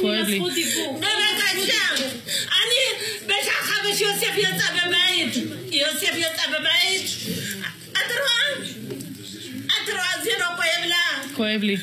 כואב 0.00 0.26
לי. 0.28 0.38
בבקשה, 0.40 1.82
אני 2.50 2.80
בשעה 3.26 3.62
חמש 3.62 4.00
יוסף 4.00 4.36
יצא 4.36 4.64
בבית. 4.74 5.34
יוסף 5.72 6.14
יצא 6.16 6.42
בבית. 6.48 7.10
את 7.92 8.10
רואה? 8.10 8.68
את 9.66 9.88
רואה? 9.88 10.24
זה 10.24 10.30
לא 10.40 10.46
כואב 10.46 10.88
לה. 10.88 11.34
כואב 11.36 11.62
לי. 11.62 11.76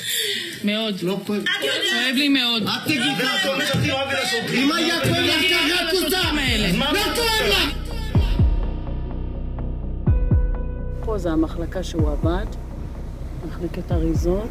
מאוד. 0.63 1.01
לא 1.01 1.17
כואב. 1.25 1.41
את? 1.41 1.47
כואב 1.62 2.15
לי 2.15 2.29
מאוד. 2.29 2.64
את 2.64 2.70
תגידי, 2.86 3.09
ואת 3.18 3.46
אומרת 3.46 3.75
אם 4.54 4.71
היה 4.71 5.00
כואב 5.02 5.25
לך 5.25 5.41
ככה 5.52 5.89
את 5.89 5.93
עושה. 5.93 6.20
לא 6.77 6.84
כואב 7.16 7.47
לך. 7.50 7.71
פה 11.05 11.18
זה 11.18 11.32
המחלקה 11.32 11.84
שהוא 11.84 12.11
עבד, 12.11 12.45
מחלקת 13.47 13.91
אריזות. 13.91 14.50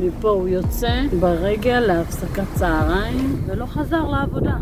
מפה 0.00 0.28
הוא 0.28 0.48
יוצא 0.48 1.02
ברגל 1.20 1.80
להפסקת 1.80 2.44
צהריים, 2.54 3.42
ולא 3.46 3.66
חזר 3.66 4.04
לעבודה. 4.04 4.56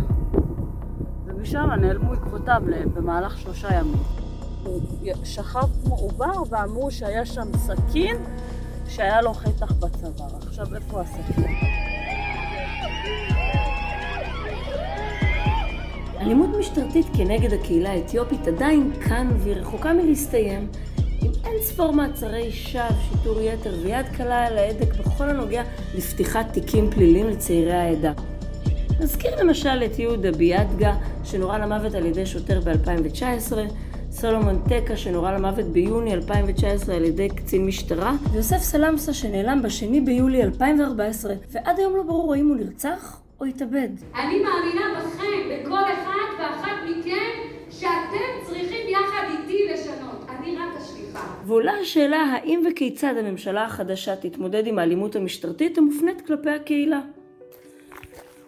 ומשם 1.27 1.70
נעלמו 1.80 2.12
עקבותיו 2.12 2.62
במהלך 2.95 3.38
שלושה 3.38 3.74
ימים. 3.74 4.02
הוא 4.65 4.80
שכב 5.24 5.69
כמו 5.84 5.95
עובר 5.95 6.43
ואמרו 6.51 6.91
שהיה 6.91 7.27
שם 7.27 7.48
סכין 7.57 8.16
שהיה 8.88 9.23
לו 9.23 9.34
חתך 9.34 9.73
בצוואר. 9.73 10.37
עכשיו 10.47 10.74
איפה 10.74 11.01
הסכין? 11.01 11.45
אלימות 16.21 16.51
משטרתית 16.59 17.07
כנגד 17.16 17.52
הקהילה 17.52 17.91
האתיופית 17.91 18.46
עדיין 18.46 18.93
כאן 19.09 19.29
והיא 19.38 19.55
רחוקה 19.57 19.93
מלהסתיים, 19.93 20.69
ספור 21.64 21.92
מעצרי 21.92 22.52
שווא, 22.52 22.82
שיטור 23.10 23.41
יתר 23.41 23.74
ויד 23.82 24.06
קלה 24.16 24.46
על 24.46 24.59
ההדק 24.59 24.95
בכל 24.95 25.24
הנוגע 25.24 25.62
לפתיחת 25.95 26.46
תיקים 26.52 26.90
פליליים 26.90 27.28
לצעירי 27.28 27.73
העדה. 27.73 28.12
נזכיר 29.00 29.30
למשל 29.40 29.84
את 29.84 29.98
יהודה 29.98 30.32
ביאדגה, 30.32 30.95
שנורה 31.24 31.59
למוות 31.59 31.95
על 31.95 32.06
ידי 32.06 32.26
שוטר 32.26 32.60
ב-2019, 32.60 33.52
סולומון 34.10 34.62
טקה, 34.68 34.96
שנורה 34.96 35.32
למוות 35.32 35.65
ביוני 35.65 36.15
2019 36.15 36.95
על 36.95 37.04
ידי 37.04 37.29
קצין 37.29 37.66
משטרה, 37.66 38.12
ויוסף 38.32 38.59
סלמסה, 38.59 39.15
שנעלם 39.15 39.62
בשני 39.62 40.01
ביולי 40.01 40.43
2014, 40.43 41.34
ועד 41.52 41.78
היום 41.78 41.96
לא 41.96 42.02
ברור 42.02 42.34
האם 42.34 42.49
הוא 42.49 42.56
נרצח 42.56 43.21
או 43.40 43.45
התאבד. 43.45 43.88
אני 44.15 44.38
מאמינה 44.43 45.01
בכם, 45.01 45.65
בכל 45.65 45.84
אחד 45.84 46.43
ואחת 46.43 46.76
מכם, 46.90 47.54
שאתם 47.71 48.46
צריכים 48.46 48.88
יחד 48.88 49.24
איתי 49.30 49.66
לשנות. 49.73 50.24
אני 50.28 50.56
רק. 50.56 50.84
ועולה 51.46 51.73
השאלה 51.73 52.16
האם 52.16 52.62
וכיצד 52.70 53.15
הממשלה 53.16 53.65
החדשה 53.65 54.16
תתמודד 54.16 54.66
עם 54.66 54.79
האלימות 54.79 55.16
המשטרתית 55.16 55.79
המופנית 55.79 56.26
כלפי 56.26 56.51
הקהילה. 56.51 57.01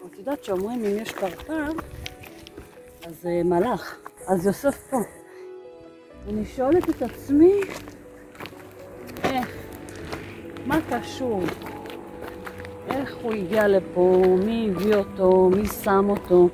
את 0.07 0.19
יודעת 0.19 0.45
שאומרים 0.45 0.85
אם 0.85 0.99
יש 1.03 1.13
קרקר, 1.13 1.69
אז 3.07 3.27
uh, 3.27 3.47
מלאך. 3.47 3.99
אז 4.29 4.47
יוסף 4.47 4.77
פה. 4.91 4.97
אני 6.29 6.45
שואלת 6.45 6.89
את 6.91 7.03
עצמי, 7.03 7.53
איך? 9.25 9.49
מה 10.67 10.79
קשור? 10.91 11.43
איך 12.89 13.17
הוא 13.23 13.33
הגיע 13.33 13.69
לפה? 13.69 14.23
מי 14.45 14.71
הביא 14.71 14.95
אותו? 14.95 15.51
מי 15.57 15.67
שם 15.67 16.07
אותו? 16.11 16.49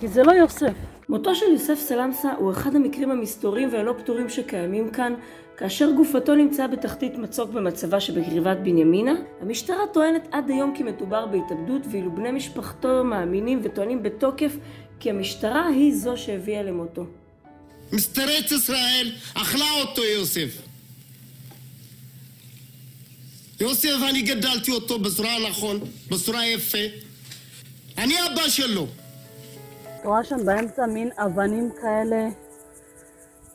כי 0.00 0.08
זה 0.08 0.22
לא 0.22 0.32
יוסף. 0.32 0.93
מותו 1.08 1.34
של 1.34 1.46
יוסף 1.52 1.78
סלמסה 1.78 2.32
הוא 2.38 2.52
אחד 2.52 2.76
המקרים 2.76 3.10
המסתוריים 3.10 3.72
והלא 3.72 3.94
פתורים 3.98 4.28
שקיימים 4.28 4.90
כאן, 4.90 5.14
כאשר 5.56 5.90
גופתו 5.90 6.34
נמצאה 6.34 6.68
בתחתית 6.68 7.18
מצוק 7.18 7.50
במצבה 7.50 8.00
שבקרבת 8.00 8.56
בנימינה. 8.56 9.14
המשטרה 9.40 9.86
טוענת 9.92 10.28
עד 10.32 10.50
היום 10.50 10.74
כי 10.76 10.82
מדובר 10.82 11.26
בהתאבדות, 11.26 11.82
ואילו 11.90 12.14
בני 12.14 12.30
משפחתו 12.30 13.04
מאמינים 13.04 13.60
וטוענים 13.64 14.02
בתוקף 14.02 14.56
כי 15.00 15.10
המשטרה 15.10 15.66
היא 15.66 15.94
זו 15.94 16.16
שהביאה 16.16 16.62
למותו. 16.62 17.06
משטרת 17.92 18.52
ישראל 18.52 19.12
אכלה 19.34 19.70
אותו 19.80 20.04
יוסף. 20.04 20.58
יוסף, 23.60 23.96
אני 24.10 24.22
גדלתי 24.22 24.70
אותו 24.70 24.98
בצורה 24.98 25.48
נכון, 25.48 25.80
בצורה 26.10 26.46
יפה. 26.46 26.78
אני 27.98 28.14
אבא 28.26 28.48
שלו. 28.48 28.86
רואה 30.04 30.24
שם 30.24 30.46
באמצע 30.46 30.86
מין 30.86 31.10
אבנים 31.16 31.70
כאלה, 31.80 32.28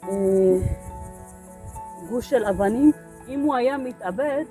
אה, 0.03 0.09
גוש 2.09 2.29
של 2.29 2.45
אבנים. 2.45 2.91
אם 3.27 3.39
הוא 3.39 3.55
היה 3.55 3.77
מתאבד 3.77 4.43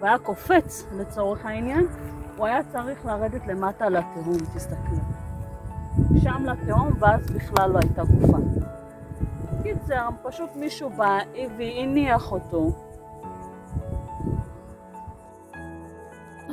והיה 0.00 0.18
קופץ 0.18 0.84
לצורך 0.96 1.46
העניין, 1.46 1.86
הוא 2.36 2.46
היה 2.46 2.60
צריך 2.72 3.06
לרדת 3.06 3.46
למטה 3.46 3.88
לתהום, 3.88 4.36
תסתכלו. 4.54 4.98
שם 6.22 6.44
לתהום, 6.44 6.90
ואז 6.98 7.30
בכלל 7.30 7.70
לא 7.70 7.78
הייתה 7.78 8.04
גופה. 8.04 8.38
קיצר, 9.62 10.08
פשוט 10.22 10.50
מישהו 10.56 10.90
בא 10.90 11.18
והניח 11.56 12.32
אותו. 12.32 12.70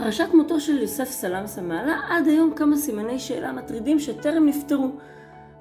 פרשת 0.03 0.27
מותו 0.33 0.59
של 0.59 0.77
יוסף 0.81 1.09
סלמסה 1.11 1.61
מעלה 1.61 1.99
עד 2.09 2.27
היום 2.27 2.53
כמה 2.55 2.77
סימני 2.77 3.19
שאלה 3.19 3.51
מטרידים 3.51 3.99
שטרם 3.99 4.45
נפתרו. 4.45 4.91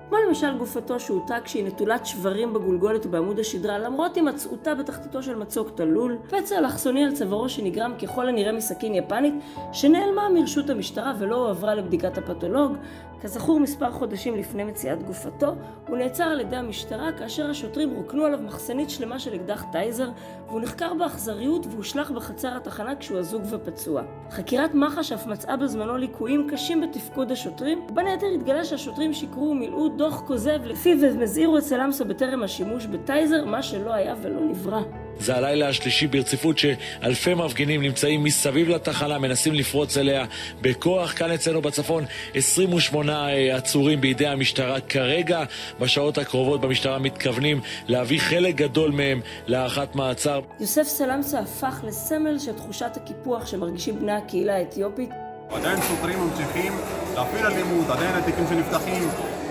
כמו 0.09 0.19
למשל 0.29 0.59
גופתו 0.59 1.01
שהוטה 1.01 1.37
כשהיא 1.45 1.65
נטולת 1.65 2.07
שברים 2.07 2.55
בגולגולת 2.55 3.07
ובעמוד 3.07 3.39
השדרה 3.39 3.79
למרות 3.79 4.17
הימצאותה 4.17 4.75
בתחתיתו 4.75 5.23
של 5.23 5.37
מצוק 5.37 5.71
תלול, 5.75 6.19
פצע 6.29 6.59
אלכסוני 6.59 7.05
על 7.05 7.13
צווארו 7.13 7.49
שנגרם 7.49 7.95
ככל 8.03 8.29
הנראה 8.29 8.53
מסכין 8.53 8.95
יפנית 8.95 9.35
שנעלמה 9.73 10.29
מרשות 10.29 10.71
המשטרה 10.71 11.15
ולא 11.19 11.37
הועברה 11.37 11.75
לבדיקת 11.75 12.19
הפתולוג. 12.19 12.77
כזכור 13.21 13.61
מספר 13.61 13.93
חודשים 13.93 14.37
לפני 14.37 14.65
מציאת 14.65 15.03
גופתו, 15.03 15.55
הוא 15.89 15.97
נעצר 15.97 16.25
על 16.25 16.41
ידי 16.41 16.57
המשטרה 16.57 17.13
כאשר 17.13 17.51
השוטרים 17.51 17.95
רוקנו 17.95 18.25
עליו 18.25 18.39
מחסנית 18.43 18.91
שלמה 18.91 19.19
של 19.19 19.35
אקדח 19.35 19.65
טייזר 19.73 20.09
והוא 20.49 20.61
נחקר 20.61 20.95
באכזריות 20.95 21.67
והושלך 21.67 22.11
בחצר 22.11 22.57
התחנה 22.57 22.97
כשהוא 22.97 23.19
אזוק 23.19 23.43
ופצוע. 23.51 24.03
חקירת 24.31 24.75
מח"ש 24.75 25.13
אף 25.13 25.27
מצאה 25.27 25.57
בזמנו 25.57 25.97
ליקויים 25.97 26.47
קשים 26.51 26.81
בתפקוד 26.81 27.33
השוטרים, 27.33 27.81
ובין 27.91 28.07
היתר 28.07 28.27
התגלה 28.35 28.65
שהשוטרים 28.65 29.13
שיקרו 29.13 29.51
ומילאו 29.51 29.89
דוח 29.99 30.23
כוזב 30.27 30.65
לפיו 30.65 31.05
הם 31.05 31.23
הזהירו 31.23 31.59
את 31.59 31.63
סלמסה 31.63 32.05
בטרם 32.05 32.43
השימוש 32.43 32.87
בטייזר, 32.87 33.45
מה 33.45 33.63
שלא 33.63 33.95
היה 33.95 34.15
ולא 34.23 34.41
נברא. 34.41 34.81
זה 35.21 35.37
הלילה 35.37 35.69
השלישי 35.69 36.07
ברציפות 36.07 36.59
שאלפי 36.59 37.35
מפגינים 37.35 37.83
נמצאים 37.83 38.25
מסביב 38.25 38.69
לתחנה, 38.69 39.19
מנסים 39.19 39.55
לפרוץ 39.55 39.97
אליה 39.97 40.25
בכוח. 40.61 41.13
כאן 41.13 41.31
אצלנו 41.31 41.63
בצפון 41.63 42.05
28 42.35 43.27
עצורים 43.53 44.01
בידי 44.01 44.27
המשטרה. 44.27 44.81
כרגע, 44.81 45.45
בשעות 45.81 46.19
הקרובות 46.19 46.61
במשטרה 46.61 46.99
מתכוונים 46.99 47.61
להביא 47.89 48.21
חלק 48.21 48.55
גדול 48.55 48.91
מהם 48.91 49.21
להארכת 49.47 49.95
מעצר. 49.95 50.41
יוסף 50.61 50.83
סלמסה 50.83 51.39
הפך 51.39 51.81
לסמל 51.85 52.39
של 52.39 52.53
תחושת 52.53 52.97
הקיפוח 52.97 53.47
שמרגישים 53.47 53.99
בני 54.01 54.13
הקהילה 54.13 54.57
האתיופית 54.57 55.11
עדיין 55.51 55.79
שוטרים 55.83 56.19
ממשיכים 56.19 56.73
להפעיל 57.15 57.47
אלימות, 57.47 57.91
עדיין 57.91 58.15
התיקים 58.15 58.45
שנפתחים 58.49 59.09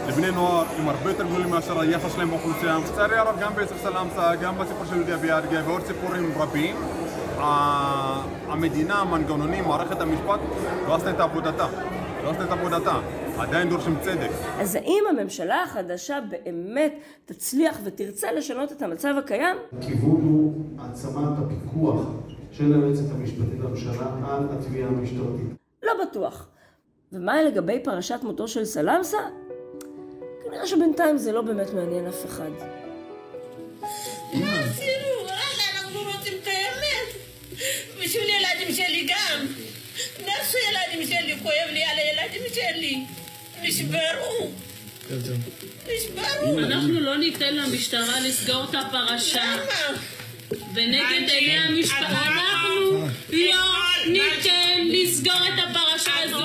לבני 0.08 0.32
נוער 0.32 0.66
הם 0.80 0.90
הרבה 0.90 1.10
יותר 1.10 1.24
גדולים 1.24 1.50
מאשר 1.50 1.80
היחס 1.80 2.14
שלהם 2.14 2.30
באוכלוסייה. 2.30 2.78
לצערי 2.78 3.18
הרב 3.18 3.40
גם 3.42 3.56
ביוסף 3.56 3.82
סלמסה, 3.84 4.36
גם 4.36 4.58
בסיפור 4.58 4.86
של 4.86 4.96
יהודיה 4.96 5.18
ביאדגה 5.18 5.62
ועוד 5.66 5.82
סיפורים 5.86 6.32
רבים, 6.38 6.76
המדינה, 8.48 8.96
המנגנונים, 8.96 9.68
מערכת 9.68 10.02
המשפט 10.02 10.40
לא 10.88 10.96
עשתה 10.96 11.12
את 11.12 11.20
עבודתה. 11.20 11.68
לא 12.24 12.30
עשתה 12.30 12.44
את 12.44 12.52
עבודתה. 12.52 13.00
עדיין 13.38 13.70
דורשים 13.70 13.96
צדק. 14.02 14.30
אז 14.60 14.76
האם 14.76 15.04
הממשלה 15.10 15.64
החדשה 15.64 16.20
באמת 16.32 16.94
תצליח 17.26 17.80
ותרצה 17.84 18.32
לשנות 18.32 18.72
את 18.72 18.82
המצב 18.82 19.14
הקיים? 19.18 19.58
הכיוון 19.80 20.22
הוא 20.22 20.54
העצמת 20.80 21.38
הפיקוח 21.46 22.02
של 22.52 22.74
היועצת 22.74 23.12
המשפטית 23.16 23.60
לממשלה 23.60 24.06
על 24.28 24.44
התביעה 24.52 24.88
המשטרתית. 24.88 25.48
לא 25.84 25.92
בטוח. 26.06 26.48
ומה 27.14 27.44
לגבי 27.44 27.80
פרשת 27.84 28.20
מותו 28.24 28.48
של 28.48 28.66
סלמסה? 28.66 29.18
כנראה 30.50 30.68
שבינתיים 30.68 31.18
זה 31.18 31.32
לא 31.32 31.42
באמת 31.42 31.74
מעניין 31.74 32.08
אף 32.08 32.26
אחד. 32.26 32.50
מה 34.34 34.60
עשינו? 34.60 35.08
וואלה, 35.22 35.64
אנחנו 35.74 36.00
רוצים 36.02 36.34
את 36.44 36.48
האמת. 36.48 37.14
בשביל 38.04 38.24
ילדים 38.24 38.76
שלי 38.76 39.08
גם. 39.10 39.46
נפשו 40.20 40.58
ילדים 40.70 41.08
שלי, 41.08 41.36
כואב 41.44 41.70
לי 41.74 41.84
על 41.84 41.98
הילדים 41.98 42.42
שלי. 42.54 43.06
נשברו. 43.62 44.52
נשברו. 45.88 46.60
אנחנו 46.60 47.00
לא 47.00 47.18
ניתן 47.18 47.56
למשטרה 47.56 48.20
לסגור 48.20 48.64
את 48.70 48.76
הפרשה. 48.76 49.56
ונגד 50.74 51.30
עיני 51.30 51.58
המשפחה, 51.60 52.26
אנחנו 52.28 53.08
לא 53.30 53.56
ניתן 54.08 54.88
לסגור 54.88 55.48
את 55.48 55.60
הפרשה 55.70 56.12
הזו. 56.24 56.38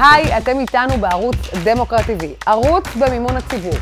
היי, 0.00 0.38
אתם 0.38 0.60
איתנו 0.60 0.98
בערוץ 1.00 1.36
דמוקרט 1.64 2.00
TV, 2.00 2.24
ערוץ 2.46 2.84
במימון 3.00 3.36
הציבור. 3.36 3.74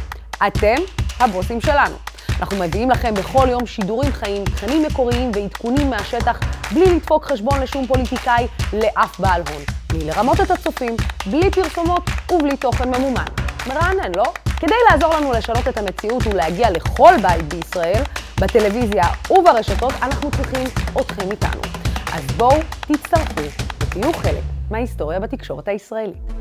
אתם 0.47 0.75
הבוסים 1.19 1.61
שלנו. 1.61 1.95
אנחנו 2.41 2.57
מביאים 2.57 2.91
לכם 2.91 3.15
בכל 3.15 3.47
יום 3.51 3.67
שידורים 3.67 4.13
חיים, 4.13 4.45
תכנים 4.45 4.83
מקוריים 4.83 5.31
ועדכונים 5.35 5.91
מהשטח, 5.91 6.41
בלי 6.73 6.95
לדפוק 6.95 7.25
חשבון 7.25 7.61
לשום 7.61 7.87
פוליטיקאי, 7.87 8.47
לאף 8.73 9.21
בעל 9.21 9.43
הון. 9.51 9.63
בלי 9.89 10.05
לרמות 10.05 10.41
את 10.41 10.51
הצופים, 10.51 10.97
בלי 11.27 11.51
פרסומות 11.51 12.03
ובלי 12.33 12.57
תוכן 12.57 12.89
ממומן. 12.89 13.25
מרענן, 13.67 14.13
לא? 14.17 14.25
כדי 14.61 14.75
לעזור 14.91 15.15
לנו 15.15 15.33
לשנות 15.33 15.69
את 15.69 15.79
המציאות 15.79 16.27
ולהגיע 16.27 16.71
לכל 16.71 17.15
בית 17.23 17.55
בישראל, 17.55 18.03
בטלוויזיה 18.41 19.05
וברשתות, 19.31 19.93
אנחנו 20.03 20.31
צריכים 20.31 20.67
אתכם 21.01 21.31
איתנו. 21.31 21.63
אז 22.13 22.23
בואו 22.37 22.57
תצטרפו 22.81 23.43
ותהיו 23.81 24.13
חלק 24.13 24.60
מההיסטוריה 24.71 25.21
בתקשורת 25.21 25.69
הישראלית. 25.69 26.33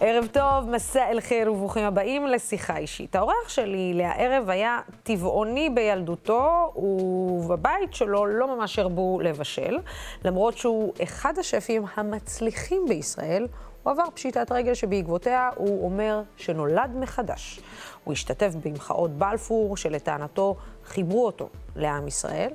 ערב 0.00 0.26
טוב, 0.32 0.70
מסע 0.70 1.10
אל 1.10 1.20
חיר 1.20 1.52
וברוכים 1.52 1.84
הבאים 1.84 2.26
לשיחה 2.26 2.76
אישית. 2.76 3.16
האורח 3.16 3.48
שלי 3.48 3.94
לערב 3.94 4.50
היה 4.50 4.80
טבעוני 5.02 5.70
בילדותו, 5.70 6.72
ובבית 6.76 7.94
שלו 7.94 8.26
לא 8.26 8.56
ממש 8.56 8.78
הרבו 8.78 9.20
לבשל, 9.20 9.78
למרות 10.24 10.58
שהוא 10.58 10.92
אחד 11.02 11.38
השפים 11.38 11.84
המצליחים 11.96 12.84
בישראל. 12.88 13.46
הוא 13.82 13.90
עבר 13.90 14.04
פשיטת 14.14 14.52
רגל 14.52 14.74
שבעקבותיה 14.74 15.50
הוא 15.56 15.84
אומר 15.84 16.22
שנולד 16.36 16.90
מחדש. 16.94 17.60
הוא 18.04 18.12
השתתף 18.12 18.54
במחאות 18.64 19.10
בלפור, 19.10 19.76
שלטענתו 19.76 20.56
חיברו 20.84 21.26
אותו 21.26 21.48
לעם 21.76 22.06
ישראל, 22.06 22.50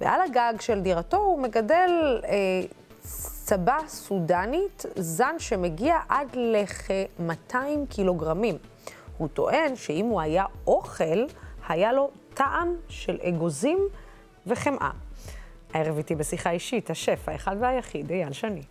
ועל 0.00 0.20
הגג 0.20 0.60
של 0.60 0.80
דירתו 0.80 1.16
הוא 1.16 1.42
מגדל 1.42 2.20
אה, 2.24 2.30
צבה 3.44 3.78
סודנית, 3.88 4.86
זן 4.96 5.34
שמגיע 5.38 5.98
עד 6.08 6.36
לכ-200 6.36 7.56
קילוגרמים. 7.88 8.56
הוא 9.18 9.28
טוען 9.28 9.76
שאם 9.76 10.04
הוא 10.04 10.20
היה 10.20 10.44
אוכל, 10.66 11.24
היה 11.68 11.92
לו 11.92 12.10
טעם 12.34 12.74
של 12.88 13.18
אגוזים 13.22 13.78
וחמאה. 14.46 14.90
הערב 15.74 15.96
איתי 15.96 16.14
בשיחה 16.14 16.50
אישית, 16.50 16.90
השף 16.90 17.28
האחד 17.28 17.56
והיחיד, 17.60 18.10
אייל 18.10 18.32
שני. 18.32 18.62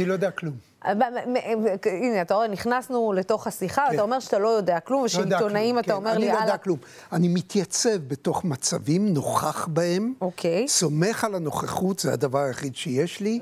אני 0.00 0.08
לא 0.08 0.12
יודע 0.12 0.30
כלום. 0.30 0.54
הנה, 0.82 2.22
אתה 2.22 2.34
רואה, 2.34 2.48
נכנסנו 2.48 3.12
לתוך 3.12 3.46
השיחה, 3.46 3.84
ואתה 3.90 4.02
אומר 4.02 4.20
שאתה 4.20 4.38
לא 4.38 4.48
יודע 4.48 4.80
כלום, 4.80 5.02
ושעיתונאים, 5.02 5.78
אתה 5.78 5.94
אומר 5.94 6.18
לי, 6.18 6.30
אני 6.30 6.38
לא. 6.38 6.42
יודע 6.42 6.56
כלום. 6.56 6.78
אני 7.12 7.28
מתייצב 7.28 7.96
בתוך 8.08 8.44
מצבים, 8.44 9.08
נוכח 9.08 9.66
בהם, 9.66 10.14
אוקיי. 10.20 10.68
סומך 10.68 11.24
על 11.24 11.34
הנוכחות, 11.34 11.98
זה 11.98 12.12
הדבר 12.12 12.38
היחיד 12.38 12.76
שיש 12.76 13.20
לי, 13.20 13.40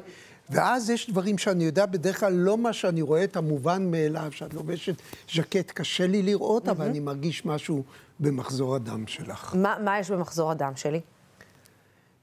ואז 0.50 0.90
יש 0.90 1.10
דברים 1.10 1.38
שאני 1.38 1.64
יודע, 1.64 1.87
בדרך 1.87 2.20
כלל 2.20 2.32
לא 2.32 2.58
מה 2.58 2.72
שאני 2.72 3.02
רואה 3.02 3.25
את 3.25 3.37
המובן 3.37 3.90
מאליו, 3.90 4.32
שאת 4.32 4.54
לובשת 4.54 4.94
ז'קט, 5.34 5.70
קשה 5.70 6.06
לי 6.06 6.22
לראות, 6.22 6.69
אבל 6.69 6.84
אני 6.87 7.00
מרגיש 7.00 7.46
משהו 7.46 7.82
במחזור 8.20 8.75
הדם 8.75 9.06
שלך. 9.06 9.54
מה 9.58 9.76
מה 9.84 9.99
יש 9.99 10.11
במחזור 10.11 10.50
הדם 10.50 10.72
שלי? 10.76 11.00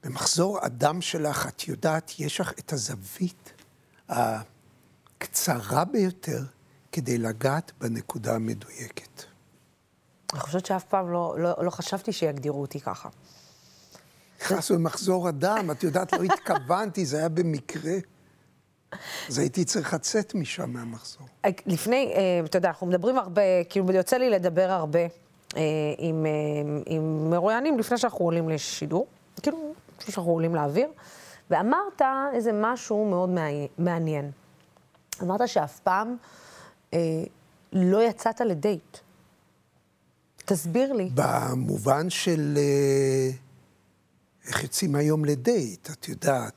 במחזור 0.04 0.58
הדם 0.62 1.00
שלך, 1.00 1.48
את 1.48 1.68
יודעת, 1.68 2.12
יש 2.18 2.40
לך 2.40 2.52
את 2.58 2.72
הזווית 2.72 3.52
הקצרה 4.08 5.84
ביותר 5.84 6.42
כדי 6.92 7.18
לגעת 7.18 7.72
בנקודה 7.80 8.34
המדויקת. 8.34 9.22
אני 10.32 10.40
חושבת 10.40 10.66
שאף 10.66 10.84
פעם 10.84 11.12
לא, 11.12 11.34
לא, 11.38 11.64
לא 11.64 11.70
חשבתי 11.70 12.12
שיגדירו 12.12 12.60
אותי 12.60 12.80
ככה. 12.80 13.08
נכנסנו 14.40 14.76
למחזור 14.76 15.28
הדם, 15.28 15.68
את 15.72 15.82
יודעת, 15.82 16.12
לא 16.12 16.22
התכוונתי, 16.22 17.06
זה 17.06 17.18
היה 17.18 17.28
במקרה. 17.28 17.92
אז 19.28 19.38
הייתי 19.38 19.64
צריך 19.64 19.94
לצאת 19.94 20.34
משם 20.34 20.70
מהמחזור. 20.70 21.26
לפני, 21.66 22.12
אה, 22.16 22.40
אתה 22.44 22.58
יודע, 22.58 22.68
אנחנו 22.68 22.86
מדברים 22.86 23.18
הרבה, 23.18 23.42
כאילו 23.68 23.92
יוצא 23.92 24.16
לי 24.16 24.30
לדבר 24.30 24.70
הרבה 24.70 25.00
אה, 25.56 25.62
עם, 25.98 26.26
אה, 26.26 26.80
עם 26.86 27.30
מרואיינים 27.30 27.78
לפני 27.78 27.98
שאנחנו 27.98 28.24
עולים 28.24 28.48
לשידור, 28.48 29.06
כאילו, 29.42 29.74
לפני 29.98 30.14
שאנחנו 30.14 30.30
עולים 30.30 30.54
לאוויר, 30.54 30.88
ואמרת 31.50 32.02
איזה 32.34 32.50
משהו 32.54 33.10
מאוד 33.10 33.30
מעניין. 33.78 34.30
אמרת 35.22 35.48
שאף 35.48 35.80
פעם 35.80 36.16
אה, 36.94 36.98
לא 37.72 38.02
יצאת 38.02 38.40
לדייט. 38.40 38.98
תסביר 40.44 40.92
לי. 40.92 41.10
במובן 41.14 42.10
של 42.10 42.54
אה, 42.56 43.30
איך 44.48 44.62
יוצאים 44.62 44.94
היום 44.94 45.24
לדייט, 45.24 45.90
את 45.90 46.08
יודעת. 46.08 46.52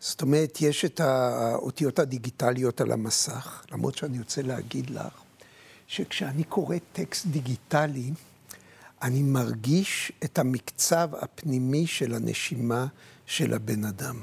זאת 0.00 0.22
אומרת, 0.22 0.60
יש 0.60 0.84
את 0.84 1.00
האותיות 1.00 1.98
הדיגיטליות 1.98 2.80
על 2.80 2.92
המסך, 2.92 3.64
למרות 3.72 3.94
שאני 3.94 4.18
רוצה 4.18 4.42
להגיד 4.42 4.90
לך, 4.90 5.22
שכשאני 5.86 6.44
קורא 6.44 6.76
טקסט 6.92 7.26
דיגיטלי, 7.26 8.10
אני 9.02 9.22
מרגיש 9.22 10.12
את 10.24 10.38
המקצב 10.38 11.08
הפנימי 11.12 11.86
של 11.86 12.14
הנשימה 12.14 12.86
של 13.26 13.54
הבן 13.54 13.84
אדם. 13.84 14.20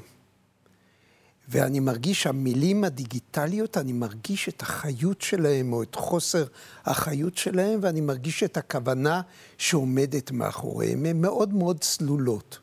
ואני 1.48 1.80
מרגיש 1.80 2.22
שהמילים 2.22 2.84
הדיגיטליות, 2.84 3.76
אני 3.76 3.92
מרגיש 3.92 4.48
את 4.48 4.62
החיות 4.62 5.20
שלהם 5.20 5.72
או 5.72 5.82
את 5.82 5.94
חוסר 5.94 6.44
החיות 6.84 7.36
שלהם, 7.36 7.80
ואני 7.82 8.00
מרגיש 8.00 8.42
את 8.42 8.56
הכוונה 8.56 9.20
שעומדת 9.58 10.30
מאחוריהם. 10.30 11.06
הן 11.06 11.20
מאוד 11.20 11.54
מאוד 11.54 11.80
צלולות. 11.80 12.58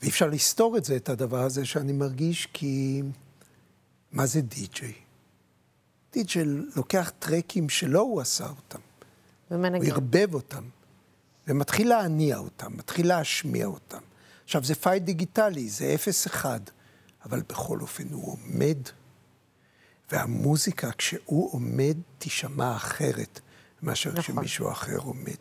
ואי 0.00 0.08
אפשר 0.08 0.26
לסתור 0.26 0.76
את 0.76 0.84
זה, 0.84 0.96
את 0.96 1.08
הדבר 1.08 1.42
הזה 1.42 1.64
שאני 1.64 1.92
מרגיש, 1.92 2.48
כי 2.52 3.02
מה 4.12 4.26
זה 4.26 4.40
די-ג'יי? 4.40 4.92
די-ג'יי 6.12 6.44
לוקח 6.76 7.12
טרקים 7.18 7.68
שלא 7.68 8.00
הוא 8.00 8.20
עשה 8.20 8.48
אותם. 8.48 8.78
הוא 9.48 9.58
ומנגן. 9.58 9.90
ערבב 9.90 10.34
אותם, 10.34 10.64
ומתחיל 11.46 11.88
להניע 11.88 12.38
אותם, 12.38 12.76
מתחיל 12.76 13.08
להשמיע 13.08 13.66
אותם. 13.66 14.07
עכשיו, 14.48 14.64
זה 14.64 14.74
פייל 14.74 14.98
דיגיטלי, 14.98 15.68
זה 15.68 15.92
אפס 15.94 16.26
אחד, 16.26 16.60
אבל 17.24 17.42
בכל 17.48 17.80
אופן 17.80 18.04
הוא 18.12 18.32
עומד, 18.32 18.78
והמוזיקה, 20.12 20.90
כשהוא 20.98 21.52
עומד, 21.52 21.96
תישמע 22.18 22.76
אחרת 22.76 23.40
מאשר 23.82 24.10
נכון. 24.10 24.22
כשמישהו 24.22 24.70
אחר 24.70 24.96
עומד. 24.96 25.36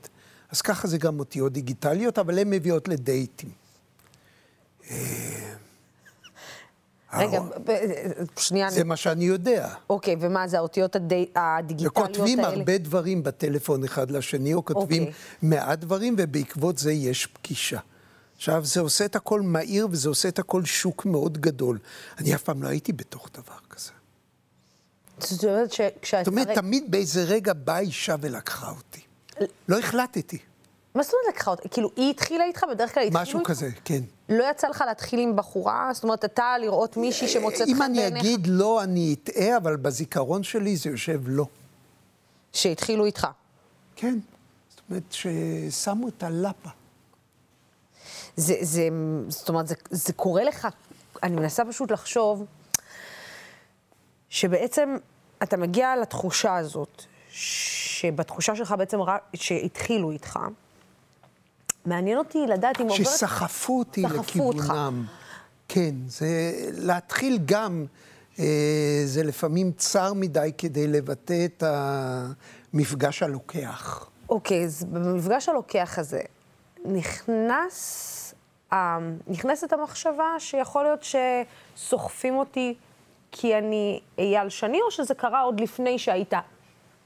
אז 0.49 0.61
ככה 0.61 0.87
זה 0.87 0.97
גם 0.97 1.19
אותיות 1.19 1.53
דיגיטליות, 1.53 2.19
אבל 2.19 2.39
הן 2.39 2.49
מביאות 2.49 2.87
לדייטים. 2.87 3.49
רגע, 7.13 7.37
אה, 7.37 7.59
ב- 7.65 8.39
שנייה. 8.39 8.69
זה 8.71 8.83
מה 8.83 8.95
שאני 8.95 9.25
יודע. 9.25 9.73
אוקיי, 9.89 10.15
ומה 10.19 10.47
זה 10.47 10.57
האותיות 10.57 10.95
הדי- 10.95 11.29
הדיגיטליות 11.35 11.97
האלה? 11.97 12.07
וכותבים 12.09 12.39
הרבה 12.39 12.77
דברים 12.77 13.23
בטלפון 13.23 13.83
אחד 13.83 14.11
לשני, 14.11 14.53
או 14.53 14.65
כותבים 14.65 15.01
אוקיי. 15.03 15.15
מעט 15.41 15.79
דברים, 15.79 16.15
ובעקבות 16.17 16.77
זה 16.77 16.91
יש 16.91 17.25
פגישה. 17.27 17.79
עכשיו, 18.37 18.65
זה 18.65 18.79
עושה 18.79 19.05
את 19.05 19.15
הכל 19.15 19.41
מהיר, 19.41 19.87
וזה 19.91 20.09
עושה 20.09 20.29
את 20.29 20.39
הכל 20.39 20.65
שוק 20.65 21.05
מאוד 21.05 21.37
גדול. 21.37 21.79
אני 22.17 22.35
אף 22.35 22.43
פעם 22.43 22.63
לא 22.63 22.67
הייתי 22.67 22.93
בתוך 22.93 23.29
דבר 23.33 23.57
כזה. 23.69 23.91
זאת 25.19 25.43
אומרת 25.43 25.71
שכשאתה... 25.71 26.23
זאת 26.23 26.27
אומרת, 26.27 26.49
תמיד 26.49 26.91
באיזה 26.91 27.23
רגע 27.23 27.53
באה 27.53 27.79
אישה 27.79 28.15
ולקחה 28.21 28.69
אותי. 28.69 29.01
לא 29.67 29.79
החלטתי. 29.79 30.37
מה 30.95 31.03
זאת 31.03 31.13
אומרת 31.13 31.35
לקחה 31.35 31.51
אותה? 31.51 31.69
כאילו, 31.69 31.91
היא 31.95 32.09
התחילה 32.09 32.43
איתך? 32.43 32.63
בדרך 32.71 32.93
כלל 32.93 33.03
התחילו 33.03 33.21
משהו? 33.21 33.43
כזה, 33.43 33.69
כן. 33.85 34.03
לא 34.29 34.43
יצא 34.51 34.67
לך 34.67 34.83
להתחיל 34.87 35.19
עם 35.19 35.35
בחורה? 35.35 35.89
זאת 35.93 36.03
אומרת, 36.03 36.25
אתה 36.25 36.57
לראות 36.61 36.97
מישהי 36.97 37.27
שמוצאת 37.27 37.67
אם 37.67 37.75
חן 37.75 37.83
אני 37.83 37.99
בעיניך? 37.99 38.23
אגיד 38.23 38.47
לא, 38.47 38.83
אני 38.83 39.15
אטעה, 39.23 39.57
אבל 39.57 39.75
בזיכרון 39.75 40.43
שלי 40.43 40.77
זה 40.77 40.89
יושב 40.89 41.21
לא. 41.25 41.45
שהתחילו 42.53 43.05
איתך. 43.05 43.27
כן. 43.95 44.19
זאת 44.69 44.81
אומרת, 44.89 45.03
ששמו 45.11 46.07
את 46.07 46.23
הלפה. 46.23 46.69
זה, 48.37 48.55
זה, 48.61 48.89
זאת 49.27 49.49
אומרת, 49.49 49.67
זה, 49.67 49.75
זה 49.89 50.13
קורה 50.13 50.43
לך, 50.43 50.67
אני 51.23 51.35
מנסה 51.35 51.65
פשוט 51.65 51.91
לחשוב, 51.91 52.45
שבעצם 54.29 54.95
אתה 55.43 55.57
מגיע 55.57 55.95
לתחושה 56.01 56.55
הזאת, 56.55 57.03
שבתחושה 57.29 58.55
שלך 58.55 58.75
בעצם 58.77 58.97
שהתחילו 59.33 60.11
איתך, 60.11 60.39
מעניין 61.85 62.17
אותי 62.17 62.39
לדעת 62.47 62.81
אם 62.81 62.87
עוברת... 62.87 63.05
שסחפו 63.05 63.79
אותי 63.79 64.03
אותך. 64.05 64.15
לכיוונם. 64.19 65.05
כן, 65.67 65.95
זה 66.07 66.53
להתחיל 66.71 67.39
גם, 67.45 67.85
אה, 68.39 69.01
זה 69.05 69.23
לפעמים 69.23 69.71
צר 69.71 70.13
מדי 70.13 70.51
כדי 70.57 70.87
לבטא 70.87 71.45
את 71.45 71.63
המפגש 72.73 73.23
הלוקח. 73.23 74.09
אוקיי, 74.29 74.65
אז 74.65 74.83
במפגש 74.83 75.49
הלוקח 75.49 75.99
הזה, 75.99 76.21
נכנס, 76.85 78.26
נכנסת 79.27 79.73
המחשבה 79.73 80.35
שיכול 80.39 80.83
להיות 80.83 81.05
שסוחפים 81.75 82.35
אותי 82.35 82.75
כי 83.31 83.57
אני 83.57 83.99
אייל 84.17 84.49
שני, 84.49 84.81
או 84.81 84.91
שזה 84.91 85.13
קרה 85.13 85.41
עוד 85.41 85.59
לפני 85.59 85.99
שהיית 85.99 86.33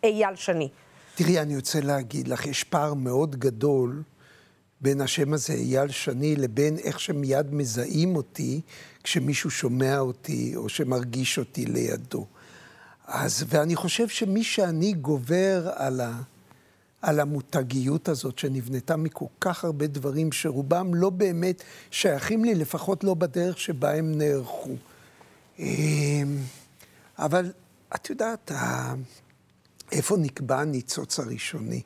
אייל 0.04 0.36
שני? 0.36 0.70
תראי, 1.16 1.40
אני 1.40 1.56
רוצה 1.56 1.82
להגיד 1.82 2.28
לך, 2.28 2.46
יש 2.46 2.64
פער 2.64 2.94
מאוד 2.94 3.36
גדול 3.36 4.04
בין 4.82 5.02
השם 5.02 5.34
הזה, 5.34 5.54
אייל 5.54 5.88
שני, 5.88 6.36
לבין 6.36 6.78
איך 6.78 7.00
שמיד 7.00 7.54
מזהים 7.54 8.16
אותי 8.16 8.62
כשמישהו 9.04 9.52
שומע 9.52 10.00
אותי 10.00 10.54
או 10.56 10.70
שמרגיש 10.70 11.40
אותי 11.40 11.66
לידו. 11.66 12.26
אז, 13.06 13.46
ואני 13.48 13.76
חושב 13.76 14.08
שמי 14.08 14.44
שאני 14.44 14.94
גובר 14.94 15.70
על, 15.76 16.02
ה, 16.02 16.12
על 17.02 17.20
המותגיות 17.20 18.10
הזאת 18.10 18.40
שנבנתה 18.40 18.96
מכל 18.96 19.26
כך 19.42 19.64
הרבה 19.64 19.88
דברים 19.88 20.32
שרובם 20.32 20.96
לא 20.96 21.10
באמת 21.10 21.64
שייכים 21.92 22.46
לי, 22.46 22.56
לפחות 22.56 23.04
לא 23.04 23.14
בדרך 23.14 23.60
שבה 23.60 23.96
הם 23.96 24.18
נערכו. 24.18 24.76
אמ, 25.60 26.38
אבל 27.20 27.52
את 27.96 28.10
יודעת, 28.10 28.52
איפה 29.92 30.18
נקבע 30.18 30.60
הניצוץ 30.60 31.20
הראשוני? 31.20 31.82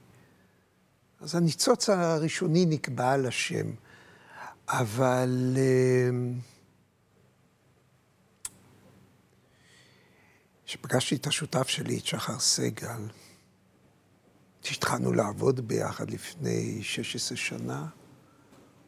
אז 1.21 1.35
הניצוץ 1.35 1.89
הראשוני 1.89 2.65
נקבע 2.65 3.11
על 3.11 3.25
השם, 3.25 3.71
אבל... 4.69 5.57
אמ, 5.57 6.33
כשפגשתי 10.65 11.15
את 11.15 11.27
השותף 11.27 11.67
שלי, 11.67 11.97
את 11.97 12.05
שחר 12.05 12.39
סגל, 12.39 13.01
שהתחלנו 14.65 15.13
לעבוד 15.13 15.67
ביחד 15.67 16.09
לפני 16.09 16.83
16 16.83 17.37
שנה, 17.37 17.85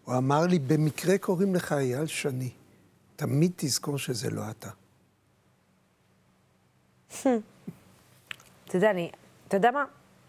הוא 0.04 0.18
אמר 0.18 0.48
לי, 0.48 0.60
במקרה 0.60 1.18
קוראים 1.18 1.56
לך 1.56 1.72
אייל 1.72 2.06
שני, 2.06 2.50
תמיד 3.16 3.52
תזכור 3.56 3.98
שזה 3.98 4.30
לא 4.30 4.42
אתה. 4.50 4.70
אתה 8.66 8.76
יודע, 8.78 8.92
אני, 8.92 9.12
אתה 9.48 9.58
יודע 9.58 9.72
מה? 9.72 9.86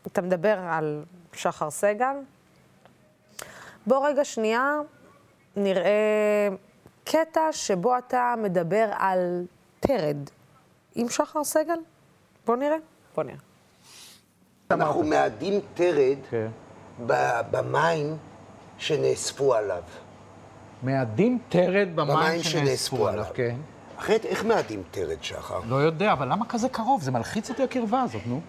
אתה 0.06 0.22
מדבר 0.22 0.58
על 0.58 1.04
שחר 1.32 1.70
סגל. 1.70 2.16
בוא 3.86 4.08
רגע 4.08 4.24
שנייה 4.24 4.80
נראה 5.56 6.48
קטע 7.04 7.52
שבו 7.52 7.98
אתה 7.98 8.34
מדבר 8.42 8.90
על 8.92 9.46
תרד 9.80 10.16
עם 10.94 11.08
שחר 11.08 11.44
סגל. 11.44 11.78
בוא 12.46 12.56
נראה. 12.56 12.76
בוא 13.14 13.24
נראה. 13.24 13.47
אנחנו 14.70 15.02
מאדים 15.02 15.60
תרד 15.74 16.16
כן. 16.30 16.46
במים 17.50 18.16
שנאספו 18.78 19.54
עליו. 19.54 19.82
מאדים 20.82 21.38
תרד 21.48 21.88
במים 21.94 22.42
שנאספו 22.42 23.08
עליו. 23.08 23.24
כן. 23.34 23.56
אחרת, 23.98 24.24
איך 24.24 24.44
מאדים 24.44 24.82
תרד, 24.90 25.16
שחר? 25.22 25.60
לא 25.68 25.76
יודע, 25.76 26.12
אבל 26.12 26.32
למה 26.32 26.46
כזה 26.48 26.68
קרוב? 26.68 27.02
זה 27.02 27.10
מלחיץ 27.10 27.50
אותי 27.50 27.62
הקרבה 27.62 28.02
הזאת, 28.02 28.22
נו. 28.26 28.40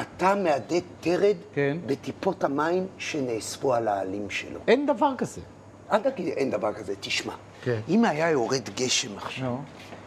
אתה 0.00 0.34
מאדה 0.34 0.76
תרד 1.00 1.36
כן. 1.54 1.76
בטיפות 1.86 2.44
המים 2.44 2.86
שנאספו 2.98 3.74
על 3.74 3.88
העלים 3.88 4.30
שלו. 4.30 4.60
אין 4.68 4.86
דבר 4.86 5.12
כזה. 5.18 5.40
אל 5.92 5.98
תגיד, 5.98 6.28
אין 6.28 6.50
דבר 6.50 6.72
כזה, 6.72 6.94
תשמע. 7.00 7.34
כן. 7.62 7.80
אם 7.88 8.04
היה 8.04 8.30
יורד 8.30 8.68
גשם 8.76 9.18
עכשיו, 9.18 9.44
נו. 9.44 9.62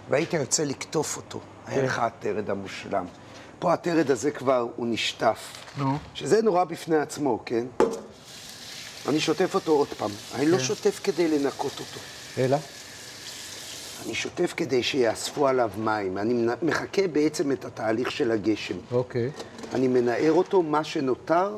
והיית 0.09 0.33
יוצא 0.33 0.63
לקטוף 0.63 1.17
אותו, 1.17 1.39
היה 1.67 1.77
כן. 1.77 1.85
לך 1.85 1.99
התרד 1.99 2.49
המושלם. 2.49 3.05
פה 3.59 3.73
התרד 3.73 4.11
הזה 4.11 4.31
כבר, 4.31 4.67
הוא 4.75 4.87
נשטף. 4.87 5.37
נו. 5.77 5.97
שזה 6.13 6.41
נורא 6.41 6.63
בפני 6.63 6.97
עצמו, 6.97 7.39
כן? 7.45 7.65
אני 9.07 9.19
שוטף 9.19 9.55
אותו 9.55 9.71
עוד 9.71 9.87
פעם. 9.87 10.11
אני 10.35 10.45
לא 10.45 10.57
כן. 10.57 10.63
שוטף 10.63 10.99
כדי 11.03 11.27
לנקות 11.27 11.79
אותו. 11.79 11.99
אלא? 12.37 12.57
אני 14.05 14.15
שוטף 14.15 14.53
כדי 14.57 14.83
שיאספו 14.83 15.47
עליו 15.47 15.71
מים. 15.77 16.17
אני 16.17 16.45
מחכה 16.61 17.07
בעצם 17.07 17.51
את 17.51 17.65
התהליך 17.65 18.11
של 18.11 18.31
הגשם. 18.31 18.75
אוקיי, 18.91 19.31
אני 19.73 19.87
מנער 19.87 20.31
אותו, 20.31 20.61
מה 20.61 20.83
שנותר, 20.83 21.57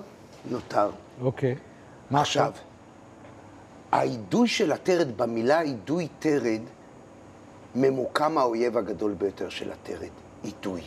נותר. 0.51 0.89
אוקיי. 1.21 1.55
מה 2.11 2.21
עכשיו, 2.21 2.51
האידוי 3.91 4.47
של 4.47 4.71
התרד, 4.71 5.17
במילה 5.17 5.61
אידוי 5.61 6.07
תרד, 6.19 6.61
ממוקם 7.75 8.37
האויב 8.37 8.77
הגדול 8.77 9.13
ביותר 9.13 9.49
של 9.49 9.71
התרד, 9.71 10.09
אידוי. 10.43 10.81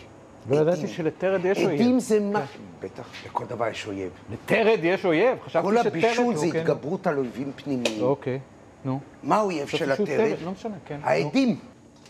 לא 0.51 0.57
ידעתי 0.57 0.89
שלתרד 0.89 1.45
יש 1.45 1.59
אויב. 1.59 1.71
עדים 1.71 2.01
זה 2.01 2.21
מה... 2.21 2.45
בטח, 2.81 3.09
לכל 3.27 3.45
דבר 3.45 3.67
יש 3.67 3.87
אויב. 3.87 4.11
לתרד 4.33 4.79
יש 4.83 5.05
אויב? 5.05 5.39
חשבתי 5.45 5.67
כל 5.67 5.77
שתרד... 5.77 5.87
הבישול 5.87 6.37
זה 6.37 6.47
כן. 6.53 6.59
התגברות 6.59 7.07
על 7.07 7.19
אויבים 7.19 7.53
פנימיים. 7.57 8.03
אוקיי, 8.03 8.41
נו. 8.85 9.01
מה 9.23 9.37
האויב 9.37 9.69
של? 9.69 9.97
תרד, 9.97 10.37
לא 10.45 10.51
משנה, 10.51 10.75
כן. 10.85 11.01
העדים. 11.03 11.59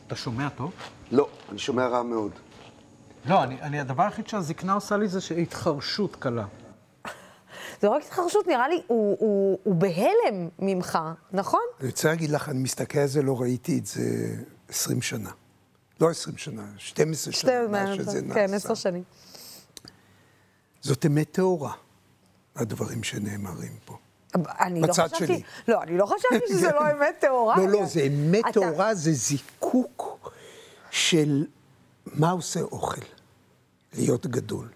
אתה 0.07 0.17
שומע 0.17 0.49
טוב? 0.49 0.73
לא, 1.13 1.29
אני 1.51 1.59
שומע 1.59 1.87
רע 1.87 2.03
מאוד. 2.03 2.31
לא, 3.27 3.43
אני, 3.43 3.63
אני, 3.63 3.81
הדבר 3.81 4.03
היחיד 4.03 4.29
שהזקנה 4.29 4.73
עושה 4.73 4.97
לי 4.97 5.09
זה 5.09 5.19
התחרשות 5.35 6.17
קלה. 6.17 6.45
זה 7.81 7.89
לא 7.89 7.93
רק 7.93 8.03
התחרשות, 8.03 8.47
נראה 8.47 8.69
לי, 8.69 8.83
הוא, 8.87 9.17
הוא, 9.21 9.59
הוא 9.63 9.75
בהלם 9.75 10.49
ממך, 10.59 10.99
נכון? 11.33 11.61
אני 11.81 11.89
רוצה 11.89 12.09
להגיד 12.09 12.31
לך, 12.31 12.49
אני 12.49 12.59
מסתכל 12.59 12.99
על 12.99 13.07
זה, 13.07 13.23
לא 13.23 13.41
ראיתי 13.41 13.79
את 13.79 13.87
זה 13.87 14.03
20 14.69 15.03
שנה. 15.03 15.31
לא 16.03 16.11
20 16.11 16.37
שנה, 16.37 16.63
12 16.79 17.33
שנה, 17.33 17.53
מה 17.71 17.95
שזה 17.97 18.21
נעשה. 18.23 18.35
כן, 18.35 18.55
עשר 18.55 18.75
שנים. 18.75 19.03
זאת 20.81 21.07
אמת 21.07 21.29
טהורה, 21.33 21.73
הדברים 22.57 23.03
שנאמרים 23.03 23.73
פה. 23.85 23.97
אני 24.61 24.81
לא 24.81 24.93
חשבתי, 24.93 25.27
שלי. 25.27 25.43
לא, 25.69 25.83
אני 25.83 25.99
לא 25.99 26.07
חשבתי 26.07 26.49
שזה 26.49 26.71
לא 26.73 26.81
אמת 26.93 27.15
טהורה. 27.21 27.57
לא, 27.57 27.69
לא, 27.69 27.87
זה 27.87 28.01
אמת 28.03 28.41
אתה- 28.51 28.53
טהורה, 28.61 28.95
זה 28.95 29.13
זיקוק 29.13 30.33
של 30.91 31.47
מה 32.07 32.31
עושה 32.31 32.61
אוכל, 32.61 33.01
להיות 33.95 34.27
גדול. 34.27 34.69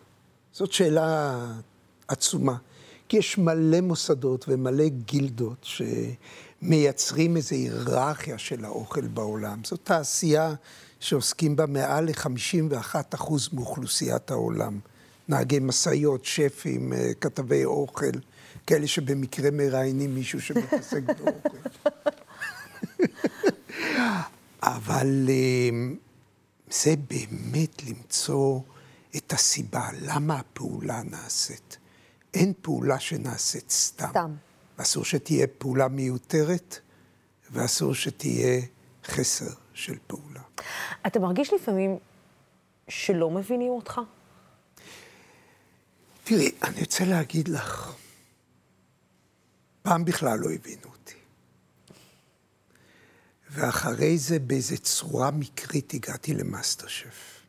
זאת 0.52 0.73
שאלה 0.73 1.38
עצומה. 2.09 2.56
כי 3.09 3.16
יש 3.16 3.38
מלא 3.38 3.80
מוסדות 3.80 4.45
ומלא 4.49 4.85
גילדות 4.88 5.66
שמייצרים 6.62 7.37
איזו 7.37 7.54
היררכיה 7.54 8.38
של 8.38 8.64
האוכל 8.64 9.06
בעולם. 9.06 9.61
זאת 9.64 9.80
תעשייה 9.85 10.54
שעוסקים 11.06 11.56
בה 11.56 11.66
מעל 11.66 12.04
ל-51% 12.04 13.32
מאוכלוסיית 13.52 14.30
העולם. 14.30 14.78
נהגי 15.28 15.58
משאיות, 15.58 16.25
שפים, 16.25 16.92
אה, 16.92 17.14
כתבי 17.20 17.64
אוכל, 17.64 18.10
כאלה 18.66 18.86
שבמקרה 18.86 19.50
מראיינים 19.50 20.14
מישהו 20.14 20.40
שמתעסק 20.40 21.02
באוכל. 21.02 21.58
אבל 24.62 25.28
אה, 25.28 25.70
זה 26.70 26.94
באמת 27.10 27.82
למצוא 27.88 28.60
את 29.16 29.32
הסיבה 29.32 29.88
למה 30.00 30.38
הפעולה 30.38 31.02
נעשית. 31.02 31.78
אין 32.34 32.52
פעולה 32.62 33.00
שנעשית 33.00 33.70
סתם. 33.70 34.08
סתם. 34.10 34.34
אסור 34.76 35.04
שתהיה 35.04 35.46
פעולה 35.58 35.88
מיותרת, 35.88 36.78
ואסור 37.50 37.94
שתהיה 37.94 38.60
חסר 39.04 39.65
של 39.76 39.97
פעולה. 40.06 40.42
אתה 41.06 41.18
מרגיש 41.18 41.52
לפעמים 41.52 41.99
שלא 42.88 43.30
מבינים 43.30 43.71
אותך? 43.71 44.00
תראי, 46.25 46.50
אני 46.62 46.80
רוצה 46.80 47.04
להגיד 47.04 47.49
לך, 47.49 47.92
פעם 49.83 50.04
בכלל 50.04 50.38
לא 50.38 50.50
הבינו 50.50 50.85
אותי. 50.85 51.14
ואחרי 53.50 54.18
זה 54.18 54.38
באיזו 54.38 54.78
צורה 54.78 55.30
מקרית 55.30 55.95
הגעתי 55.95 56.35
למאסטר 56.35 56.87
שף. 56.87 57.40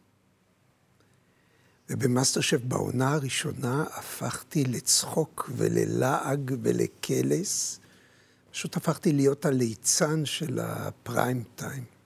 ובמאסטר 1.90 2.42
שף 2.42 2.62
בעונה 2.64 3.14
הראשונה 3.14 3.86
הפכתי 3.94 4.64
לצחוק 4.64 5.50
וללעג 5.56 6.54
ולקלס. 6.62 7.80
פשוט 8.52 8.78
הפכתי 8.78 9.14
להיות 9.14 9.46
הליצן 9.46 10.26
של 10.26 10.60
הפריים 10.60 11.44
טיים. 11.56 11.97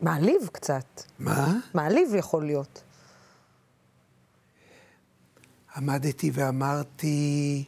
מעליב 0.00 0.48
קצת. 0.52 1.02
מה? 1.18 1.58
מעליב 1.74 2.14
יכול 2.14 2.46
להיות. 2.46 2.82
עמדתי 5.76 6.30
ואמרתי, 6.34 7.64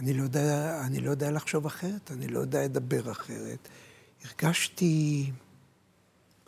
אני 0.00 0.14
לא 0.14 0.22
יודע, 0.22 0.80
אני 0.86 1.00
לא 1.00 1.10
יודע 1.10 1.30
לחשוב 1.30 1.66
אחרת, 1.66 2.10
אני 2.10 2.28
לא 2.28 2.38
יודע 2.38 2.64
לדבר 2.64 3.12
אחרת. 3.12 3.68
הרגשתי 4.24 5.32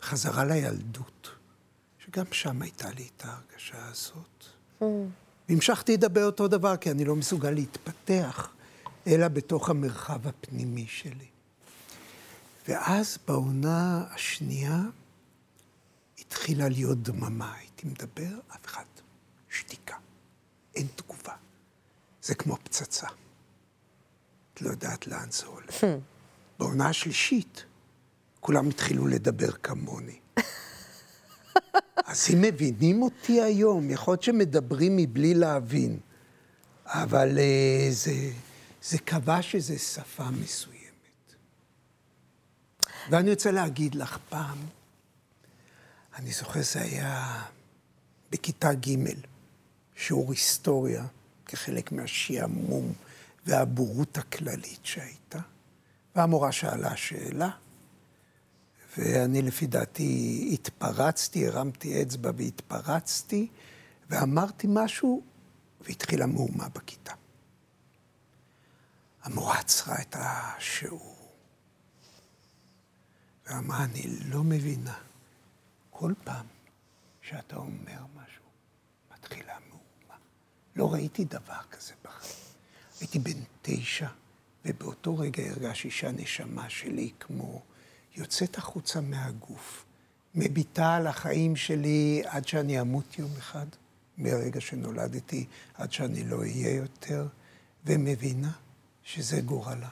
חזרה 0.01 0.45
לילדות, 0.45 1.29
שגם 1.99 2.25
שם 2.31 2.61
הייתה 2.61 2.89
לי 2.89 3.07
את 3.15 3.25
ההרגשה 3.25 3.85
הזאת. 3.89 4.45
והמשכתי 5.49 5.93
לדבר 5.93 6.25
אותו 6.25 6.47
דבר, 6.47 6.77
כי 6.77 6.91
אני 6.91 7.05
לא 7.05 7.15
מסוגל 7.15 7.51
להתפתח, 7.51 8.49
אלא 9.07 9.27
בתוך 9.27 9.69
המרחב 9.69 10.27
הפנימי 10.27 10.85
שלי. 10.87 11.28
ואז 12.67 13.17
בעונה 13.27 14.03
השנייה 14.11 14.81
התחילה 16.19 16.69
להיות 16.69 17.03
דממה. 17.03 17.53
הייתי 17.55 17.87
מדבר, 17.87 18.39
אף 18.55 18.65
אחד, 18.65 18.83
שתיקה. 19.49 19.95
אין 20.75 20.87
תגובה. 20.95 21.33
זה 22.21 22.35
כמו 22.35 22.57
פצצה. 22.63 23.07
את 24.53 24.61
לא 24.61 24.69
יודעת 24.69 25.07
לאן 25.07 25.31
זה 25.31 25.45
הולך. 25.45 25.83
בעונה 26.59 26.89
השלישית, 26.89 27.65
כולם 28.39 28.69
התחילו 28.69 29.07
לדבר 29.07 29.51
כמוני. 29.51 30.19
אז 32.05 32.27
אם 32.33 32.41
מבינים 32.41 33.01
אותי 33.01 33.41
היום, 33.41 33.89
יכול 33.89 34.11
להיות 34.11 34.23
שמדברים 34.23 34.95
מבלי 34.97 35.33
להבין, 35.33 35.99
אבל 36.85 37.37
אה, 37.39 37.87
זה, 37.91 38.31
זה 38.83 38.97
כבש 38.97 39.55
איזו 39.55 39.79
שפה 39.79 40.29
מסוימת. 40.29 40.78
ואני 43.09 43.29
רוצה 43.29 43.51
להגיד 43.51 43.95
לך 43.95 44.17
פעם, 44.29 44.57
אני 46.15 46.31
זוכר 46.31 46.61
זה 46.61 46.81
היה 46.81 47.43
בכיתה 48.31 48.73
ג', 48.73 48.97
שיעור 49.95 50.31
היסטוריה, 50.31 51.05
כחלק 51.45 51.91
מהשעמום 51.91 52.93
והבורות 53.45 54.17
הכללית 54.17 54.79
שהייתה. 54.83 55.39
והמורה 56.15 56.51
שאלה 56.51 56.95
שאלה, 56.95 57.49
ואני 58.97 59.41
לפי 59.41 59.67
דעתי 59.67 60.49
התפרצתי, 60.53 61.47
הרמתי 61.47 62.01
אצבע 62.01 62.31
והתפרצתי, 62.37 63.47
ואמרתי 64.09 64.67
משהו, 64.69 65.21
והתחילה 65.81 66.25
מהומה 66.25 66.69
בכיתה. 66.69 67.13
המורה 69.23 69.59
עצרה 69.59 70.01
את 70.01 70.15
השיעור, 70.19 71.18
ואמרה, 73.49 73.83
אני 73.83 74.05
לא 74.25 74.43
מבינה, 74.43 74.97
כל 75.89 76.13
פעם 76.23 76.45
שאתה 77.21 77.55
אומר 77.55 78.01
משהו, 78.15 78.43
מתחילה 79.13 79.53
מהומה. 79.69 80.15
לא 80.75 80.93
ראיתי 80.93 81.25
דבר 81.25 81.61
כזה 81.71 81.93
בחיים. 82.03 82.33
הייתי 82.99 83.19
בן 83.19 83.39
תשע, 83.61 84.07
ובאותו 84.65 85.17
רגע 85.17 85.43
הרגשתי 85.43 85.91
שהנשמה 85.91 86.69
שלי 86.69 87.11
כמו 87.19 87.61
יוצאת 88.15 88.57
החוצה 88.57 89.01
מהגוף, 89.01 89.85
מביטה 90.35 90.95
על 90.95 91.07
החיים 91.07 91.55
שלי 91.55 92.21
עד 92.25 92.47
שאני 92.47 92.81
אמות 92.81 93.19
יום 93.19 93.31
אחד, 93.37 93.65
מהרגע 94.17 94.61
שנולדתי 94.61 95.45
עד 95.73 95.91
שאני 95.91 96.23
לא 96.23 96.39
אהיה 96.39 96.75
יותר, 96.75 97.27
ומבינה 97.85 98.51
שזה 99.03 99.41
גורלה. 99.41 99.89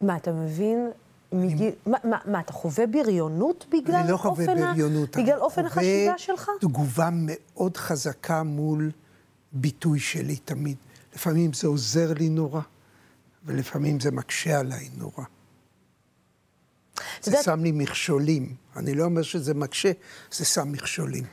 מה, 0.00 0.16
אתה 0.16 0.32
מבין? 0.32 0.90
מגיל... 1.32 1.70
מה, 1.86 1.98
מה, 2.04 2.18
מה, 2.24 2.40
אתה 2.40 2.52
חווה 2.52 2.86
בריונות 2.86 3.66
בגלל 3.72 3.96
אני 3.96 4.10
לא 4.10 4.16
חווה 4.16 4.30
אופן 4.30 4.72
בריונות. 4.72 5.16
בגלל 5.16 5.32
אני 5.32 5.42
אופן 5.42 5.68
חווה 5.68 5.82
החשיבה 5.82 6.18
שלך? 6.18 6.50
תגובה 6.60 7.08
מאוד 7.12 7.76
חזקה 7.76 8.42
מול 8.42 8.90
ביטוי 9.52 10.00
שלי 10.00 10.36
תמיד. 10.36 10.76
לפעמים 11.14 11.52
זה 11.52 11.68
עוזר 11.68 12.12
לי 12.12 12.28
נורא, 12.28 12.60
ולפעמים 13.44 14.00
זה 14.00 14.10
מקשה 14.10 14.58
עליי 14.58 14.88
נורא. 14.98 15.24
זה 17.22 17.36
שם 17.42 17.62
לי 17.62 17.72
מכשולים. 17.72 18.54
אני 18.76 18.94
לא 18.94 19.04
אומר 19.04 19.22
שזה 19.22 19.54
מקשה, 19.54 19.92
זה 20.32 20.44
שם 20.44 20.72
מכשולים. 20.72 21.24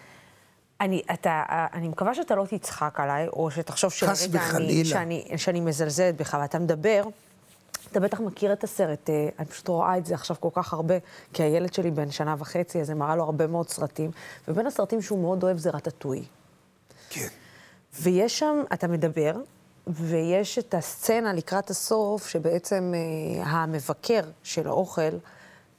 אני, 0.82 1.02
אתה, 1.14 1.44
אני 1.74 1.88
מקווה 1.88 2.16
שאתה 2.16 2.36
לא 2.36 2.46
תצחק 2.50 3.00
עליי, 3.00 3.28
או 3.28 3.52
שתחשוב 3.52 3.92
חס 3.92 4.20
שלרגע 4.20 4.50
אני. 4.50 4.86
שאני, 4.86 5.28
שאני 5.38 5.62
מזלזלת 5.62 6.18
בך, 6.18 6.38
ואתה 6.42 6.60
מדבר, 6.60 7.04
אתה 7.98 8.06
בטח 8.06 8.20
מכיר 8.20 8.54
את 8.54 8.64
הסרט, 8.64 9.10
אה, 9.10 9.30
אני 9.40 9.48
פשוט 9.48 9.68
רואה 9.68 9.98
את 9.98 10.06
זה 10.06 10.14
עכשיו 10.14 10.36
כל 10.40 10.50
כך 10.54 10.74
הרבה, 10.74 10.96
כי 11.34 11.44
הילד 11.44 11.74
שלי 11.74 11.92
בן 11.92 12.12
שנה 12.12 12.36
וחצי, 12.38 12.82
אז 12.82 12.88
זה 12.88 12.96
מראה 12.96 13.16
לו 13.16 13.24
הרבה 13.24 13.48
מאוד 13.48 13.70
סרטים, 13.70 14.12
ובין 14.48 14.68
הסרטים 14.68 15.02
שהוא 15.02 15.22
מאוד 15.22 15.44
אוהב 15.44 15.58
זה 15.58 15.70
רטטוי. 15.70 16.24
כן. 17.10 17.28
ויש 18.02 18.40
שם, 18.40 18.64
אתה 18.74 18.88
מדבר, 18.88 19.36
ויש 19.88 20.60
את 20.60 20.74
הסצנה 20.74 21.34
לקראת 21.34 21.70
הסוף, 21.70 22.28
שבעצם 22.28 22.94
אה, 22.96 23.44
המבקר 23.44 24.22
של 24.44 24.68
האוכל 24.68 25.18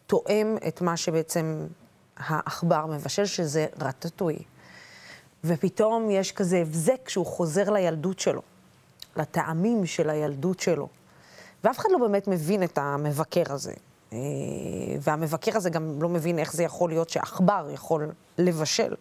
תואם 0.07 0.57
את 0.69 0.81
מה 0.81 0.97
שבעצם 0.97 1.67
העכבר 2.17 2.87
מבשל, 2.87 3.25
שזה 3.25 3.67
רטטוי. 3.81 4.39
ופתאום 5.45 6.11
יש 6.11 6.33
כזה 6.33 6.59
הבזק 6.59 6.99
כשהוא 7.05 7.27
חוזר 7.27 7.71
לילדות 7.71 8.19
שלו, 8.19 8.43
לטעמים 9.17 9.87
של 9.87 10.11
הילדות 10.11 10.61
שלו. 10.61 10.89
ואף 11.65 11.79
אחד 11.79 11.89
לא 11.93 11.99
באמת 11.99 12.29
מבין 12.29 12.63
את 12.63 12.79
המבקר 12.79 13.53
הזה. 13.53 13.73
אה, 14.13 14.19
והמבקר 15.01 15.57
הזה 15.57 15.71
גם 15.71 16.03
לא 16.03 16.09
מבין 16.09 16.39
איך 16.39 16.53
זה 16.53 16.63
יכול 16.63 16.91
להיות 16.91 17.09
שעכבר 17.09 17.69
יכול 17.73 18.11
לבשל. 18.39 18.95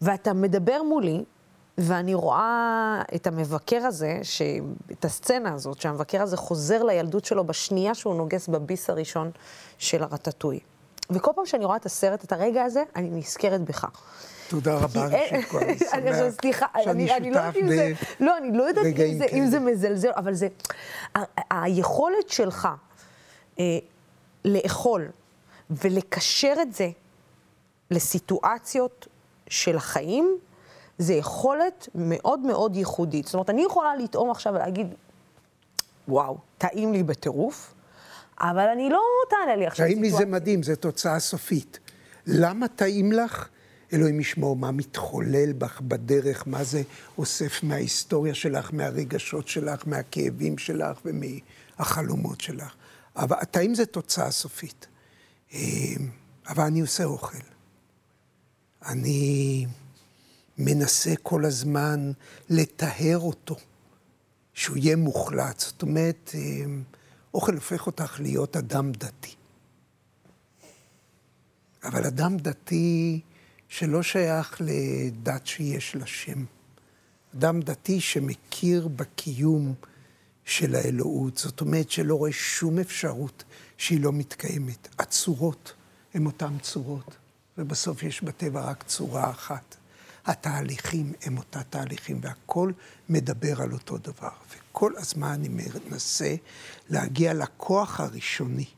ואתה 0.00 0.32
מדבר 0.32 0.82
מולי, 0.82 1.24
ואני 1.78 2.14
רואה 2.14 3.02
את 3.14 3.26
המבקר 3.26 3.76
הזה, 3.76 4.18
ש... 4.22 4.42
את 4.92 5.04
הסצנה 5.04 5.54
הזאת, 5.54 5.80
שהמבקר 5.80 6.22
הזה 6.22 6.36
חוזר 6.36 6.82
לילדות 6.82 7.24
שלו 7.24 7.44
בשנייה 7.44 7.94
שהוא 7.94 8.14
נוגס 8.14 8.48
בביס 8.48 8.90
הראשון 8.90 9.30
של 9.78 10.02
הרטטוי. 10.02 10.60
וכל 11.10 11.30
פעם 11.34 11.46
שאני 11.46 11.64
רואה 11.64 11.76
את 11.76 11.86
הסרט, 11.86 12.24
את 12.24 12.32
הרגע 12.32 12.62
הזה, 12.62 12.82
אני 12.96 13.10
נזכרת 13.10 13.60
בך. 13.60 13.86
תודה 14.50 14.74
רבה, 14.74 15.06
ראשית 15.06 15.48
כל, 15.48 15.58
אני 15.94 16.12
שמח 16.42 16.62
שאני 16.84 17.16
אני 17.16 17.16
אני 17.16 17.30
לא 17.30 17.40
שותף 17.52 17.66
זה... 17.68 17.92
לא, 18.20 18.38
אני 18.38 18.58
לא 18.58 18.62
יודעת 18.62 18.86
אם 19.32 19.46
זה- 19.46 19.60
מזלזל, 19.60 20.10
אבל 20.16 20.34
זה... 20.34 20.48
היכולת 21.50 22.28
שלך 22.28 22.68
אה, 23.58 23.64
לאכול 24.44 25.08
ולקשר 25.70 26.54
את 26.62 26.72
זה 26.74 26.90
לסיטואציות 27.90 29.06
של 29.48 29.76
החיים, 29.76 30.38
זה 30.98 31.14
יכולת 31.14 31.88
מאוד 31.94 32.40
מאוד 32.40 32.76
ייחודית. 32.76 33.24
זאת 33.24 33.34
אומרת, 33.34 33.50
אני 33.50 33.62
יכולה 33.62 33.96
לטעום 33.96 34.30
עכשיו 34.30 34.54
ולהגיד, 34.54 34.94
וואו, 36.08 36.38
טעים 36.58 36.92
לי 36.92 37.02
בטירוף, 37.02 37.74
אבל 38.40 38.68
אני 38.68 38.90
לא 38.90 39.00
תענה 39.30 39.56
לי 39.56 39.66
עכשיו 39.66 39.86
טעים 39.86 40.02
לי 40.02 40.10
זה 40.10 40.26
מדהים, 40.26 40.62
זו 40.62 40.76
תוצאה 40.76 41.18
סופית. 41.18 41.78
למה 42.26 42.68
טעים 42.68 43.12
לך? 43.12 43.48
אלוהים 43.92 44.20
ישמור 44.20 44.56
מה 44.56 44.70
מתחולל 44.70 45.52
בך 45.52 45.80
בדרך, 45.80 46.46
מה 46.46 46.64
זה 46.64 46.82
אוסף 47.18 47.62
מההיסטוריה 47.62 48.34
שלך, 48.34 48.70
מהרגשות 48.72 49.48
שלך, 49.48 49.82
מהכאבים 49.86 50.58
שלך 50.58 51.00
ומהחלומות 51.04 52.40
שלך. 52.40 52.74
אבל 53.16 53.36
הטעים 53.40 53.74
זה 53.74 53.86
תוצאה 53.86 54.30
סופית. 54.30 54.86
אה, 55.52 55.60
אבל 56.48 56.64
אני 56.64 56.80
עושה 56.80 57.04
אוכל. 57.04 57.38
אני 58.86 59.66
מנסה 60.58 61.14
כל 61.22 61.44
הזמן 61.44 62.12
לטהר 62.50 63.18
אותו, 63.18 63.56
שהוא 64.54 64.76
יהיה 64.76 64.96
מוחלט. 64.96 65.60
זאת 65.60 65.82
אומרת, 65.82 66.30
אה, 66.34 66.40
אוכל 67.34 67.54
הופך 67.54 67.86
אותך 67.86 68.20
להיות 68.20 68.56
אדם 68.56 68.92
דתי. 68.92 69.34
אבל 71.84 72.06
אדם 72.06 72.36
דתי 72.36 73.20
שלא 73.70 74.02
שייך 74.02 74.60
לדת 74.60 75.46
שיש 75.46 75.96
לה 75.96 76.06
שם. 76.06 76.44
אדם 77.34 77.60
דתי 77.60 78.00
שמכיר 78.00 78.88
בקיום 78.88 79.74
של 80.44 80.74
האלוהות, 80.74 81.38
זאת 81.38 81.60
אומרת 81.60 81.90
שלא 81.90 82.14
רואה 82.14 82.32
שום 82.32 82.78
אפשרות 82.78 83.44
שהיא 83.76 84.00
לא 84.00 84.12
מתקיימת. 84.12 84.88
הצורות 84.98 85.72
הן 86.14 86.26
אותן 86.26 86.58
צורות, 86.58 87.16
ובסוף 87.58 88.02
יש 88.02 88.22
בטבע 88.22 88.60
רק 88.60 88.82
צורה 88.82 89.30
אחת. 89.30 89.76
התהליכים 90.26 91.12
הם 91.22 91.38
אותה 91.38 91.62
תהליכים, 91.62 92.20
והכל 92.22 92.72
מדבר 93.08 93.62
על 93.62 93.72
אותו 93.72 93.98
דבר. 93.98 94.32
וכל 94.50 94.92
הזמן 94.96 95.28
אני 95.28 95.48
מנסה 95.48 96.34
להגיע 96.88 97.34
לכוח 97.34 98.00
הראשוני 98.00 98.68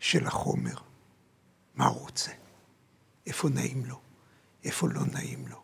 של 0.00 0.26
החומר. 0.26 0.76
מה 1.74 1.86
הוא 1.86 2.00
רוצה? 2.00 2.30
איפה 3.26 3.48
נעים 3.48 3.84
לו? 3.84 4.05
איפה 4.66 4.88
לא 4.88 5.00
נעים 5.12 5.44
לו? 5.48 5.56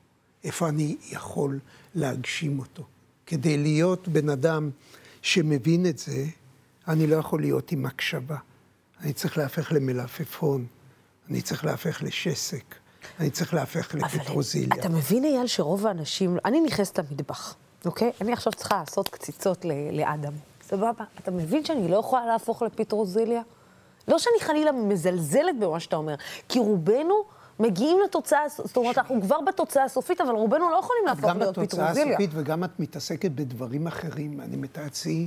איפה 0.45 0.69
אני 0.69 0.97
יכול 1.11 1.59
להגשים 1.95 2.59
אותו? 2.59 2.83
כדי 3.27 3.59
להיות 3.59 4.09
בן 4.09 4.29
אדם 4.29 4.71
שמבין 5.23 5.87
את 5.87 5.99
זה, 5.99 6.25
אני 6.89 7.07
לא 7.07 7.17
יכול 7.17 7.41
להיות 7.41 7.73
עם 7.73 7.87
הקשבה. 7.87 8.37
אני 9.01 9.13
צריך 9.13 9.39
להפך 9.39 9.73
למלפפון, 9.73 10.67
אני 11.31 11.43
צריך 11.43 11.65
להפך 11.65 12.03
לשסק, 12.03 12.65
אני 13.21 13.31
צריך 13.31 13.55
להפך 13.55 13.95
לפטרוזיליה. 13.95 14.81
אתה 14.81 14.89
מבין, 14.89 15.25
אייל, 15.25 15.47
שרוב 15.47 15.87
האנשים... 15.87 16.39
אני 16.45 16.61
נכנסת 16.61 16.99
למטבח, 16.99 17.55
אוקיי? 17.85 18.13
אני 18.21 18.33
עכשיו 18.33 18.53
צריכה 18.53 18.77
לעשות 18.77 19.09
קציצות 19.09 19.65
לאדם. 19.93 20.33
סבבה? 20.63 21.05
אתה 21.19 21.31
מבין 21.31 21.65
שאני 21.65 21.89
לא 21.89 21.97
יכולה 21.97 22.27
להפוך 22.27 22.63
לפטרוזיליה? 22.63 23.43
לא 24.09 24.19
שאני 24.19 24.41
חלילה 24.41 24.73
מזלזלת 24.73 25.59
במה 25.61 25.81
שאתה 25.81 25.97
אומר, 25.97 26.15
כי 26.49 26.59
רובנו 26.59 27.25
מגיעים 27.61 27.99
לתוצאה, 28.05 28.39
זאת 28.49 28.77
אומרת, 28.77 28.99
אנחנו 28.99 29.23
כבר 29.23 29.41
בתוצאה 29.41 29.85
הסופית, 29.85 30.21
אבל 30.21 30.31
רובנו 30.31 30.71
לא 30.71 30.77
יכולים 30.77 31.03
להפוך 31.07 31.31
גם 31.31 31.39
להיות 31.39 31.59
בתוצאה 31.59 31.85
פטרוזיליה. 31.85 32.15
הסופית 32.15 32.31
וגם 32.35 32.65
את 32.65 32.81
מתעסקת 32.81 33.31
בדברים 33.31 33.87
אחרים. 33.87 34.41
אני 34.41 34.57
מתעצי 34.57 35.27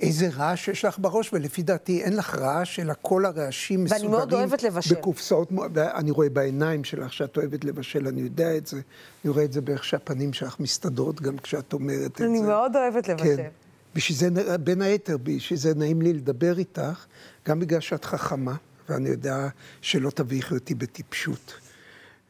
איזה 0.00 0.28
רעש 0.36 0.68
יש 0.68 0.84
לך 0.84 0.98
בראש, 0.98 1.32
ולפי 1.32 1.62
דעתי 1.62 2.02
אין 2.02 2.16
לך 2.16 2.34
רעש, 2.34 2.80
אלא 2.80 2.94
כל 3.02 3.24
הרעשים 3.24 3.78
ואני 3.78 3.84
מסודרים. 3.84 4.10
מאוד 4.10 4.32
אוהבת 4.34 4.62
לבשל. 4.62 4.94
בקופסאות, 4.94 5.52
אני 5.76 6.10
רואה 6.10 6.28
בעיניים 6.28 6.84
שלך 6.84 7.12
שאת 7.12 7.36
אוהבת 7.36 7.64
לבשל, 7.64 8.08
אני 8.08 8.20
יודע 8.20 8.56
את 8.56 8.66
זה. 8.66 8.80
אני 9.24 9.32
רואה 9.32 9.44
את 9.44 9.52
זה 9.52 9.60
באיך 9.60 9.84
שהפנים 9.84 10.32
שלך 10.32 10.60
מסתדרות 10.60 11.20
גם 11.20 11.38
כשאת 11.38 11.72
אומרת 11.72 12.10
את 12.10 12.16
זה. 12.16 12.24
אני 12.24 12.40
מאוד 12.40 12.76
אוהבת 12.76 13.08
לבשל. 13.08 13.36
כן. 13.36 13.48
בשביל 13.94 14.18
זה, 14.18 14.58
בין 14.58 14.82
היתר, 14.82 15.16
בשביל 15.22 15.58
זה 15.58 15.74
נעים 15.74 16.02
לי 16.02 16.12
לדבר 16.12 16.58
איתך, 16.58 17.06
גם 17.48 17.60
בגלל 17.60 17.80
שאת 17.80 18.04
חכמה, 18.04 18.54
ואני 18.88 19.08
יודע 19.08 19.48
שלא 19.80 20.10
תביכי 20.10 20.54
אותי 20.54 20.74
בטיפשות. 20.74 21.54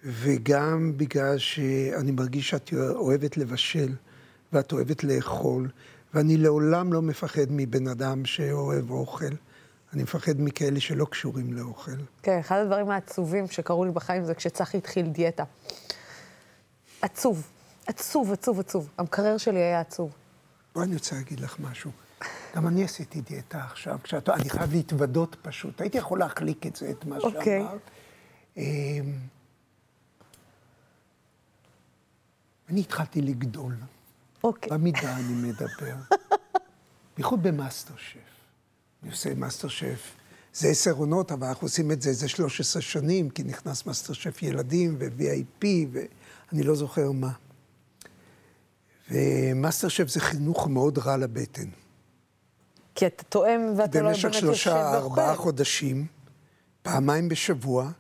וגם 0.05 0.93
בגלל 0.97 1.39
שאני 1.39 2.11
מרגיש 2.11 2.49
שאת 2.49 2.71
אוהבת 2.95 3.37
לבשל, 3.37 3.93
ואת 4.53 4.73
אוהבת 4.73 5.05
לאכול, 5.05 5.69
ואני 6.15 6.37
לעולם 6.37 6.93
לא 6.93 7.03
מפחד 7.03 7.47
מבן 7.51 7.89
אדם 7.89 8.25
שאוהב 8.25 8.91
אוכל. 8.91 9.35
אני 9.93 10.03
מפחד 10.03 10.41
מכאלה 10.41 10.81
שלא 10.81 11.05
קשורים 11.05 11.53
לאוכל. 11.53 11.97
כן, 12.23 12.39
אחד 12.39 12.59
הדברים 12.59 12.91
העצובים 12.91 13.47
שקרו 13.49 13.85
לי 13.85 13.91
בחיים 13.91 14.25
זה 14.25 14.35
כשצחי 14.35 14.79
התחיל 14.79 15.07
דיאטה. 15.07 15.45
עצוב, 17.03 17.47
עצוב, 17.87 18.33
עצוב, 18.33 18.61
עצוב. 18.61 18.89
המקרר 18.99 19.37
שלי 19.37 19.59
היה 19.59 19.81
עצוב. 19.81 20.11
בואי 20.75 20.87
אני 20.87 20.95
רוצה 20.95 21.17
להגיד 21.17 21.41
לך 21.41 21.57
משהו. 21.61 21.91
גם 22.57 22.69
אני 22.69 22.85
עשיתי 22.85 23.21
דיאטה 23.21 23.65
עכשיו, 23.65 23.99
כשאת... 24.03 24.29
אני 24.29 24.51
חייב 24.51 24.73
להתוודות 24.73 25.37
פשוט. 25.43 25.81
הייתי 25.81 25.99
יכול 25.99 26.19
להחליק 26.19 26.67
את 26.67 26.77
זה, 26.77 26.91
את 26.91 27.05
מה 27.05 27.17
אוקיי. 27.19 27.63
שאמרת. 27.63 27.91
אמ, 28.57 28.63
אני 32.69 32.81
התחלתי 32.81 33.23
לגדול. 33.23 33.75
אוקיי. 34.45 34.71
במידה 34.71 35.17
אני 35.17 35.49
מדבר. 35.49 35.97
בייחוד 37.17 37.43
במאסטר 37.43 37.95
שף. 37.97 38.19
אני 39.03 39.11
עושה 39.11 39.35
מאסטר 39.35 39.69
שף. 39.69 40.15
זה 40.55 40.69
עשר 40.69 40.93
עונות, 40.93 41.33
אבל 41.33 41.47
אנחנו 41.47 41.65
עושים 41.67 41.93
את 41.93 42.03
זה 42.03 42.11
איזה 42.11 42.29
13 42.29 42.83
שנים, 42.83 43.31
כי 43.31 43.43
נכנס 43.43 43.87
מאסטר 43.87 44.13
שף 44.13 44.43
ילדים 44.43 44.97
ו-VIP, 44.99 45.67
ואני 45.93 46.63
לא 46.63 46.75
זוכר 46.75 47.13
מה. 47.13 47.33
ומאסטר 49.11 49.89
שף 49.89 50.09
זה 50.09 50.21
חינוך 50.21 50.69
מאוד 50.69 50.99
רע 50.99 51.17
לבטן. 51.17 51.69
כי 52.97 53.07
אתה 53.07 53.25
טועם 53.25 53.61
ואתה 53.77 53.99
לא 53.99 54.05
באמת 54.05 54.15
במשך 54.15 54.25
יושב 54.25 54.41
שלושה, 54.41 54.95
ארבעה. 54.95 55.37
חודשים, 55.37 56.07
פעמיים 56.83 57.29
בשבוע, 57.29 57.91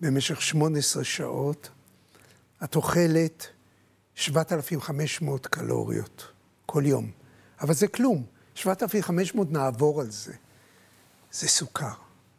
במשך 0.00 0.42
18 0.42 1.04
שעות, 1.04 1.68
את 2.64 2.76
אוכלת 2.76 3.46
7,500 4.14 5.46
קלוריות 5.46 6.26
כל 6.66 6.82
יום. 6.86 7.10
אבל 7.60 7.74
זה 7.74 7.88
כלום. 7.88 8.24
7,500 8.54 9.52
נעבור 9.52 10.00
על 10.00 10.10
זה. 10.10 10.32
זה 11.32 11.48
סוכר, 11.48 11.94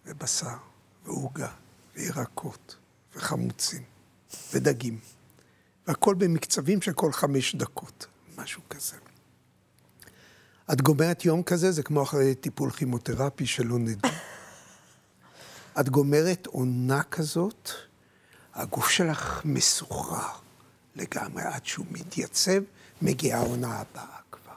ובשר, 0.06 0.58
ועוגה, 1.06 1.52
וירקות, 1.96 2.76
וחמוצים, 3.16 3.84
ודגים. 4.54 5.00
והכל 5.88 6.16
במקצבים 6.16 6.82
של 6.82 6.94
כל 6.94 7.12
חמש 7.12 7.56
דקות, 7.56 8.08
משהו 8.38 8.62
כזה. 8.70 8.96
את 10.72 10.82
גומרת 10.82 11.26
יום 11.26 11.44
כזה, 11.44 11.72
זה 11.72 11.84
כמו 11.84 12.04
אחרי 12.04 12.36
טיפול 12.36 12.72
כימותרפי 12.72 13.46
שלא 13.46 13.80
נדע. 13.80 14.10
את 15.80 15.90
גומרת 15.90 16.46
עונה 16.48 17.04
כזאת, 17.04 17.70
הגוף 18.56 18.90
שלך 18.90 19.42
מסוחרר 19.46 20.30
לגמרי, 20.96 21.44
עד 21.44 21.66
שהוא 21.66 21.86
מתייצב, 21.92 22.62
מגיעה 23.02 23.40
העונה 23.40 23.68
הבאה 23.68 24.18
כבר. 24.32 24.54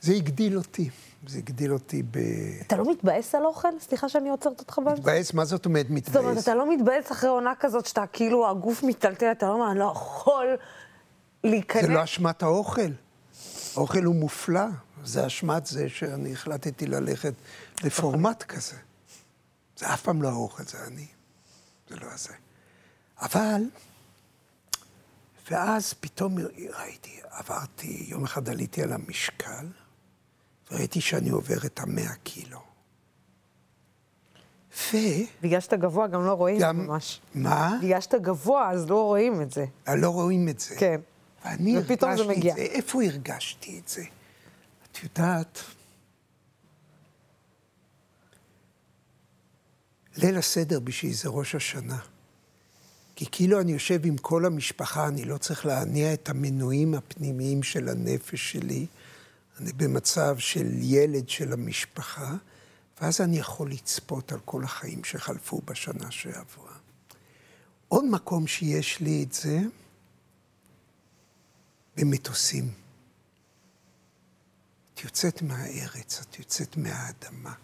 זה 0.00 0.12
הגדיל 0.12 0.56
אותי, 0.56 0.90
זה 1.26 1.38
הגדיל 1.38 1.72
אותי 1.72 2.02
ב... 2.02 2.18
אתה 2.66 2.76
לא 2.76 2.90
מתבאס 2.90 3.34
על 3.34 3.44
אוכל? 3.44 3.68
סליחה 3.80 4.08
שאני 4.08 4.28
עוצרת 4.28 4.60
אותך 4.60 4.78
באמצע. 4.84 5.00
מתבאס? 5.00 5.34
מה 5.34 5.44
זאת 5.44 5.64
אומרת 5.64 5.86
מתבאס? 5.90 6.14
זאת 6.14 6.24
אומרת, 6.24 6.38
אתה 6.38 6.54
לא 6.54 6.74
מתבאס 6.74 7.12
אחרי 7.12 7.30
עונה 7.30 7.52
כזאת 7.60 7.86
שאתה 7.86 8.04
כאילו, 8.12 8.50
הגוף 8.50 8.82
מיטלטל, 8.82 9.32
אתה 9.32 9.46
לא 9.46 9.52
אומר, 9.52 9.70
אני 9.70 9.78
לא 9.78 9.92
יכול 9.92 10.56
להיכנס. 11.44 11.82
זה 11.82 11.88
לא 11.88 12.04
אשמת 12.04 12.42
האוכל. 12.42 12.90
האוכל 13.76 14.04
הוא 14.04 14.14
מופלא. 14.14 14.64
זה 15.04 15.26
אשמת 15.26 15.66
זה 15.66 15.88
שאני 15.88 16.32
החלטתי 16.32 16.86
ללכת 16.86 17.34
לפורמט 17.84 18.42
כזה. 18.42 18.76
זה 19.76 19.94
אף 19.94 20.02
פעם 20.02 20.22
לא 20.22 20.28
האוכל, 20.28 20.62
זה 20.64 20.78
אני. 20.86 21.06
זה 21.88 21.96
לא 21.96 22.06
הזה. 22.12 22.32
אבל, 23.20 23.62
ואז 25.50 25.92
פתאום 26.00 26.36
ראיתי, 26.78 27.20
עברתי, 27.30 28.04
יום 28.08 28.24
אחד 28.24 28.48
עליתי 28.48 28.82
על 28.82 28.92
המשקל, 28.92 29.66
וראיתי 30.70 31.00
שאני 31.00 31.30
עובר 31.30 31.56
את 31.66 31.80
המאה 31.80 32.14
קילו. 32.14 32.60
ו... 34.92 34.96
בגלל 35.42 35.60
שאתה 35.60 35.76
גבוה 35.76 36.06
גם 36.06 36.24
לא 36.26 36.32
רואים 36.32 36.58
גם- 36.60 36.86
ממש. 36.86 37.20
מה? 37.34 37.78
בגלל 37.82 38.00
שאתה 38.00 38.18
גבוה, 38.18 38.70
אז 38.70 38.90
לא 38.90 39.02
רואים 39.02 39.42
את 39.42 39.50
זה. 39.50 39.64
לא 39.96 40.10
רואים 40.10 40.48
את 40.48 40.60
זה. 40.60 40.74
כן. 40.78 41.00
ואני 41.44 41.78
ופתאום 41.78 42.16
זה 42.16 42.24
מגיע. 42.24 42.52
את 42.52 42.56
זה. 42.56 42.62
איפה 42.62 43.02
הרגשתי 43.02 43.80
את 43.84 43.88
זה? 43.88 44.04
את 44.92 45.02
יודעת, 45.02 45.60
ליל 50.16 50.38
הסדר 50.38 50.80
בשבילי 50.80 51.14
זה 51.14 51.28
ראש 51.28 51.54
השנה. 51.54 51.98
כי 53.16 53.26
כאילו 53.32 53.60
אני 53.60 53.72
יושב 53.72 54.06
עם 54.06 54.16
כל 54.16 54.46
המשפחה, 54.46 55.08
אני 55.08 55.24
לא 55.24 55.38
צריך 55.38 55.66
להניע 55.66 56.14
את 56.14 56.28
המנועים 56.28 56.94
הפנימיים 56.94 57.62
של 57.62 57.88
הנפש 57.88 58.52
שלי. 58.52 58.86
אני 59.60 59.72
במצב 59.72 60.38
של 60.38 60.66
ילד 60.80 61.28
של 61.28 61.52
המשפחה, 61.52 62.34
ואז 63.00 63.20
אני 63.20 63.38
יכול 63.38 63.70
לצפות 63.70 64.32
על 64.32 64.38
כל 64.44 64.64
החיים 64.64 65.04
שחלפו 65.04 65.60
בשנה 65.64 66.10
שעברה. 66.10 66.74
עוד 67.88 68.04
מקום 68.04 68.46
שיש 68.46 69.00
לי 69.00 69.24
את 69.28 69.32
זה, 69.32 69.60
במטוסים. 71.96 72.72
את 74.94 75.04
יוצאת 75.04 75.42
מהארץ, 75.42 76.20
את 76.20 76.38
יוצאת 76.38 76.76
מהאדמה, 76.76 77.54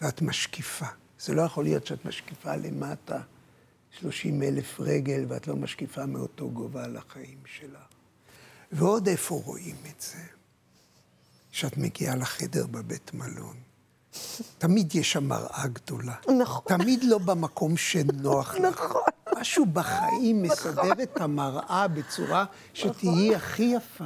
ואת 0.00 0.22
משקיפה. 0.22 0.86
זה 1.20 1.34
לא 1.34 1.42
יכול 1.42 1.64
להיות 1.64 1.86
שאת 1.86 2.04
משקיפה 2.04 2.56
למטה 2.56 3.20
30 3.90 4.42
אלף 4.42 4.80
רגל, 4.80 5.24
ואת 5.28 5.46
לא 5.46 5.56
משקיפה 5.56 6.06
מאותו 6.06 6.50
גובה 6.50 6.84
על 6.84 6.96
החיים 6.96 7.38
שלה. 7.46 7.82
ועוד 8.72 9.08
איפה 9.08 9.34
רואים 9.44 9.76
את 9.90 10.00
זה? 10.00 10.22
שאת 11.50 11.76
מגיעה 11.76 12.16
לחדר 12.16 12.66
בבית 12.66 13.14
מלון. 13.14 13.56
תמיד 14.58 14.94
יש 14.94 15.12
שם 15.12 15.28
מראה 15.28 15.66
גדולה. 15.66 16.14
נכון. 16.38 16.78
תמיד 16.78 17.04
לא 17.04 17.18
במקום 17.18 17.76
שנוח 17.76 18.54
לך. 18.54 18.80
נכון. 18.80 19.02
משהו 19.40 19.66
בחיים 19.66 20.42
מסדר 20.42 21.02
את 21.02 21.20
המראה 21.20 21.88
בצורה 21.88 22.44
שתהיי 22.74 23.34
הכי 23.36 23.62
יפה. 23.62 24.04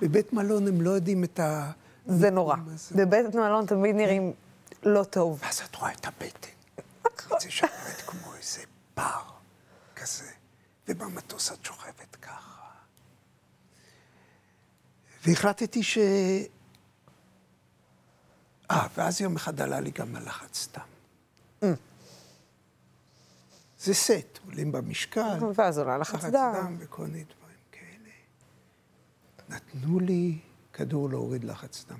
בבית 0.00 0.32
מלון 0.32 0.68
הם 0.68 0.80
לא 0.80 0.90
יודעים 0.90 1.24
את 1.24 1.40
ה... 1.40 1.70
זה 2.06 2.30
נורא. 2.30 2.56
בבית 2.92 3.34
מלון 3.34 3.66
תמיד 3.66 3.96
נראים 3.96 4.32
לא 4.82 5.04
טוב. 5.04 5.40
ואז 5.42 5.62
את 5.70 5.76
רואה 5.76 5.92
את 5.92 6.06
הבטן. 6.06 6.48
את 7.06 7.40
זה 7.40 7.50
שאת 7.50 8.02
כמו 8.06 8.34
איזה 8.34 8.60
בר 8.96 9.22
כזה, 9.96 10.30
ובמטוס 10.88 11.52
את 11.52 11.64
שוכבת 11.64 12.16
ככה. 12.22 12.60
והחלטתי 15.26 15.82
ש... 15.82 15.98
אה, 18.70 18.86
ואז 18.96 19.20
יום 19.20 19.36
אחד 19.36 19.60
עלה 19.60 19.80
לי 19.80 19.90
גם 19.90 20.16
הלחץ 20.16 20.58
סתם. 20.58 20.80
זה 23.80 23.94
סט, 23.94 24.38
עולים 24.46 24.72
במשקל. 24.72 25.38
ואז 25.54 25.78
עולה 25.78 25.98
לחץ 25.98 26.24
דם. 26.24 26.76
וכל 26.78 27.02
מיני 27.02 27.24
דברים 27.24 27.56
כאלה. 27.72 28.10
נתנו 29.48 30.00
לי 30.00 30.38
כדור 30.72 31.10
להוריד 31.10 31.44
לחץ 31.44 31.84
דם. 31.88 31.98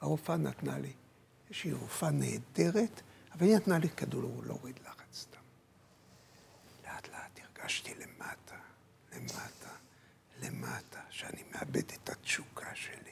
הרופאה 0.00 0.36
נתנה 0.36 0.78
לי. 0.78 0.92
יש 1.50 1.64
לי 1.64 1.72
רופאה 1.72 2.10
נהדרת, 2.10 3.00
אבל 3.34 3.46
היא 3.46 3.56
נתנה 3.56 3.78
לי 3.78 3.88
כדור 3.88 4.42
להוריד 4.46 4.78
לחץ 4.86 5.26
דם. 5.32 5.42
לאט 6.84 7.08
לאט 7.08 7.40
הרגשתי 7.58 7.94
למטה, 7.94 8.56
למטה, 9.12 9.70
למטה, 10.42 11.00
שאני 11.10 11.42
מאבד 11.52 11.76
את 11.76 12.08
התשוקה 12.08 12.74
שלי. 12.74 13.09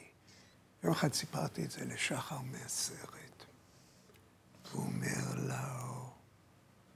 יום 0.88 0.94
אחד 0.96 1.12
סיפרתי 1.12 1.64
את 1.64 1.70
זה 1.70 1.85
לשחר 1.85 2.38
מהסרט. 2.53 3.44
הוא 4.72 4.85
אומר 4.85 5.46
לו, 5.48 5.55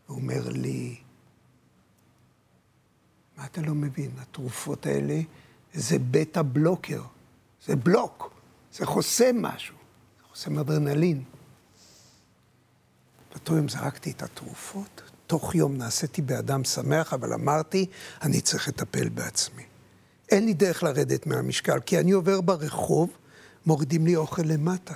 הוא 0.06 0.16
אומר 0.16 0.48
לי, 0.48 0.96
מה 3.36 3.46
אתה 3.46 3.60
לא 3.60 3.74
מבין? 3.74 4.10
התרופות 4.18 4.86
האלה 4.86 5.20
זה 5.74 5.96
בטה 6.10 6.42
בלוקר, 6.42 7.02
זה 7.66 7.76
בלוק, 7.76 8.34
זה 8.72 8.86
חוסם 8.86 9.42
משהו, 9.42 9.76
זה 10.18 10.24
חוסם 10.28 10.58
אדרנלין. 10.58 11.24
באותו 13.30 13.56
יום 13.56 13.68
זרקתי 13.68 14.10
את 14.10 14.22
התרופות, 14.22 15.02
תוך 15.26 15.54
יום 15.54 15.76
נעשיתי 15.76 16.22
באדם 16.22 16.64
שמח, 16.64 17.14
אבל 17.14 17.32
אמרתי, 17.32 17.86
אני 18.22 18.40
צריך 18.40 18.68
לטפל 18.68 19.08
בעצמי. 19.08 19.62
אין 20.28 20.44
לי 20.44 20.54
דרך 20.54 20.82
לרדת 20.82 21.26
מהמשקל, 21.26 21.80
כי 21.80 21.98
אני 21.98 22.12
עובר 22.12 22.40
ברחוב, 22.40 23.10
מורידים 23.66 24.06
לי 24.06 24.16
אוכל 24.16 24.42
למטה. 24.42 24.94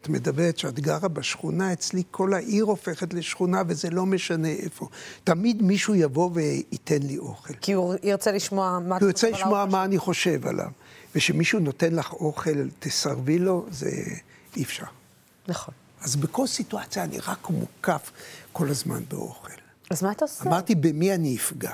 את 0.00 0.08
מדברת 0.08 0.58
שאת 0.58 0.80
גרה 0.80 1.08
בשכונה, 1.08 1.72
אצלי 1.72 2.02
כל 2.10 2.34
העיר 2.34 2.64
הופכת 2.64 3.14
לשכונה, 3.14 3.62
וזה 3.68 3.90
לא 3.90 4.06
משנה 4.06 4.48
איפה. 4.48 4.88
תמיד 5.24 5.62
מישהו 5.62 5.94
יבוא 5.94 6.30
וייתן 6.34 7.02
לי 7.02 7.18
אוכל. 7.18 7.54
כי 7.54 7.72
הוא 7.72 7.94
ירצה 8.02 8.32
לשמוע 8.32 8.78
מה... 8.78 8.98
כי 8.98 9.04
הוא 9.04 9.10
ירצה 9.10 9.30
לשמוע 9.30 9.64
מה 9.64 9.84
אני 9.84 9.98
חושב 9.98 10.46
עליו. 10.46 10.70
וכשמישהו 11.14 11.60
נותן 11.60 11.94
לך 11.94 12.12
אוכל, 12.12 12.68
תסרבי 12.78 13.38
לו, 13.38 13.66
זה 13.70 13.90
אי 14.56 14.62
אפשר. 14.62 14.86
נכון. 15.48 15.74
אז 16.00 16.16
בכל 16.16 16.46
סיטואציה 16.46 17.04
אני 17.04 17.18
רק 17.18 17.50
מוקף 17.50 18.10
כל 18.52 18.68
הזמן 18.68 19.02
באוכל. 19.08 19.52
אז 19.90 20.02
מה 20.02 20.12
אתה 20.12 20.24
עושה? 20.24 20.44
אמרתי, 20.44 20.74
במי 20.74 21.14
אני 21.14 21.36
אפגע? 21.36 21.72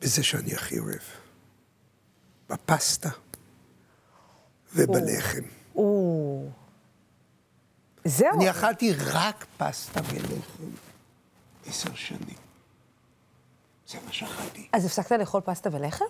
בזה 0.00 0.22
שאני 0.22 0.54
הכי 0.54 0.78
אוהב. 0.78 1.21
בפסטה 2.48 3.10
ובלחם. 4.74 5.42
או... 5.74 6.48
זהו. 8.04 8.36
אני 8.36 8.50
אכלתי 8.50 8.92
רק 8.92 9.46
פסטה 9.56 10.00
ולחם 10.08 10.70
עשר 11.66 11.94
שנים. 11.94 12.36
זה 13.88 13.98
מה 14.06 14.12
שאכלתי. 14.12 14.68
אז 14.72 14.84
הפסקת 14.84 15.12
לאכול 15.12 15.40
פסטה 15.40 15.70
ולחם? 15.72 16.04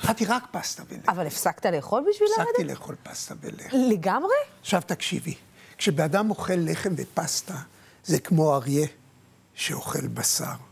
אכלתי 0.00 0.24
רק 0.24 0.42
פסטה 0.50 0.82
ולחם. 0.88 1.10
אבל 1.10 1.26
הפסקת 1.26 1.66
לאכול 1.66 2.04
בשביל 2.10 2.28
לרדת? 2.36 2.48
הפסקתי 2.48 2.64
לאכול 2.64 2.94
פסטה 3.02 3.34
ולחם. 3.40 3.76
לגמרי? 3.90 4.34
עכשיו 4.60 4.82
תקשיבי, 4.86 5.34
כשבן 5.78 6.30
אוכל 6.30 6.54
לחם 6.56 6.94
ופסטה, 6.96 7.54
זה 8.04 8.20
כמו 8.20 8.54
אריה 8.54 8.86
שאוכל 9.54 10.06
בשר. 10.06 10.67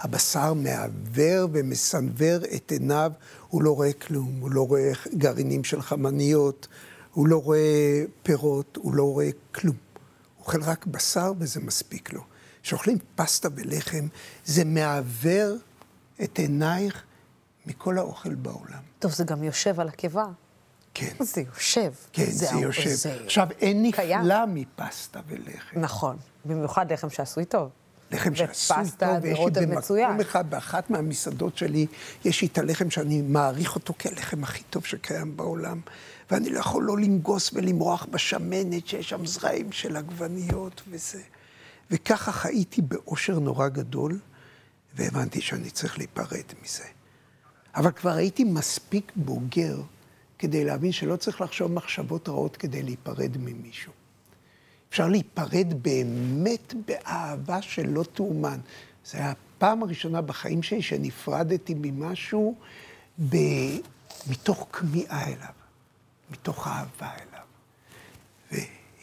הבשר 0.00 0.54
מעוור 0.54 1.48
ומסנוור 1.52 2.38
את 2.56 2.70
עיניו, 2.70 3.12
הוא 3.48 3.62
לא 3.62 3.74
רואה 3.74 3.92
כלום, 3.92 4.38
הוא 4.40 4.50
לא 4.50 4.66
רואה 4.66 4.92
גרעינים 5.14 5.64
של 5.64 5.82
חמניות, 5.82 6.68
הוא 7.12 7.28
לא 7.28 7.42
רואה 7.42 8.04
פירות, 8.22 8.78
הוא 8.82 8.94
לא 8.94 9.02
רואה 9.02 9.30
כלום. 9.54 9.76
הוא 10.36 10.46
אוכל 10.46 10.62
רק 10.62 10.86
בשר 10.86 11.32
וזה 11.38 11.60
מספיק 11.60 12.12
לו. 12.12 12.22
כשאוכלים 12.62 12.98
פסטה 13.14 13.48
ולחם, 13.54 14.06
זה 14.44 14.64
מעוור 14.64 15.56
את 16.22 16.38
עינייך 16.38 17.02
מכל 17.66 17.98
האוכל 17.98 18.34
בעולם. 18.34 18.82
טוב, 18.98 19.12
זה 19.12 19.24
גם 19.24 19.44
יושב 19.44 19.80
על 19.80 19.88
הקיבה. 19.88 20.26
כן. 20.94 21.12
זה 21.20 21.40
יושב. 21.40 21.92
כן, 22.12 22.24
זה, 22.24 22.46
זה 22.46 22.56
יושב. 22.56 22.90
זה 22.90 23.14
עכשיו, 23.24 23.48
אין 23.60 23.92
קיים. 23.92 24.20
נפלא 24.20 24.44
מפסטה 24.46 25.20
ולחם. 25.28 25.80
נכון. 25.80 26.16
במיוחד 26.44 26.92
לחם 26.92 27.10
שעשוי 27.10 27.44
טוב. 27.44 27.68
לחם 28.10 28.34
שעשוי 28.34 28.76
טוב, 28.98 29.08
ויש 29.22 29.22
לי 29.22 29.34
ורוטב 29.34 29.64
מצוין. 29.64 30.08
במקום 30.08 30.20
אחד, 30.20 30.50
באחת 30.50 30.90
מהמסעדות 30.90 31.56
שלי, 31.56 31.86
יש 32.24 32.42
לי 32.42 32.48
את 32.48 32.58
הלחם 32.58 32.90
שאני 32.90 33.22
מעריך 33.22 33.74
אותו 33.74 33.94
כהלחם 33.98 34.42
הכי 34.42 34.62
טוב 34.70 34.84
שקיים 34.84 35.36
בעולם. 35.36 35.80
ואני 36.30 36.50
לא 36.50 36.58
יכול 36.58 36.84
לא 36.84 36.98
לנגוס 36.98 37.50
ולמרוח 37.54 38.06
בשמנת, 38.10 38.86
שיש 38.86 39.08
שם 39.08 39.26
זרעים 39.26 39.72
של 39.72 39.96
עגבניות 39.96 40.82
וזה. 40.90 41.22
וככה 41.90 42.32
חייתי 42.32 42.82
באושר 42.82 43.38
נורא 43.38 43.68
גדול, 43.68 44.18
והבנתי 44.94 45.40
שאני 45.40 45.70
צריך 45.70 45.98
להיפרד 45.98 46.44
מזה. 46.62 46.84
אבל 47.74 47.90
כבר 47.90 48.10
הייתי 48.10 48.44
מספיק 48.44 49.12
בוגר 49.16 49.80
כדי 50.38 50.64
להבין 50.64 50.92
שלא 50.92 51.16
צריך 51.16 51.40
לחשוב 51.40 51.72
מחשבות 51.72 52.28
רעות 52.28 52.56
כדי 52.56 52.82
להיפרד 52.82 53.36
ממישהו. 53.36 53.92
אפשר 54.88 55.08
להיפרד 55.08 55.74
באמת 55.82 56.74
באהבה 56.86 57.62
שלא 57.62 58.04
תאומן. 58.12 58.60
זו 59.04 59.18
הייתה 59.18 59.32
הפעם 59.56 59.82
הראשונה 59.82 60.22
בחיים 60.22 60.62
שלי 60.62 60.82
שנפרדתי 60.82 61.74
ממשהו 61.76 62.54
ב... 63.28 63.36
מתוך 64.30 64.68
כמיהה 64.72 65.26
אליו, 65.26 65.54
מתוך 66.30 66.66
אהבה 66.66 67.10
אליו. 67.14 67.46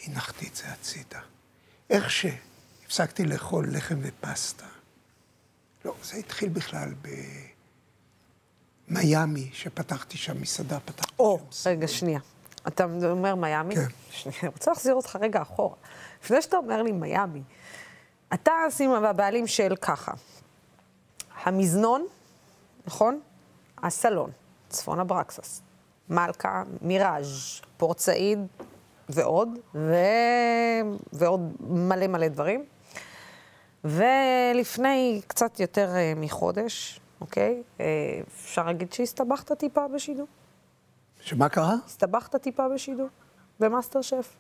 והנחתי 0.08 0.48
את 0.48 0.56
זה 0.56 0.64
הצידה. 0.68 1.20
איך 1.90 2.12
שהפסקתי 2.12 3.26
לאכול 3.26 3.76
לחם 3.76 4.00
ופסטה. 4.02 4.66
לא, 5.86 5.96
זה 6.04 6.18
התחיל 6.18 6.50
בכלל 6.50 6.94
במיאמי, 8.90 9.50
שפתחתי 9.54 10.18
שם 10.18 10.42
מסעדה, 10.42 10.80
פתחתי 10.80 11.14
או, 11.20 11.40
שם 11.52 11.70
רגע, 11.70 11.88
שנייה. 11.88 12.20
אתה 12.68 12.86
אומר 13.04 13.36
מיאמי? 13.36 13.76
כן. 13.76 13.82
שנייה, 14.10 14.40
אני 14.44 14.50
רוצה 14.50 14.72
להחזיר 14.72 14.94
אותך 14.94 15.18
רגע 15.22 15.42
אחורה. 15.42 15.76
לפני 16.24 16.42
שאתה 16.42 16.58
אומר 16.58 16.84
לי 16.84 16.92
מיאמי, 16.92 17.42
אתה 18.34 18.52
סימה 18.70 19.10
הבעלים 19.10 19.48
של 19.48 19.76
ככה, 19.82 20.12
המזנון, 21.44 22.06
נכון? 22.88 23.20
הסלון, 23.78 24.32
צפון 24.70 25.00
אברקסס, 25.00 25.62
מלכה, 26.10 26.64
מיראז', 26.82 27.62
פורט 27.78 28.00
סעיד 28.00 28.40
ועוד, 29.10 29.50
ו... 29.76 29.96
ועוד 31.14 31.56
מלא 31.70 32.08
מלא 32.08 32.28
דברים. 32.28 32.66
ולפני 33.84 35.22
קצת 35.28 35.60
יותר 35.60 35.96
אה, 35.96 36.14
מחודש, 36.16 37.00
אוקיי? 37.22 37.64
אה, 37.80 37.86
אפשר 38.28 38.66
להגיד 38.66 38.94
שהסתבכת 38.94 39.52
טיפה 39.52 39.88
בשידור? 39.88 40.28
שמה 41.24 41.50
קרה? 41.50 41.76
הסתבכת 41.86 42.36
טיפה 42.36 42.70
בשידור, 42.70 43.08
במאסטר 43.60 44.02
שף. 44.02 44.36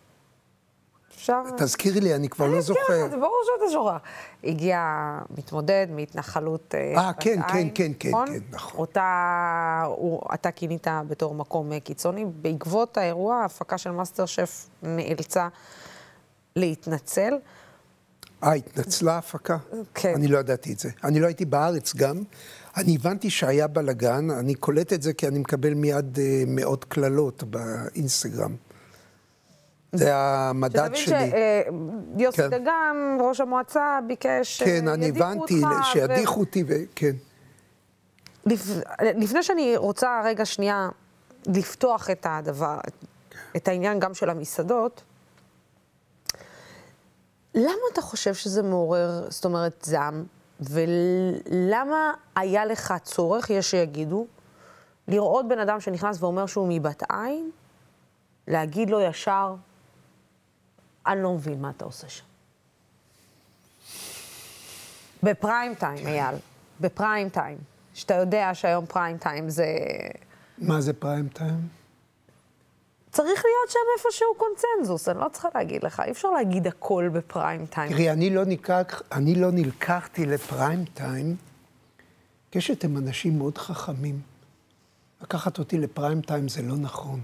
אפשר... 1.16 1.42
תזכירי 1.58 2.00
לי, 2.02 2.16
אני 2.16 2.30
כבר 2.30 2.48
לא 2.48 2.62
זוכר. 2.62 3.10
זה 3.10 3.18
ברור 3.18 3.42
שאתה 3.46 3.72
שוכח. 3.72 3.98
הגיע 4.44 4.80
מתמודד 5.38 5.88
מהתנחלות... 5.90 6.76
אה, 6.76 6.94
בת 7.10 7.16
כן, 7.20 7.42
כן, 7.48 7.56
עין, 7.56 7.70
כן, 7.76 7.92
כן, 8.00 8.12
כן, 8.26 8.40
נכון. 8.52 8.80
אותה, 8.80 9.84
הוא, 9.88 10.22
אתה 10.34 10.52
כינית 10.52 10.88
בתור 11.08 11.36
מקום 11.36 11.72
אה, 11.72 11.80
קיצוני. 11.80 12.26
בעקבות 12.26 12.98
האירוע, 12.98 13.36
ההפקה 13.36 13.78
של 13.78 13.92
מאסטר 13.92 14.26
שף 14.26 14.70
נאלצה 14.84 15.48
להתנצל. 16.56 17.34
אה, 18.44 18.54
התנצלה 18.54 19.14
ההפקה? 19.14 19.58
כן. 19.94 20.14
אני 20.16 20.28
לא 20.28 20.38
ידעתי 20.38 20.74
את 20.74 20.80
זה. 20.80 20.90
אני 21.04 21.20
לא 21.20 21.26
הייתי 21.26 21.46
בארץ 21.46 21.96
גם. 21.96 22.24
אני 22.78 22.96
הבנתי 22.96 23.30
שהיה 23.30 23.68
בלאגן, 23.68 24.30
אני 24.32 24.56
קולט 24.56 24.94
את 24.94 25.02
זה 25.02 25.14
כי 25.14 25.28
אני 25.28 25.40
מקבל 25.40 25.74
מיד 25.74 26.20
אה, 26.20 26.44
מאות 26.48 26.84
קללות 26.86 27.44
באינסטגרם. 27.44 28.56
זה 29.94 30.16
המדד 30.16 30.90
שלי. 30.96 31.06
שתבין 31.06 31.32
שיוסי 32.18 32.38
כן. 32.38 32.50
דגן, 32.50 32.98
ראש 33.22 33.42
המועצה, 33.42 34.00
ביקש 34.08 34.64
כן, 34.64 34.88
אני 34.88 35.06
שידיחו 35.06 35.26
הבנתי, 35.26 35.54
אותך, 35.64 35.80
ו- 35.80 35.84
שידיחו 35.94 36.40
אותי, 36.40 36.64
וכן. 36.68 37.16
לפ- 38.46 38.84
לפני 39.02 39.44
שאני 39.44 39.78
רוצה 39.78 40.22
רגע 40.26 40.46
שנייה 40.46 40.90
לפתוח 41.48 42.10
את 42.10 42.26
הדבר, 42.30 42.78
את 43.56 43.68
העניין 43.68 44.00
גם 44.00 44.14
של 44.14 44.30
המסעדות, 44.30 45.04
למה 47.56 47.82
אתה 47.94 48.02
חושב 48.02 48.34
שזה 48.34 48.64
מעורר, 48.64 49.28
זאת 49.30 49.46
אומרת, 49.46 49.86
זעם, 49.86 50.26
ולמה 50.60 52.14
היה 52.36 52.66
לך 52.66 52.94
צורך, 53.04 53.50
יש 53.50 53.72
שיגידו, 53.72 54.28
לראות 55.08 55.48
בן 55.48 55.60
אדם 55.60 55.80
שנכנס 55.80 56.22
ואומר 56.22 56.46
שהוא 56.46 56.68
מבת 56.70 57.04
עין, 57.12 57.52
להגיד 58.48 58.90
לו 58.90 59.02
ישר, 59.02 59.56
אני 61.08 61.24
לא 61.24 61.34
מבין 61.34 61.62
מה 61.62 61.70
אתה 61.70 61.86
עושה 61.86 62.10
שם. 62.10 62.26
בפריים 65.24 65.76
טיים, 65.76 66.08
אייל, 66.08 66.36
בפריים 66.82 67.30
טיים. 67.30 67.58
שאתה 67.94 68.14
יודע 68.14 68.50
שהיום 68.54 68.86
פריים 68.86 69.18
טיים 69.18 69.50
זה... 69.50 69.66
מה 70.58 70.82
זה 70.82 70.94
פריים 70.94 71.28
טיים? 71.28 71.68
צריך 73.14 73.44
להיות 73.46 73.70
שם 73.70 73.80
איפשהו 73.98 74.28
קונצנזוס, 74.38 75.10
אני 75.10 75.20
לא 75.20 75.30
צריכה 75.32 75.48
להגיד 75.56 75.84
לך, 75.84 76.00
אי 76.06 76.12
אפשר 76.12 76.32
להגיד 76.32 76.68
הכל 76.68 77.10
בפריים 77.14 77.66
טיים. 77.66 77.92
תראי, 77.92 78.12
אני 78.12 78.30
לא, 78.30 78.46
ניקח, 78.46 79.02
אני 79.12 79.36
לא 79.36 79.52
נלקחתי 79.52 80.26
לפריים 80.26 80.86
טיים, 80.94 81.36
הם 82.84 82.98
אנשים 82.98 83.38
מאוד 83.38 83.58
חכמים. 83.58 84.20
לקחת 85.22 85.60
אותי 85.60 85.78
לפריים 85.78 86.22
טיים 86.22 86.48
זה 86.48 86.62
לא 86.62 86.76
נכון. 86.76 87.22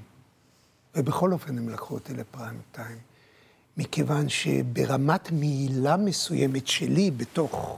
ובכל 0.96 1.32
אופן 1.32 1.58
הם 1.58 1.70
לקחו 1.70 1.94
אותי 1.94 2.14
לפריים 2.14 2.62
טיים. 2.72 2.98
מכיוון 3.78 4.30
שברמת 4.30 5.32
מעילה 5.32 5.98
מסוימת 5.98 6.68
שלי, 6.68 7.12
בתוך 7.12 7.78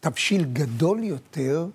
תבשיל 0.00 0.44
גדול 0.52 1.04
יותר, 1.04 1.66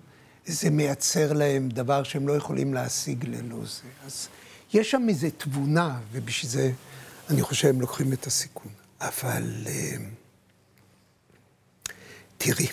זה 0.46 0.70
מייצר 0.70 1.32
להם 1.32 1.68
דבר 1.68 2.02
שהם 2.02 2.28
לא 2.28 2.32
יכולים 2.32 2.74
להשיג 2.74 3.24
ללא 3.28 3.58
זה. 3.64 3.88
אז 4.06 4.28
יש 4.72 4.90
שם 4.90 5.06
איזו 5.08 5.28
תבונה, 5.36 6.00
ובשביל 6.12 6.50
זה 6.50 6.72
אני 7.30 7.42
חושב 7.42 7.68
הם 7.68 7.80
לוקחים 7.80 8.12
את 8.12 8.26
הסיכון. 8.26 8.72
אבל 9.00 9.66
אה, 9.66 9.96
תראי, 12.38 12.66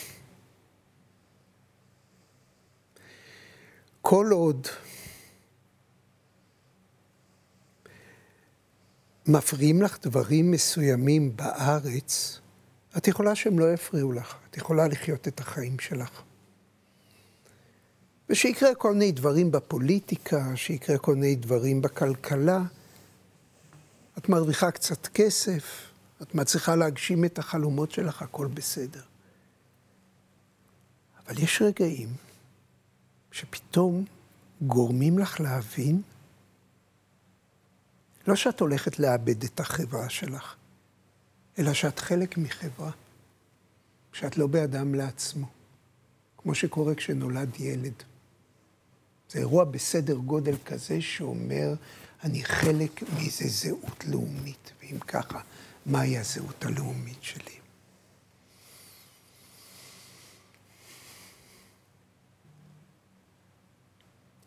כל 4.01 4.27
עוד 4.31 4.67
מפריעים 9.27 9.81
לך 9.81 9.97
דברים 10.01 10.51
מסוימים 10.51 11.35
בארץ, 11.35 12.39
את 12.97 13.07
יכולה 13.07 13.35
שהם 13.35 13.59
לא 13.59 13.73
יפריעו 13.73 14.11
לך, 14.11 14.35
את 14.49 14.57
יכולה 14.57 14.87
לחיות 14.87 15.27
את 15.27 15.39
החיים 15.39 15.79
שלך. 15.79 16.21
ושיקרה 18.29 18.75
כל 18.75 18.93
מיני 18.93 19.11
דברים 19.11 19.51
בפוליטיקה, 19.51 20.55
שיקרה 20.55 20.97
כל 20.97 21.15
מיני 21.15 21.35
דברים 21.35 21.81
בכלכלה. 21.81 22.61
את 24.17 24.29
מרוויחה 24.29 24.71
קצת 24.71 25.07
כסף, 25.07 25.91
את 26.21 26.35
מצליחה 26.35 26.75
להגשים 26.75 27.25
את 27.25 27.39
החלומות 27.39 27.91
שלך, 27.91 28.21
הכל 28.21 28.47
בסדר. 28.47 29.01
אבל 31.27 31.39
יש 31.39 31.61
רגעים 31.61 32.09
שפתאום 33.31 34.05
גורמים 34.61 35.19
לך 35.19 35.41
להבין, 35.41 36.01
לא 38.27 38.35
שאת 38.35 38.59
הולכת 38.59 38.99
לאבד 38.99 39.43
את 39.43 39.59
החברה 39.59 40.09
שלך, 40.09 40.55
אלא 41.59 41.73
שאת 41.73 41.99
חלק 41.99 42.37
מחברה, 42.37 42.91
שאת 44.13 44.37
לא 44.37 44.47
באדם 44.47 44.95
לעצמו, 44.95 45.47
כמו 46.37 46.55
שקורה 46.55 46.95
כשנולד 46.95 47.59
ילד. 47.59 48.03
זה 49.33 49.39
אירוע 49.39 49.63
בסדר 49.63 50.15
גודל 50.15 50.55
כזה 50.65 51.01
שאומר, 51.01 51.73
אני 52.23 52.43
חלק 52.43 53.03
מאיזה 53.13 53.47
זהות 53.47 54.05
לאומית, 54.05 54.71
ואם 54.81 54.99
ככה, 54.99 55.41
מהי 55.85 56.17
הזהות 56.17 56.65
הלאומית 56.65 57.23
שלי? 57.23 57.57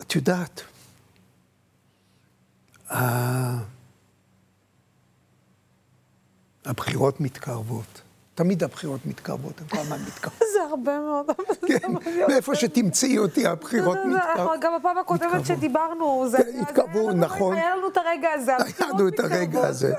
את 0.02 0.14
יודעת, 0.14 0.62
הבחירות 6.64 7.20
מתקרבות. 7.20 8.05
תמיד 8.36 8.62
הבחירות 8.62 9.06
מתקרבות, 9.06 9.60
הן 9.60 9.66
כל 9.68 9.78
הזמן 9.78 9.98
מתקרבות. 10.06 10.38
זה 10.54 10.62
הרבה 10.70 11.00
מאוד. 11.00 11.26
כן, 11.66 11.92
מאיפה 12.28 12.54
שתמצאי 12.54 13.18
אותי, 13.18 13.46
הבחירות 13.46 13.98
מתקרבות. 14.04 14.60
גם 14.60 14.72
בפעם 14.78 14.98
הקודמת 14.98 15.46
שדיברנו, 15.46 16.26
זה... 16.28 16.38
התקרבו, 16.60 17.12
נכון. 17.12 17.56
היה 17.56 17.76
לנו 17.76 17.88
את 17.88 17.96
הרגע 17.96 18.28
הזה, 18.32 18.56
היה 18.56 18.88
לנו 18.88 19.08
את 19.08 19.20
הרגע 19.20 19.66
הזה. 19.66 19.94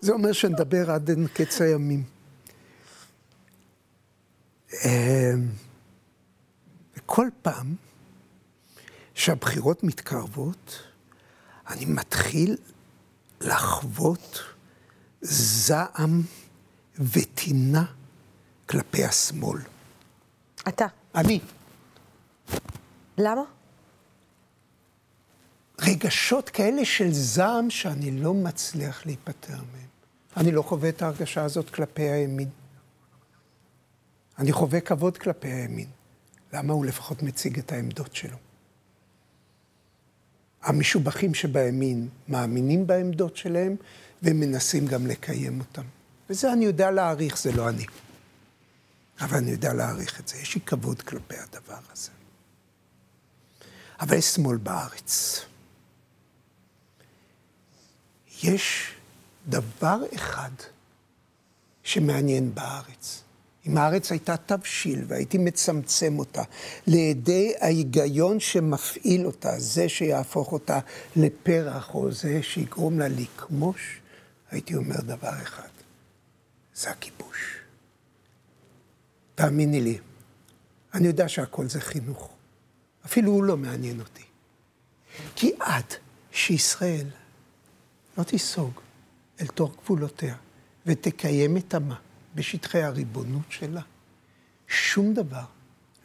זה 0.00 0.12
אומר 0.12 0.32
שנדבר 0.32 0.90
עד 0.90 1.10
אין 1.10 1.26
קץ 1.34 1.60
הימים. 1.60 2.02
וכל 6.96 7.28
פעם 7.42 7.74
שהבחירות 9.14 9.84
מתקרבות, 9.84 10.82
אני 11.68 11.84
מתחיל 11.84 12.56
לחוות 13.40 14.40
זעם 15.22 16.22
וטינה 16.98 17.84
כלפי 18.66 19.04
השמאל. 19.04 19.60
אתה. 20.68 20.86
אני. 21.14 21.40
למה? 23.18 23.42
רגשות 25.80 26.50
כאלה 26.50 26.84
של 26.84 27.12
זעם 27.12 27.70
שאני 27.70 28.10
לא 28.10 28.34
מצליח 28.34 29.06
להיפטר 29.06 29.56
מהם. 29.56 29.86
אני 30.36 30.52
לא 30.52 30.62
חווה 30.62 30.88
את 30.88 31.02
ההרגשה 31.02 31.44
הזאת 31.44 31.70
כלפי 31.70 32.02
הימין. 32.02 32.48
אני 34.38 34.52
חווה 34.52 34.80
כבוד 34.80 35.18
כלפי 35.18 35.48
הימין. 35.48 35.88
למה 36.52 36.72
הוא 36.72 36.86
לפחות 36.86 37.22
מציג 37.22 37.58
את 37.58 37.72
העמדות 37.72 38.16
שלו? 38.16 38.36
המשובחים 40.62 41.34
שבימין 41.34 42.08
מאמינים 42.28 42.86
בעמדות 42.86 43.36
שלהם 43.36 43.76
ומנסים 44.22 44.86
גם 44.86 45.06
לקיים 45.06 45.60
אותם. 45.60 45.82
וזה 46.30 46.52
אני 46.52 46.64
יודע 46.64 46.90
להעריך, 46.90 47.38
זה 47.38 47.52
לא 47.52 47.68
אני. 47.68 47.84
אבל 49.20 49.36
אני 49.36 49.50
יודע 49.50 49.72
להעריך 49.72 50.20
את 50.20 50.28
זה, 50.28 50.36
יש 50.36 50.54
לי 50.54 50.60
כבוד 50.60 51.02
כלפי 51.02 51.36
הדבר 51.36 51.78
הזה. 51.92 52.10
אבל 54.00 54.16
יש 54.16 54.24
שמאל 54.24 54.56
בארץ. 54.56 55.40
יש 58.42 58.94
דבר 59.48 59.98
אחד 60.14 60.50
שמעניין 61.82 62.54
בארץ. 62.54 63.22
אם 63.66 63.76
הארץ 63.76 64.10
הייתה 64.12 64.36
תבשיל 64.36 65.04
והייתי 65.08 65.38
מצמצם 65.38 66.18
אותה 66.18 66.42
לידי 66.86 67.52
ההיגיון 67.60 68.40
שמפעיל 68.40 69.26
אותה, 69.26 69.58
זה 69.58 69.88
שיהפוך 69.88 70.52
אותה 70.52 70.78
לפרח 71.16 71.94
או 71.94 72.12
זה 72.12 72.42
שיגרום 72.42 72.98
לה 72.98 73.08
לכמוש, 73.08 74.00
הייתי 74.50 74.74
אומר 74.74 75.00
דבר 75.00 75.42
אחד, 75.42 75.68
זה 76.76 76.90
הכיבוש. 76.90 77.56
תאמיני 79.34 79.80
לי, 79.80 79.98
אני 80.94 81.06
יודע 81.06 81.28
שהכל 81.28 81.68
זה 81.68 81.80
חינוך. 81.80 82.30
אפילו 83.06 83.32
הוא 83.32 83.44
לא 83.44 83.56
מעניין 83.56 84.00
אותי. 84.00 84.24
כי 85.36 85.52
עד 85.60 85.84
שישראל 86.30 87.06
לא 88.18 88.22
תיסוג 88.22 88.80
אל 89.40 89.46
תוך 89.46 89.76
גבולותיה 89.84 90.36
ותקיים 90.86 91.56
את 91.56 91.74
עמה 91.74 91.96
בשטחי 92.34 92.82
הריבונות 92.82 93.46
שלה, 93.48 93.82
שום 94.68 95.14
דבר 95.14 95.44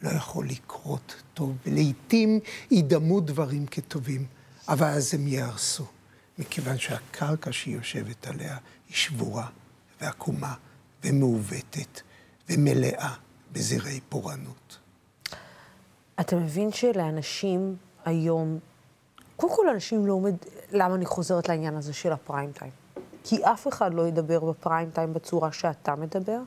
לא 0.02 0.10
יכול 0.10 0.48
לקרות 0.48 1.22
טוב, 1.34 1.56
ולעיתים 1.66 2.40
ידמו 2.70 3.20
דברים 3.20 3.66
כטובים, 3.66 4.26
אבל 4.68 4.86
אז 4.86 5.14
הם 5.14 5.26
ייהרסו, 5.26 5.86
מכיוון 6.38 6.78
שהקרקע 6.78 7.52
שהיא 7.52 7.74
יושבת 7.74 8.26
עליה 8.26 8.58
היא 8.88 8.96
שבורה 8.96 9.48
ועקומה 10.02 10.54
ומעוותת 11.04 12.00
ומלאה 12.50 13.14
בזרעי 13.52 14.00
פורענות. 14.08 14.78
אתה 16.20 16.36
מבין 16.36 16.72
שלאנשים 16.72 17.76
היום, 18.04 18.58
קודם 19.36 19.56
כל 19.56 19.68
אנשים 19.68 20.06
לא 20.06 20.12
עומד, 20.12 20.34
למה 20.72 20.94
אני 20.94 21.06
חוזרת 21.06 21.48
לעניין 21.48 21.76
הזה 21.76 21.92
של 21.92 22.12
הפריים 22.12 22.52
טיים? 22.52 22.70
כי 23.24 23.44
אף 23.44 23.68
אחד 23.68 23.94
לא 23.94 24.08
ידבר 24.08 24.40
בפריים 24.40 24.90
טיים 24.90 25.12
בצורה 25.12 25.52
שאתה 25.52 25.96
מדבר, 25.96 26.38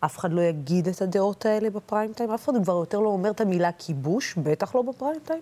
אף 0.00 0.18
אחד 0.18 0.32
לא 0.32 0.40
יגיד 0.40 0.88
את 0.88 1.02
הדעות 1.02 1.46
האלה 1.46 1.70
בפריים 1.70 2.12
טיים, 2.12 2.30
אף 2.30 2.44
אחד 2.44 2.52
כבר 2.64 2.72
יותר 2.72 3.00
לא 3.00 3.08
אומר 3.08 3.30
את 3.30 3.40
המילה 3.40 3.72
כיבוש, 3.72 4.34
בטח 4.34 4.74
לא 4.74 4.82
בפריים 4.82 5.20
טיים. 5.24 5.40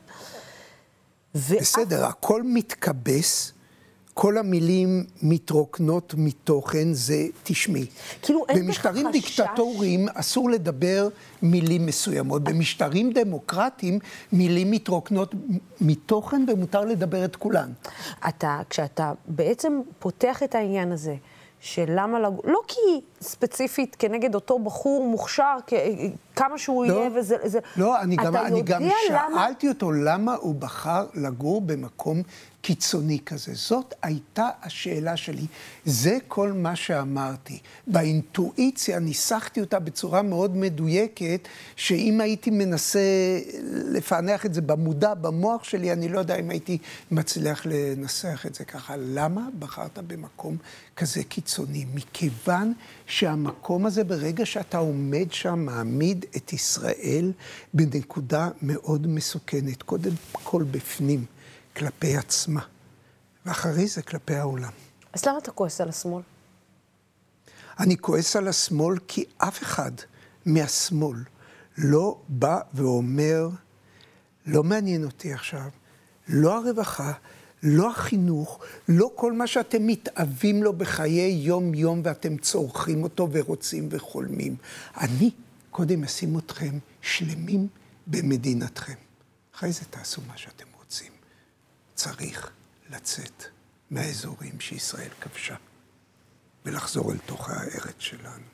בסדר, 1.35 2.03
ואף... 2.03 2.11
הכל 2.11 2.43
מתכבס 2.43 3.53
כל 4.15 4.39
המילים 4.39 5.05
מתרוקנות 5.23 6.15
מתוכן, 6.17 6.93
זה 6.93 7.27
תשמעי. 7.43 7.87
כאילו 8.23 8.45
אין 8.49 8.69
לך 8.69 8.79
חשש... 8.79 8.87
במשטרים 8.87 9.11
דיקטטוריים 9.11 10.09
אסור 10.15 10.51
לדבר 10.51 11.09
מילים 11.43 11.87
מסוימות. 11.87 12.45
במשטרים 12.45 13.13
דמוקרטיים 13.13 13.99
מילים 14.33 14.71
מתרוקנות 14.71 15.35
מתוכן 15.81 16.45
ומותר 16.49 16.85
לדבר 16.85 17.25
את 17.25 17.37
כולן. 17.37 17.73
אתה, 18.29 18.61
כשאתה 18.71 19.13
בעצם 19.27 19.81
פותח 19.99 20.43
את 20.43 20.55
העניין 20.55 20.93
הזה, 20.93 21.15
של 21.65 21.85
למה 21.89 22.21
לגור, 22.21 22.43
לא 22.45 22.61
כי 22.69 23.01
ספציפית 23.21 23.97
כנגד 23.99 24.35
אותו 24.35 24.59
בחור 24.59 25.07
מוכשר, 25.07 25.57
כ... 25.67 25.73
כמה 26.37 26.59
שהוא 26.59 26.85
לא, 26.85 26.93
יהיה 26.93 27.11
וזה... 27.15 27.37
זה... 27.45 27.59
לא, 27.77 28.01
אני 28.01 28.17
גם, 28.17 28.37
אני 28.37 28.63
גם 28.63 28.83
למה... 29.11 29.45
שאלתי 29.45 29.69
אותו 29.69 29.93
למה 29.93 30.35
הוא 30.35 30.55
בחר 30.55 31.07
לגור 31.15 31.61
במקום 31.61 32.23
קיצוני 32.65 33.19
כזה. 33.27 33.53
זאת 33.55 33.95
הייתה 34.03 34.49
השאלה 34.63 35.17
שלי. 35.17 35.47
זה 35.85 36.19
כל 36.29 36.53
מה 36.53 36.77
שאמרתי. 36.77 37.59
באינטואיציה 37.87 38.99
ניסחתי 38.99 39.61
אותה 39.61 39.79
בצורה 39.79 40.23
מאוד 40.23 40.57
מדויקת, 40.57 41.49
שאם 41.77 42.21
הייתי 42.21 42.51
מנסה 42.51 43.01
לפענח 43.65 44.47
את 44.47 44.55
זה 44.55 44.61
במודע, 44.61 45.15
במוח 45.15 45.65
שלי, 45.65 45.93
אני 45.93 46.09
לא 46.09 46.19
יודע 46.19 46.37
אם 46.37 46.51
הייתי 46.51 46.79
מצליח 47.11 47.67
לנסח 47.67 48.45
את 48.47 48.55
זה 48.55 48.65
ככה. 48.65 48.95
למה 48.99 49.49
בחרת 49.59 49.99
במקום 49.99 50.57
כזה 50.97 51.23
קיצוני? 51.23 51.85
מכיוון 51.95 52.73
שהמקום 53.07 53.87
הזה, 53.87 54.05
ברגע 54.05 54.47
שאתה 54.47 54.79
עומד 54.79 55.33
שם, 55.33 55.59
מעמיד 55.59 56.25
את 56.37 56.53
ישראל 56.53 57.33
בנקודה 57.75 58.49
מאוד 58.63 59.07
מסוכנת. 59.07 59.83
קודם 59.83 60.13
כל 60.33 60.63
בפנים. 60.71 61.34
כלפי 61.77 62.17
עצמה, 62.17 62.61
ואחרי 63.47 63.87
זה 63.87 64.03
כלפי 64.03 64.35
העולם. 64.35 64.73
אז 65.13 65.25
למה 65.25 65.39
אתה 65.39 65.51
כועס 65.51 65.81
על 65.81 65.89
השמאל? 65.89 66.23
אני 67.79 67.97
כועס 67.97 68.37
על 68.37 68.49
השמאל 68.49 68.99
כי 69.09 69.25
אף 69.39 69.63
אחד 69.63 69.93
מהשמאל 70.47 71.17
לא 71.79 72.21
בא 72.29 72.61
ואומר, 72.75 73.49
לא 74.47 74.63
מעניין 74.63 75.05
אותי 75.05 75.33
עכשיו, 75.33 75.69
לא 76.29 76.59
הרווחה, 76.59 77.13
לא 77.63 77.91
החינוך, 77.91 78.61
לא 78.89 79.11
כל 79.15 79.33
מה 79.33 79.47
שאתם 79.47 79.87
מתאווים 79.87 80.63
לו 80.63 80.73
בחיי 80.73 81.33
יום-יום 81.33 82.01
ואתם 82.05 82.37
צורכים 82.37 83.03
אותו 83.03 83.29
ורוצים 83.33 83.89
וחולמים. 83.91 84.57
אני 84.97 85.31
קודם 85.71 86.05
אשים 86.05 86.39
אתכם 86.39 86.79
שלמים 87.03 87.69
במדינתכם. 88.07 88.95
אחרי 89.55 89.73
זה 89.73 89.85
תעשו 89.91 90.23
מה 90.27 90.37
שאתם 90.37 90.65
צריך 91.95 92.51
לצאת 92.91 93.45
מהאזורים 93.91 94.61
שישראל 94.61 95.11
כבשה 95.21 95.57
ולחזור 96.65 97.13
אל 97.13 97.19
תוך 97.27 97.51
הארץ 97.51 97.95
שלנו. 97.99 98.45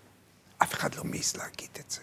אף 0.58 0.74
אחד 0.74 0.94
לא 0.94 1.04
מעז 1.04 1.36
להגיד 1.36 1.70
את 1.80 1.90
זה. 1.90 2.00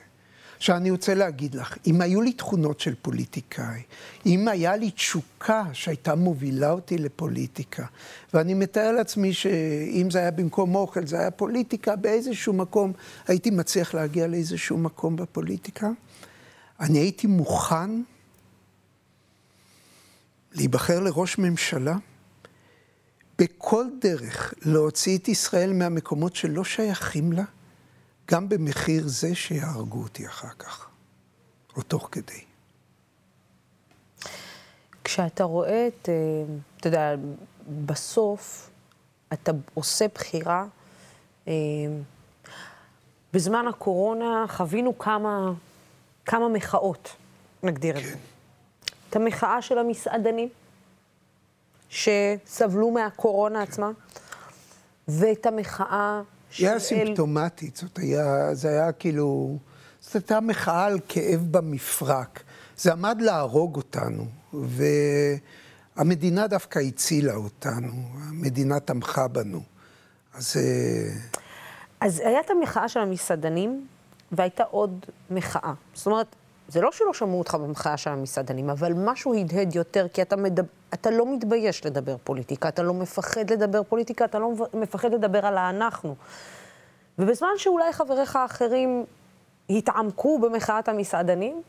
עכשיו, 0.57 0.75
אני 0.75 0.91
רוצה 0.91 1.13
להגיד 1.13 1.55
לך, 1.55 1.77
אם 1.87 2.01
היו 2.01 2.21
לי 2.21 2.33
תכונות 2.33 2.79
של 2.79 2.95
פוליטיקאי, 3.01 3.81
אם 4.25 4.47
היה 4.47 4.75
לי 4.75 4.91
תשוקה 4.91 5.63
שהייתה 5.73 6.15
מובילה 6.15 6.71
אותי 6.71 6.97
לפוליטיקה, 6.97 7.85
ואני 8.33 8.53
מתאר 8.53 8.91
לעצמי 8.91 9.33
שאם 9.33 10.07
זה 10.11 10.19
היה 10.19 10.31
במקום 10.31 10.75
אוכל, 10.75 11.07
זה 11.07 11.19
היה 11.19 11.31
פוליטיקה, 11.31 11.95
באיזשהו 11.95 12.53
מקום 12.53 12.93
הייתי 13.27 13.49
מצליח 13.49 13.93
להגיע 13.93 14.27
לאיזשהו 14.27 14.77
מקום 14.77 15.15
בפוליטיקה, 15.15 15.89
אני 16.79 16.99
הייתי 16.99 17.27
מוכן 17.27 18.01
להיבחר 20.57 20.99
לראש 20.99 21.37
ממשלה 21.37 21.95
בכל 23.37 23.85
דרך 24.01 24.53
להוציא 24.61 25.17
את 25.17 25.27
ישראל 25.27 25.73
מהמקומות 25.73 26.35
שלא 26.35 26.63
שייכים 26.63 27.31
לה, 27.31 27.43
גם 28.31 28.49
במחיר 28.49 29.07
זה 29.07 29.35
שיהרגו 29.35 30.03
אותי 30.03 30.27
אחר 30.27 30.49
כך, 30.59 30.87
או 31.75 31.81
תוך 31.81 32.09
כדי. 32.11 32.41
כשאתה 35.03 35.43
רואה 35.43 35.87
את, 35.87 36.09
אה, 36.09 36.55
אתה 36.77 36.87
יודע, 36.87 37.15
בסוף 37.85 38.69
אתה 39.33 39.51
עושה 39.73 40.05
בחירה. 40.15 40.65
אה, 41.47 41.53
בזמן 43.33 43.67
הקורונה 43.67 44.45
חווינו 44.47 44.97
כמה, 44.97 45.51
כמה 46.25 46.49
מחאות, 46.49 47.15
נגדיר 47.63 47.97
את 47.97 48.03
זה. 48.03 48.15
את 49.09 49.15
המחאה 49.15 49.61
של 49.61 49.77
המסעדנים, 49.77 50.49
שסבלו 51.89 52.91
מהקורונה 52.91 53.61
עצמה, 53.61 53.91
ואת 55.07 55.45
המחאה 55.45 56.21
של... 56.51 56.63
היא 56.63 56.69
הייתה 56.69 56.85
סימפטומטית, 56.85 57.75
זאת 57.75 57.97
היה, 57.97 58.55
זה 58.55 58.69
היה 58.69 58.91
כאילו, 58.91 59.57
זאת 60.01 60.15
הייתה 60.15 60.39
מחאה 60.39 60.85
על 60.85 60.99
כאב 61.07 61.41
במפרק. 61.51 62.43
זה 62.77 62.91
עמד 62.91 63.21
להרוג 63.21 63.75
אותנו, 63.75 64.25
והמדינה 65.97 66.47
דווקא 66.47 66.79
הצילה 66.79 67.35
אותנו, 67.35 67.91
המדינה 68.29 68.79
תמכה 68.79 69.27
בנו. 69.27 69.61
אז... 70.33 70.57
אה, 70.57 71.37
אז 72.01 72.19
הייתה 72.19 72.53
המחאה 72.53 72.89
של 72.89 72.99
המסעדנים, 72.99 73.87
והייתה 74.31 74.63
עוד 74.63 75.05
מחאה. 75.29 75.73
זאת 75.93 76.05
אומרת, 76.07 76.35
זה 76.67 76.81
לא 76.81 76.91
שלא 76.91 77.13
שמעו 77.13 77.39
אותך 77.39 77.55
במחאה 77.55 77.97
של 77.97 78.09
המסעדנים, 78.09 78.69
אבל 78.69 78.93
משהו 78.95 79.33
הדהד 79.33 79.75
יותר, 79.75 80.07
כי 80.13 80.21
אתה, 80.21 80.35
מדבר, 80.35 80.67
אתה 80.93 81.11
לא 81.11 81.33
מתבייש 81.33 81.85
לדבר 81.85 82.15
פוליטיקה, 82.23 82.69
אתה 82.69 82.83
לא 82.83 82.93
מפחד 82.93 83.49
לדבר 83.51 83.83
פוליטיקה, 83.83 84.25
אתה 84.25 84.39
לא 84.39 84.51
מפחד 84.73 85.13
לדבר 85.13 85.45
על 85.45 85.57
האנחנו. 85.57 86.15
ובזמן 87.19 87.49
שאולי 87.57 87.93
חבריך 87.93 88.35
האחרים 88.35 89.05
התעמקו 89.69 90.39
במחאת 90.39 90.87
המסעדנים, 90.87 91.61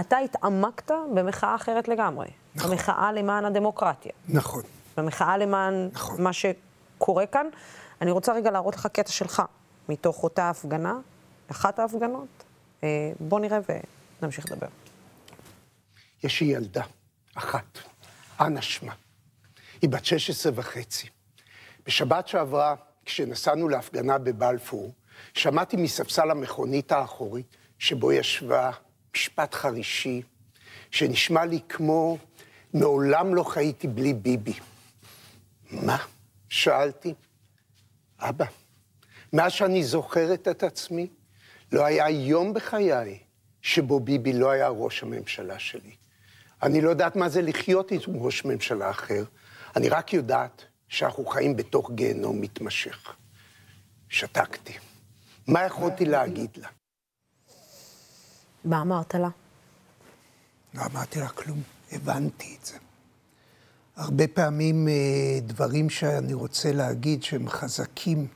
אתה 0.00 0.18
התעמקת 0.18 0.90
במחאה 1.14 1.54
אחרת 1.54 1.88
לגמרי. 1.88 2.28
נכון. 2.54 2.70
במחאה 2.70 3.12
למען 3.12 3.44
הדמוקרטיה. 3.44 4.12
נכון. 4.28 4.62
במחאה 4.96 5.38
למען 5.38 5.88
נכון. 5.92 6.22
מה 6.22 6.30
שקורה 6.32 7.26
כאן. 7.26 7.46
אני 8.00 8.10
רוצה 8.10 8.32
רגע 8.32 8.50
להראות 8.50 8.74
לך 8.74 8.86
קטע 8.86 9.12
שלך, 9.12 9.42
מתוך 9.88 10.22
אותה 10.22 10.50
הפגנה, 10.50 10.94
אחת 11.50 11.78
ההפגנות. 11.78 12.28
אה, 12.84 13.12
בוא 13.20 13.40
נראה 13.40 13.58
ונמשיך 14.22 14.46
לדבר. 14.52 14.66
יש 16.22 16.40
לי 16.40 16.46
ילדה, 16.46 16.84
אחת, 17.34 17.78
אנה 18.40 18.62
שמה. 18.62 18.92
היא 19.82 19.90
בת 19.90 20.04
16 20.04 20.52
וחצי. 20.54 21.08
בשבת 21.86 22.28
שעברה, 22.28 22.74
כשנסענו 23.04 23.68
להפגנה 23.68 24.18
בבלפור, 24.18 24.94
שמעתי 25.34 25.76
מספסל 25.76 26.30
המכונית 26.30 26.92
האחורית, 26.92 27.56
שבו 27.78 28.12
ישבה 28.12 28.70
משפט 29.14 29.54
חרישי, 29.54 30.22
שנשמע 30.90 31.44
לי 31.44 31.60
כמו 31.68 32.18
מעולם 32.74 33.34
לא 33.34 33.42
חייתי 33.42 33.88
בלי 33.88 34.14
ביבי. 34.14 34.54
מה? 35.70 35.98
שאלתי. 36.48 37.14
אבא, 38.18 38.44
מאז 39.32 39.52
שאני 39.52 39.84
זוכרת 39.84 40.48
את 40.48 40.62
עצמי, 40.62 41.08
לא 41.72 41.84
היה 41.84 42.10
יום 42.10 42.54
בחיי 42.54 43.18
שבו 43.62 44.00
ביבי 44.00 44.32
לא 44.32 44.50
היה 44.50 44.68
ראש 44.68 45.02
הממשלה 45.02 45.58
שלי. 45.58 45.94
אני 46.62 46.80
לא 46.80 46.90
יודעת 46.90 47.16
מה 47.16 47.28
זה 47.28 47.42
לחיות 47.42 47.90
עם 47.90 48.00
ראש 48.14 48.44
ממשלה 48.44 48.90
אחר, 48.90 49.24
אני 49.76 49.88
רק 49.88 50.12
יודעת 50.12 50.64
שאנחנו 50.88 51.26
חיים 51.26 51.56
בתוך 51.56 51.90
גיהנום 51.94 52.40
מתמשך. 52.40 53.16
שתקתי. 54.08 54.72
מה 55.46 55.64
יכולתי 55.64 56.04
להגיד 56.04 56.50
לה? 56.56 56.68
מה 58.64 58.82
אמרת 58.82 59.14
לה? 59.14 59.28
לא 60.74 60.82
אמרתי 60.92 61.20
לה 61.20 61.28
כלום, 61.28 61.62
הבנתי 61.92 62.56
את 62.60 62.66
זה. 62.66 62.78
הרבה 63.96 64.28
פעמים 64.28 64.88
אה, 64.88 65.40
דברים 65.40 65.90
שאני 65.90 66.34
רוצה 66.34 66.72
להגיד 66.72 67.22
שהם 67.22 67.48
חזקים, 67.48 68.26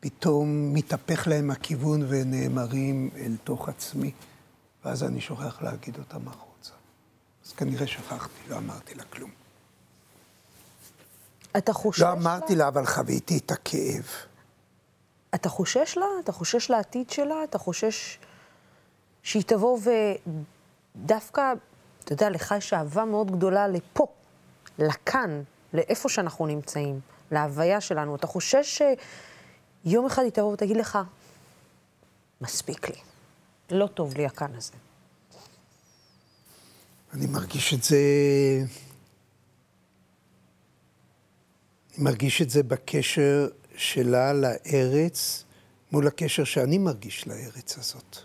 פתאום 0.00 0.74
מתהפך 0.74 1.28
להם 1.28 1.50
הכיוון 1.50 2.06
ונאמרים 2.08 3.10
אל 3.16 3.36
תוך 3.44 3.68
עצמי, 3.68 4.12
ואז 4.84 5.04
אני 5.04 5.20
שוכח 5.20 5.62
להגיד 5.62 5.98
אותם 5.98 6.28
החוצה. 6.28 6.72
אז 7.46 7.52
כנראה 7.52 7.86
שכחתי, 7.86 8.48
לא 8.48 8.56
אמרתי 8.56 8.94
לה 8.94 9.04
כלום. 9.04 9.30
אתה 11.56 11.72
חושש 11.72 12.00
לה? 12.00 12.08
לא 12.08 12.12
אמרתי 12.12 12.54
לה, 12.54 12.68
אבל 12.68 12.86
חוויתי 12.86 13.38
את 13.38 13.50
הכאב. 13.50 14.04
אתה 15.34 15.48
חושש 15.48 15.96
לה? 15.96 16.06
אתה 16.24 16.32
חושש 16.32 16.70
לעתיד 16.70 17.10
שלה? 17.10 17.44
אתה 17.44 17.58
חושש 17.58 18.18
שהיא 19.22 19.42
תבוא 19.46 19.78
ודווקא, 20.96 21.52
אתה 22.04 22.12
יודע, 22.12 22.30
לך 22.30 22.54
יש 22.58 22.72
אהבה 22.72 23.04
מאוד 23.04 23.30
גדולה 23.30 23.68
לפה, 23.68 24.06
לכאן, 24.78 25.42
לאיפה 25.72 26.08
שאנחנו 26.08 26.46
נמצאים, 26.46 27.00
להוויה 27.30 27.80
שלנו. 27.80 28.16
אתה 28.16 28.26
חושש 28.26 28.82
שיום 29.84 30.06
אחד 30.06 30.22
היא 30.22 30.32
תבוא 30.32 30.52
ותגיד 30.52 30.76
לך, 30.76 30.98
מספיק 32.40 32.88
לי, 32.88 32.96
לא 33.70 33.86
טוב 33.86 34.14
לי 34.16 34.26
הכאן 34.26 34.54
הזה. 34.54 34.72
אני 37.12 37.26
מרגיש 37.26 37.74
את 37.74 37.82
זה... 37.82 37.98
אני 41.94 42.04
מרגיש 42.04 42.42
את 42.42 42.50
זה 42.50 42.62
בקשר 42.62 43.48
שלה 43.76 44.32
לארץ 44.32 45.44
מול 45.92 46.06
הקשר 46.06 46.44
שאני 46.44 46.78
מרגיש 46.78 47.26
לארץ 47.26 47.78
הזאת. 47.78 48.16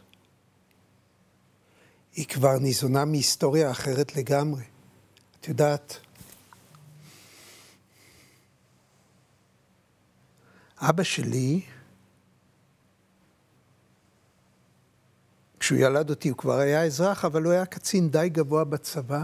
היא 2.16 2.26
כבר 2.26 2.60
ניזונה 2.60 3.06
מהיסטוריה 3.06 3.72
אחרת 3.72 4.16
לגמרי. 4.16 4.64
את 5.40 5.48
יודעת, 5.48 5.98
אבא 10.78 11.04
שלי, 11.04 11.62
כשהוא 15.66 15.80
ילד 15.80 16.10
אותי 16.10 16.30
הוא 16.30 16.38
כבר 16.38 16.58
היה 16.58 16.84
אזרח, 16.84 17.26
אבל 17.26 17.44
הוא 17.44 17.54
היה 17.54 17.66
קצין 17.66 18.10
די 18.10 18.30
גבוה 18.32 18.64
בצבא. 18.64 19.24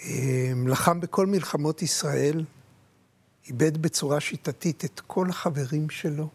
אמ, 0.00 0.68
לחם 0.68 1.00
בכל 1.00 1.26
מלחמות 1.26 1.82
ישראל, 1.82 2.44
איבד 3.46 3.82
בצורה 3.82 4.20
שיטתית 4.20 4.84
את 4.84 5.00
כל 5.06 5.30
החברים 5.30 5.90
שלו. 5.90 6.28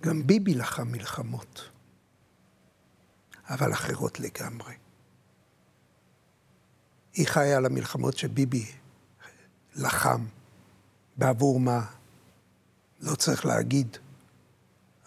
גם 0.00 0.26
ביבי 0.26 0.54
לחם 0.54 0.88
מלחמות, 0.88 1.70
אבל 3.48 3.72
אחרות 3.72 4.20
לגמרי. 4.20 4.74
היא 7.14 7.26
חיה 7.26 7.56
על 7.56 7.66
המלחמות 7.66 8.18
שביבי 8.18 8.83
לחם. 9.74 10.26
בעבור 11.16 11.60
מה? 11.60 11.84
לא 13.00 13.14
צריך 13.14 13.46
להגיד. 13.46 13.96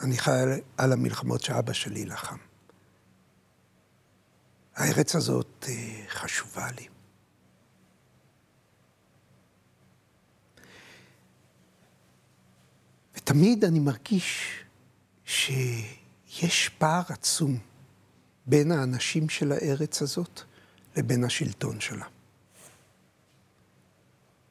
אני 0.01 0.17
חי 0.17 0.31
על 0.77 0.93
המלחמות 0.93 1.41
שאבא 1.41 1.73
שלי 1.73 2.05
לחם. 2.05 2.37
הארץ 4.75 5.15
הזאת 5.15 5.65
אה, 5.67 6.03
חשובה 6.09 6.71
לי. 6.71 6.87
ותמיד 13.15 13.65
אני 13.65 13.79
מרגיש 13.79 14.63
שיש 15.25 16.69
פער 16.77 17.01
עצום 17.09 17.57
בין 18.45 18.71
האנשים 18.71 19.29
של 19.29 19.51
הארץ 19.51 20.01
הזאת 20.01 20.41
לבין 20.97 21.23
השלטון 21.23 21.79
שלה. 21.79 22.05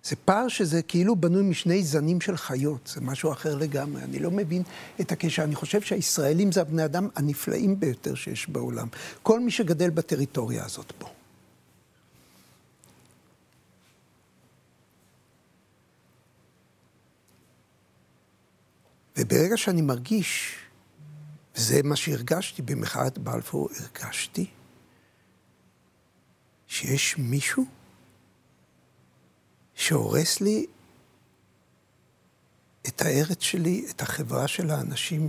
זה 0.08 0.16
פער 0.16 0.48
שזה 0.48 0.82
כאילו 0.82 1.16
בנוי 1.16 1.42
משני 1.42 1.84
זנים 1.84 2.20
של 2.20 2.36
חיות, 2.36 2.92
זה 2.94 3.00
משהו 3.00 3.32
אחר 3.32 3.54
לגמרי. 3.54 4.02
אני 4.02 4.18
לא 4.18 4.30
מבין 4.30 4.62
את 5.00 5.12
הקשר. 5.12 5.42
אני 5.44 5.54
חושב 5.54 5.80
שהישראלים 5.80 6.52
זה 6.52 6.60
הבני 6.60 6.84
אדם 6.84 7.08
הנפלאים 7.16 7.80
ביותר 7.80 8.14
שיש 8.14 8.48
בעולם. 8.48 8.88
כל 9.22 9.40
מי 9.40 9.50
שגדל 9.50 9.90
בטריטוריה 9.90 10.64
הזאת 10.64 10.92
פה. 10.98 11.08
וברגע 19.16 19.56
שאני 19.56 19.82
מרגיש, 19.82 20.54
וזה 21.56 21.80
מה 21.84 21.96
שהרגשתי 21.96 22.62
במחאת 22.62 23.18
בלפור, 23.18 23.68
הרגשתי 23.80 24.46
שיש 26.66 27.18
מישהו 27.18 27.75
שהורס 29.76 30.40
לי 30.40 30.66
את 32.88 33.02
הארץ 33.02 33.42
שלי, 33.42 33.86
את 33.90 34.00
החברה 34.00 34.48
של 34.48 34.70
האנשים 34.70 35.28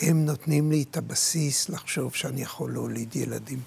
הם 0.00 0.24
נותנים 0.24 0.70
לי 0.70 0.84
את 0.90 0.96
הבסיס 0.96 1.68
לחשוב 1.68 2.14
שאני 2.14 2.42
יכול 2.42 2.72
להוליד 2.72 3.16
ילדים. 3.16 3.62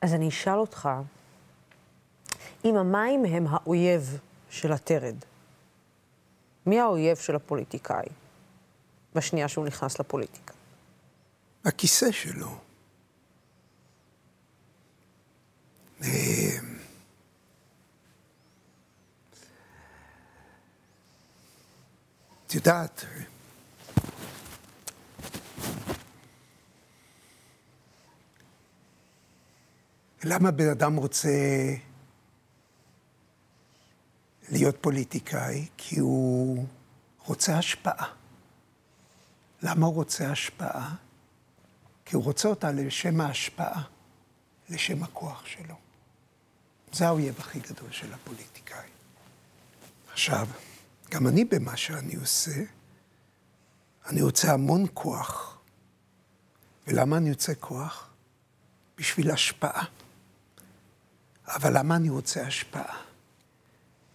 אז 0.00 0.14
אני 0.14 0.28
אשאל 0.28 0.58
אותך, 0.58 0.88
אם 2.64 2.76
המים 2.76 3.24
הם 3.24 3.46
האויב 3.50 4.18
של 4.50 4.72
הטרד, 4.72 5.16
מי 6.66 6.80
האויב 6.80 7.16
של 7.16 7.36
הפוליטיקאי 7.36 8.06
בשנייה 9.14 9.48
שהוא 9.48 9.66
נכנס 9.66 10.00
לפוליטיקה? 10.00 10.54
הכיסא 11.64 12.12
שלו. 12.12 12.48
אה, 12.48 12.54
את 16.00 16.04
יודעת, 22.54 23.04
למה 30.24 30.50
בן 30.50 30.68
אדם 30.68 30.96
רוצה 30.96 31.28
להיות 34.48 34.76
פוליטיקאי? 34.80 35.66
כי 35.76 36.00
הוא 36.00 36.66
רוצה 37.24 37.58
השפעה. 37.58 38.14
למה 39.62 39.86
הוא 39.86 39.94
רוצה 39.94 40.30
השפעה? 40.30 40.94
כי 42.04 42.16
הוא 42.16 42.24
רוצה 42.24 42.48
אותה 42.48 42.72
לשם 42.72 43.20
ההשפעה, 43.20 43.82
לשם 44.68 45.02
הכוח 45.02 45.46
שלו. 45.46 45.87
זה 46.92 47.06
האויב 47.06 47.34
הכי 47.38 47.60
גדול 47.60 47.90
של 47.90 48.14
הפוליטיקאי. 48.14 48.88
עכשיו, 50.12 50.46
גם 51.10 51.26
אני 51.26 51.44
במה 51.44 51.76
שאני 51.76 52.14
עושה, 52.14 52.62
אני 54.06 54.22
רוצה 54.22 54.52
המון 54.52 54.86
כוח. 54.94 55.58
ולמה 56.86 57.16
אני 57.16 57.30
רוצה 57.30 57.54
כוח? 57.54 58.08
בשביל 58.98 59.30
השפעה. 59.30 59.84
אבל 61.46 61.78
למה 61.78 61.96
אני 61.96 62.10
רוצה 62.10 62.46
השפעה? 62.46 63.02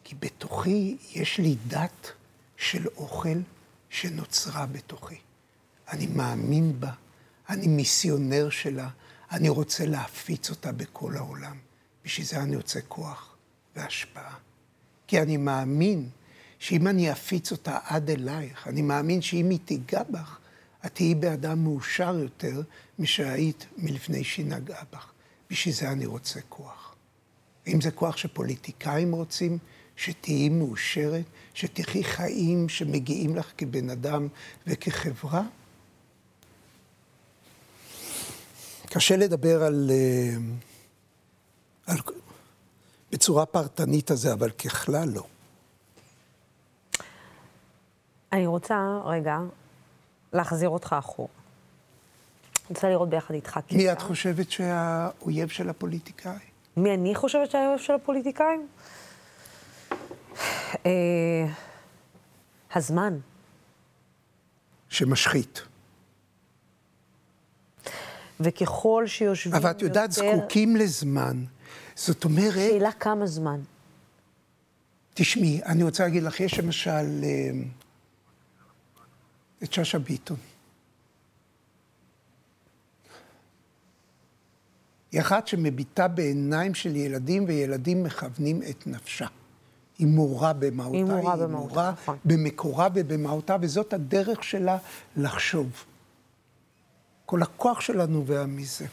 כי 0.03 0.15
בתוכי 0.19 0.97
יש 1.11 1.37
לי 1.37 1.55
דת 1.67 2.11
של 2.57 2.87
אוכל 2.87 3.37
שנוצרה 3.89 4.65
בתוכי. 4.65 5.17
אני 5.87 6.07
מאמין 6.07 6.79
בה, 6.79 6.91
אני 7.49 7.67
מיסיונר 7.67 8.49
שלה, 8.49 8.89
אני 9.31 9.49
רוצה 9.49 9.85
להפיץ 9.85 10.49
אותה 10.49 10.71
בכל 10.71 11.17
העולם. 11.17 11.57
בשביל 12.05 12.25
זה 12.27 12.41
אני 12.41 12.55
רוצה 12.55 12.81
כוח 12.81 13.35
והשפעה. 13.75 14.35
כי 15.07 15.21
אני 15.21 15.37
מאמין 15.37 16.09
שאם 16.59 16.87
אני 16.87 17.11
אפיץ 17.11 17.51
אותה 17.51 17.77
עד 17.83 18.09
אלייך, 18.09 18.67
אני 18.67 18.81
מאמין 18.81 19.21
שאם 19.21 19.49
היא 19.49 19.59
תיגע 19.65 20.03
בך, 20.03 20.37
את 20.85 20.95
תהיי 20.95 21.15
באדם 21.15 21.63
מאושר 21.63 22.15
יותר 22.19 22.61
משהיית 22.99 23.65
מלפני 23.77 24.23
שהיא 24.23 24.45
נגעה 24.45 24.83
בך. 24.93 25.11
בשביל 25.49 25.73
זה 25.73 25.91
אני 25.91 26.05
רוצה 26.05 26.39
כוח. 26.49 26.95
אם 27.67 27.81
זה 27.81 27.91
כוח 27.91 28.17
שפוליטיקאים 28.17 29.11
רוצים, 29.11 29.57
שתהיי 29.95 30.49
מאושרת, 30.49 31.25
שתחי 31.53 32.03
חיים 32.03 32.69
שמגיעים 32.69 33.35
לך 33.35 33.51
כבן 33.57 33.89
אדם 33.89 34.27
וכחברה. 34.67 35.43
קשה 38.89 39.15
לדבר 39.15 39.63
על, 39.63 39.91
אה, 39.93 40.35
על... 41.87 41.97
בצורה 43.11 43.45
פרטנית 43.45 44.11
הזה, 44.11 44.33
אבל 44.33 44.49
ככלל 44.49 45.09
לא. 45.09 45.23
אני 48.31 48.47
רוצה 48.47 48.99
רגע 49.05 49.37
להחזיר 50.33 50.69
אותך 50.69 50.95
אחורה. 50.99 51.27
אני 52.47 52.75
רוצה 52.75 52.89
לראות 52.89 53.09
ביחד 53.09 53.33
איתך 53.33 53.59
כיתה. 53.67 53.83
מי 53.83 53.91
את 53.91 54.01
חושבת 54.01 54.51
שהאויב 54.51 55.49
של 55.49 55.69
הפוליטיקאי? 55.69 56.37
מי 56.77 56.93
אני 56.93 57.15
חושבת 57.15 57.51
שהאויב 57.51 57.79
של 57.79 57.93
הפוליטיקאים? 57.93 58.67
אה, 60.85 61.45
הזמן. 62.73 63.17
שמשחית. 64.89 65.61
וככל 68.39 69.03
שיושבים 69.07 69.55
אבל 69.55 69.71
את 69.71 69.81
יודעת, 69.81 70.11
זקוקים 70.11 70.75
לזמן. 70.75 71.43
זאת 71.95 72.23
אומרת... 72.23 72.53
שאלה 72.53 72.91
כמה 72.91 73.25
זמן. 73.25 73.59
תשמעי, 75.13 75.63
אני 75.63 75.83
רוצה 75.83 76.03
להגיד 76.03 76.23
לך, 76.23 76.39
יש 76.39 76.59
למשל 76.59 77.23
אה, 77.23 77.51
את 79.63 79.73
שאשא 79.73 79.97
ביטון. 79.97 80.37
היא 85.11 85.21
אחת 85.21 85.47
שמביטה 85.47 86.07
בעיניים 86.07 86.73
של 86.73 86.95
ילדים, 86.95 87.45
וילדים 87.47 88.03
מכוונים 88.03 88.61
את 88.69 88.87
נפשה. 88.87 89.27
היא 89.97 90.07
מורה 90.07 90.53
במהותה, 90.53 90.97
היא 90.97 91.05
מורה 91.05 91.33
היא 91.33 91.45
מורה 91.45 91.91
נכון. 91.91 92.17
במקורה 92.25 92.87
ובמהותה, 92.93 93.55
וזאת 93.61 93.93
הדרך 93.93 94.43
שלה 94.43 94.77
לחשוב. 95.17 95.85
כל 97.25 97.41
הכוח 97.41 97.81
שלה 97.81 98.05
נובע 98.05 98.45
מזה. 98.45 98.85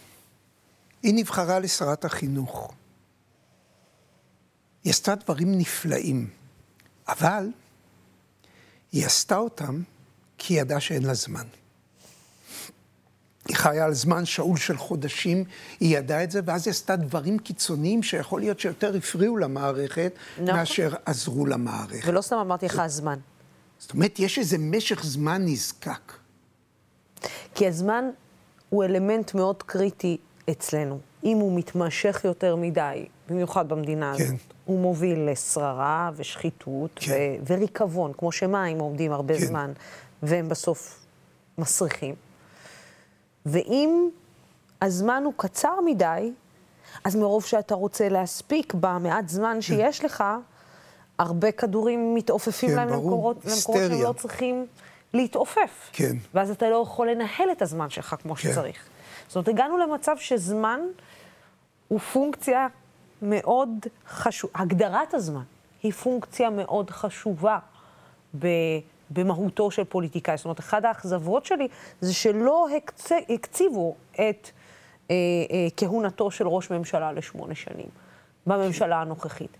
היא 1.03 1.15
נבחרה 1.15 1.59
לשרת 1.59 2.05
החינוך. 2.05 2.73
היא 4.85 4.91
עשתה 4.91 5.15
דברים 5.15 5.59
נפלאים, 5.59 6.31
אבל 7.09 7.49
היא 8.93 9.07
עשתה 9.07 9.37
אותם 9.37 9.83
כי 10.39 10.55
היא 10.55 10.61
ידעה 10.61 10.81
שאין 10.81 11.03
לה 11.03 11.15
זמן. 11.15 11.47
היא 13.49 13.57
חיה 13.57 13.85
על 13.85 13.95
זמן 13.95 14.25
שאול 14.25 14.57
של 14.57 14.77
חודשים, 14.77 15.45
היא 15.81 15.99
ידעה 15.99 16.25
את 16.25 16.31
זה, 16.31 16.41
ואז 16.45 16.67
היא 16.67 16.71
עשתה 16.71 16.97
דברים 16.97 17.39
קיצוניים 17.39 18.03
שיכול 18.03 18.41
להיות 18.41 18.61
שיותר 18.61 18.97
הפריעו 18.97 19.37
למערכת, 19.37 20.13
נכון. 20.35 20.55
מאשר 20.55 20.95
עזרו 21.05 21.47
למערכת. 21.47 22.09
ולא 22.09 22.21
סתם 22.21 22.37
אמרתי 22.37 22.67
לך 22.67 22.79
הזמן. 22.79 23.19
זאת 23.79 23.93
אומרת, 23.93 24.19
יש 24.19 24.39
איזה 24.39 24.59
משך 24.59 25.03
זמן 25.05 25.43
נזקק. 25.45 26.13
כי 27.55 27.67
הזמן 27.67 28.05
הוא 28.69 28.85
אלמנט 28.85 29.35
מאוד 29.35 29.63
קריטי 29.63 30.17
אצלנו. 30.51 30.99
אם 31.25 31.37
הוא 31.37 31.59
מתמשך 31.59 32.21
יותר 32.25 32.57
מדי, 32.57 33.07
במיוחד 33.29 33.69
במדינה 33.69 34.15
כן. 34.17 34.25
הזאת, 34.25 34.41
הוא 34.65 34.81
מוביל 34.81 35.31
לשררה 35.31 36.11
ושחיתות 36.17 36.91
כן. 36.97 37.13
ו- 37.13 37.45
וריקבון, 37.47 38.13
כמו 38.19 38.33
שמים 38.33 38.81
עומדים 38.81 39.13
הרבה 39.13 39.39
כן. 39.39 39.47
זמן, 39.47 39.73
והם 40.23 40.49
בסוף 40.49 41.01
מסריחים. 41.59 42.15
ואם 43.47 44.09
הזמן 44.83 45.23
הוא 45.25 45.33
קצר 45.37 45.81
מדי, 45.87 46.33
אז 47.05 47.17
מרוב 47.17 47.45
שאתה 47.45 47.75
רוצה 47.75 48.09
להספיק 48.09 48.75
במעט 48.75 49.29
זמן 49.29 49.61
שיש 49.61 50.05
לך, 50.05 50.25
הרבה 51.19 51.53
כדורים 51.53 52.15
מתעופפים 52.15 52.71
כן, 52.71 52.77
להם 52.77 52.89
ברור. 52.89 53.03
למקורות, 53.05 53.37
למקורות 53.45 53.81
שהם. 53.91 54.03
לא 54.03 54.13
צריכים 54.13 54.67
להתעופף. 55.15 55.91
כן. 55.93 56.17
ואז 56.35 56.51
אתה 56.51 56.71
לא 56.71 56.83
יכול 56.83 57.11
לנהל 57.11 57.53
את 57.53 57.63
הזמן 57.63 57.91
שלך 57.91 58.15
כמו 58.23 58.35
כן. 58.35 58.53
שצריך. 58.53 58.90
זאת 59.31 59.37
אומרת, 59.37 59.49
הגענו 59.49 59.79
למצב 59.79 60.17
שזמן 60.19 60.81
הוא 61.89 61.99
פונקציה 61.99 62.67
מאוד 63.23 63.87
חשובה, 64.09 64.53
הגדרת 64.55 65.15
הזמן 65.15 65.43
היא 65.83 65.93
פונקציה 65.93 66.51
מאוד 66.51 66.91
חשובה 66.91 67.59
ב, 68.39 68.47
במהותו 69.11 69.71
של 69.71 69.85
פוליטיקאי. 69.85 70.37
זאת 70.37 70.45
אומרת, 70.45 70.61
אחת 70.61 70.85
האכזבות 70.85 71.47
שלי 71.47 71.69
זה 72.01 72.15
שלא 72.15 72.67
הקצ... 72.77 73.13
הקציבו 73.29 73.95
את 74.13 74.19
אה, 75.11 75.15
אה, 75.51 75.69
כהונתו 75.77 76.31
של 76.31 76.49
ראש 76.49 76.71
ממשלה 76.71 77.13
לשמונה 77.13 77.55
שנים 77.55 77.89
בממשלה 78.47 79.01
הנוכחית. 79.01 79.57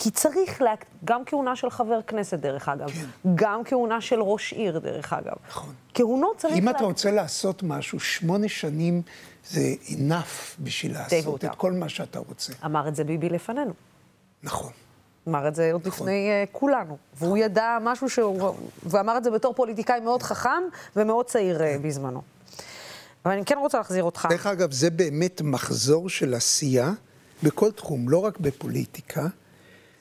כי 0.00 0.10
צריך, 0.10 0.62
לה... 0.62 0.74
גם 1.04 1.22
כהונה 1.26 1.56
של 1.56 1.70
חבר 1.70 2.02
כנסת, 2.02 2.38
דרך 2.38 2.68
אגב, 2.68 2.90
כן. 2.90 3.06
גם 3.34 3.64
כהונה 3.64 4.00
של 4.00 4.20
ראש 4.20 4.52
עיר, 4.52 4.78
דרך 4.78 5.12
אגב. 5.12 5.34
נכון. 5.48 5.74
כהונות 5.94 6.36
צריך... 6.36 6.56
אם 6.58 6.64
לה... 6.64 6.70
אתה 6.70 6.84
רוצה 6.84 7.10
לעשות 7.10 7.62
משהו, 7.62 8.00
שמונה 8.00 8.48
שנים 8.48 9.02
זה 9.50 9.74
enough 9.88 10.60
בשביל 10.60 10.92
לעשות 10.92 11.24
והותר. 11.24 11.46
את 11.46 11.54
כל 11.54 11.72
מה 11.72 11.88
שאתה 11.88 12.18
רוצה. 12.18 12.52
אמר 12.64 12.88
את 12.88 12.94
זה 12.94 13.04
ביבי 13.04 13.28
לפנינו. 13.28 13.72
נכון. 14.42 14.72
אמר 15.28 15.48
את 15.48 15.54
זה 15.54 15.72
עוד 15.72 15.86
לפני 15.86 16.28
uh, 16.44 16.48
כולנו. 16.52 16.96
והוא 17.14 17.36
ידע 17.36 17.78
משהו 17.82 18.08
שהוא... 18.08 18.54
ואמר 18.82 19.16
את 19.16 19.24
זה 19.24 19.30
בתור 19.30 19.54
פוליטיקאי 19.54 20.00
מאוד 20.00 20.22
חכם 20.22 20.62
ומאוד 20.96 21.26
צעיר 21.26 21.60
uh, 21.60 21.62
בזמנו. 21.82 22.22
אבל 23.24 23.32
אני 23.32 23.44
כן 23.44 23.58
רוצה 23.58 23.78
להחזיר 23.78 24.04
אותך. 24.04 24.28
דרך 24.30 24.46
אגב, 24.46 24.72
זה 24.72 24.90
באמת 24.90 25.40
מחזור 25.40 26.08
של 26.08 26.34
עשייה 26.34 26.92
בכל 27.42 27.70
תחום, 27.70 28.08
לא 28.08 28.18
רק 28.18 28.38
בפוליטיקה. 28.38 29.26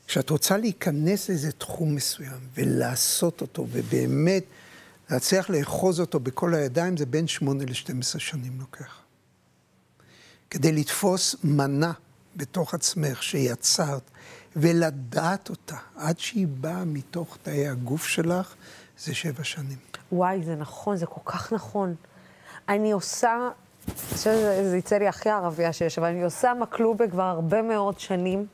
כשאת 0.08 0.30
רוצה 0.30 0.58
להיכנס 0.58 1.30
לאיזה 1.30 1.52
תחום 1.52 1.96
מסוים 1.96 2.40
ולעשות 2.54 3.42
אותו, 3.42 3.68
ובאמת 3.72 4.44
להצליח 5.10 5.50
לאחוז 5.50 6.00
אותו 6.00 6.20
בכל 6.20 6.54
הידיים, 6.54 6.98
זה 6.98 7.06
בין 7.06 7.28
שמונה 7.28 7.64
ל-12 7.66 8.20
שנים 8.20 8.60
לוקח. 8.60 9.02
כדי 10.50 10.72
לתפוס 10.72 11.36
מנה 11.44 11.92
בתוך 12.36 12.74
עצמך 12.74 13.24
שיצרת 13.24 14.12
ולדעת 14.56 15.50
אותה 15.50 15.78
עד 15.96 16.20
שהיא 16.20 16.48
באה 16.48 16.86
מתוך 16.86 17.38
תאי 17.44 17.68
הגוף 17.68 18.08
שלך, 18.08 18.56
זה 19.00 19.16
שבע 19.16 19.44
שנים. 19.44 19.78
וואי, 20.12 20.44
זה 20.44 20.56
נכון, 20.56 20.98
זה 20.98 21.06
כל 21.06 21.22
כך 21.26 21.54
נכון. 21.54 21.96
אני 22.70 22.92
עושה, 22.92 23.50
אני 23.88 23.96
חושבת 23.96 24.18
שזה 24.20 24.70
זה 24.70 24.78
יצא 24.78 24.98
לי 24.98 25.08
הכי 25.08 25.30
ערבייה 25.30 25.74
שיש, 25.74 25.98
אבל 25.98 26.08
אני 26.08 26.24
עושה 26.24 26.54
מקלובה 26.54 27.08
כבר 27.08 27.24
הרבה 27.24 27.62
מאוד 27.62 28.00
שנים, 28.00 28.46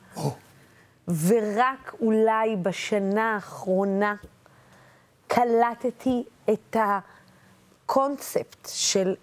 ורק 1.08 1.96
אולי 2.02 2.56
בשנה 2.56 3.36
האחרונה 3.36 4.16
קלטתי 5.28 6.24
את 6.50 6.78
הקונספט 7.86 8.70
של 8.74 9.16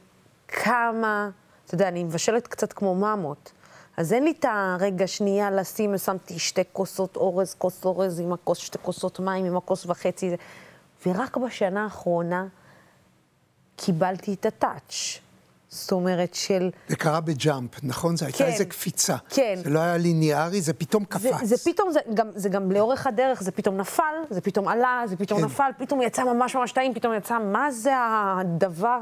כמה, 0.48 1.30
אתה 1.64 1.74
יודע, 1.74 1.88
אני 1.88 2.04
מבשלת 2.04 2.46
קצת 2.46 2.72
כמו 2.72 2.94
ממות. 2.94 3.52
אז 3.96 4.12
אין 4.12 4.24
לי 4.24 4.30
את 4.38 4.44
הרגע 4.48 5.06
שנייה 5.06 5.50
לשים, 5.50 5.98
שמתי 5.98 6.38
שתי 6.38 6.62
כוסות 6.72 7.16
אורז, 7.16 7.54
כוס 7.58 7.84
אורז 7.84 8.20
עם 8.20 8.32
הכוס, 8.32 8.58
שתי 8.58 8.78
כוסות 8.82 9.20
מים 9.20 9.44
עם 9.44 9.56
הכוס 9.56 9.86
וחצי. 9.86 10.36
ורק 11.06 11.36
בשנה 11.36 11.84
האחרונה 11.84 12.46
קיבלתי 13.76 14.34
את 14.34 14.46
הטאץ'. 14.46 15.20
זאת 15.70 15.92
אומרת 15.92 16.34
של... 16.34 16.70
זה 16.88 16.96
קרה 16.96 17.20
בג'אמפ, 17.20 17.70
נכון? 17.82 18.16
זו 18.16 18.24
הייתה 18.24 18.38
כן, 18.38 18.44
איזו 18.44 18.64
קפיצה. 18.68 19.16
כן. 19.28 19.54
זה 19.64 19.70
לא 19.70 19.78
היה 19.78 19.96
ליניארי, 19.96 20.60
זה 20.60 20.72
פתאום 20.72 21.04
קפץ. 21.04 21.22
זה, 21.42 21.56
זה 21.56 21.70
פתאום, 21.70 21.92
זה 21.92 22.00
גם, 22.14 22.28
זה 22.34 22.48
גם 22.48 22.72
לאורך 22.72 23.06
הדרך, 23.06 23.42
זה 23.42 23.50
פתאום 23.50 23.76
נפל, 23.76 24.02
זה 24.30 24.40
פתאום 24.40 24.68
עלה, 24.68 25.02
זה 25.06 25.16
פתאום 25.16 25.40
כן. 25.40 25.46
נפל, 25.46 25.70
פתאום 25.78 26.02
יצא 26.02 26.24
ממש 26.24 26.56
ממש 26.56 26.72
טעים, 26.72 26.94
פתאום 26.94 27.14
יצא, 27.14 27.38
מה 27.52 27.70
זה 27.70 27.92
הדבר 27.96 28.98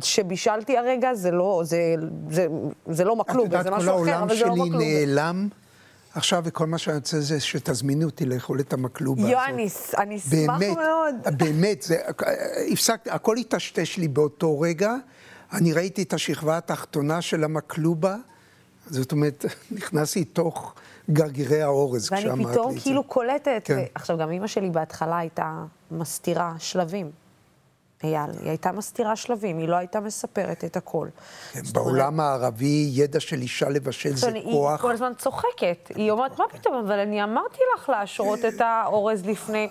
שבישלתי 0.00 0.78
הרגע? 0.78 1.14
זה 1.14 1.30
לא, 1.30 1.60
זה, 1.64 1.94
זה, 2.30 2.46
זה 2.86 3.04
לא 3.04 3.16
את 3.30 3.34
יודעת, 3.34 3.64
זה 3.64 3.70
כל 3.70 3.76
משהו 3.76 3.88
אחר, 3.88 3.90
העולם 3.90 4.22
אבל 4.22 4.36
זה 4.36 4.44
לא 4.44 4.54
שלי 4.54 4.62
מקלובה. 4.62 4.84
נעלם 4.84 5.48
עכשיו, 6.14 6.42
וכל 6.44 6.66
מה 6.66 6.78
שאני 6.78 6.96
רוצה 6.96 7.20
זה 7.20 7.40
שתזמינו 7.40 8.06
אותי 8.06 8.24
לאכול 8.24 8.60
את 8.60 8.72
המקלובה 8.72 9.22
הזאת. 9.22 9.32
יו, 9.32 9.44
אני, 9.44 9.68
אני 9.98 10.16
אשמח 10.16 10.58
באמת, 10.58 10.76
מאוד. 10.76 11.38
באמת, 11.38 11.82
זה, 11.82 11.96
הפסקתי, 12.72 13.10
הכל 13.10 13.36
התשתש 13.36 13.96
לי 13.96 14.08
באותו 14.08 14.60
רגע. 14.60 14.94
אני 15.52 15.72
ראיתי 15.72 16.02
את 16.02 16.12
השכבה 16.12 16.56
התחתונה 16.56 17.22
של 17.22 17.44
המקלובה, 17.44 18.16
זאת 18.86 19.12
אומרת, 19.12 19.44
נכנסתי 19.70 20.24
תוך 20.24 20.74
גרגירי 21.10 21.62
האורז 21.62 22.10
כשאמרת 22.10 22.24
לי 22.24 22.30
את 22.30 22.36
זה. 22.36 22.42
ואני 22.42 22.52
פתאום 22.52 22.78
כאילו 22.80 23.04
קולטת, 23.04 23.62
כן. 23.64 23.78
ו- 23.78 23.84
עכשיו 23.94 24.18
גם 24.18 24.30
אימא 24.30 24.46
שלי 24.46 24.70
בהתחלה 24.70 25.18
הייתה 25.18 25.64
מסתירה 25.90 26.54
שלבים. 26.58 27.10
אייל, 28.04 28.30
היא 28.40 28.48
הייתה 28.48 28.72
מסתירה 28.72 29.16
שלבים, 29.16 29.58
היא 29.58 29.68
לא 29.68 29.76
הייתה 29.76 30.00
מספרת 30.00 30.64
את 30.64 30.76
הכל. 30.76 31.08
כן, 31.52 31.60
בעולם 31.72 32.20
הערבי, 32.20 32.90
ידע 32.92 33.20
של 33.20 33.40
אישה 33.40 33.68
לבשל 33.68 34.16
זה 34.16 34.28
היא 34.28 34.52
כוח. 34.52 34.80
כל 34.80 34.92
הזמן 34.92 35.12
צוחקת. 35.18 35.90
היא 35.94 36.10
אומרת, 36.10 36.38
מה 36.38 36.44
פתאום, 36.52 36.74
אבל 36.74 36.98
אני 36.98 37.24
אמרתי 37.24 37.58
לך 37.76 37.88
להשרות 37.88 38.38
את 38.38 38.60
האורז 38.60 39.26
לפני. 39.26 39.68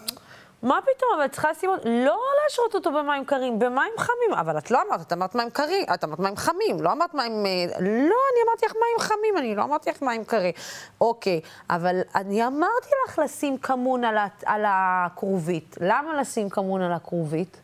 מה 0.63 0.79
פתאום, 0.81 1.09
אבל 1.15 1.25
את 1.25 1.31
צריכה 1.31 1.51
לשים 1.51 1.69
אותו, 1.69 1.89
לא 1.89 2.19
להשרות 2.43 2.75
אותו 2.75 2.91
במים 2.91 3.25
קרים, 3.25 3.59
במים 3.59 3.93
חמים. 3.97 4.33
אבל 4.39 4.57
את 4.57 4.71
לא 4.71 4.79
אמרת, 4.87 5.01
את 5.01 5.13
אמרת 5.13 5.35
מים 5.35 5.49
קרים, 5.49 5.85
את 5.93 6.03
אמרת 6.03 6.19
מים 6.19 6.35
חמים, 6.35 6.81
לא 6.81 6.91
אמרת 6.91 7.13
מים... 7.13 7.45
אה, 7.45 7.65
לא, 7.79 8.15
אני 8.31 8.41
אמרתי 8.47 8.65
לך 8.65 8.73
מים 8.73 8.99
חמים, 8.99 9.37
אני 9.37 9.55
לא 9.55 9.63
אמרתי 9.63 9.89
לך 9.89 10.01
מים 10.01 10.23
קרים. 10.23 10.53
אוקיי, 11.01 11.41
אבל 11.69 12.01
אני 12.15 12.47
אמרתי 12.47 12.89
לך 13.07 13.19
לשים 13.19 13.57
כמון 13.57 14.03
על, 14.03 14.17
על 14.45 14.63
הכרובית. 14.67 15.77
למה 15.81 16.21
לשים 16.21 16.49
כמון 16.49 16.81
על 16.81 16.93
הכרובית? 16.93 17.57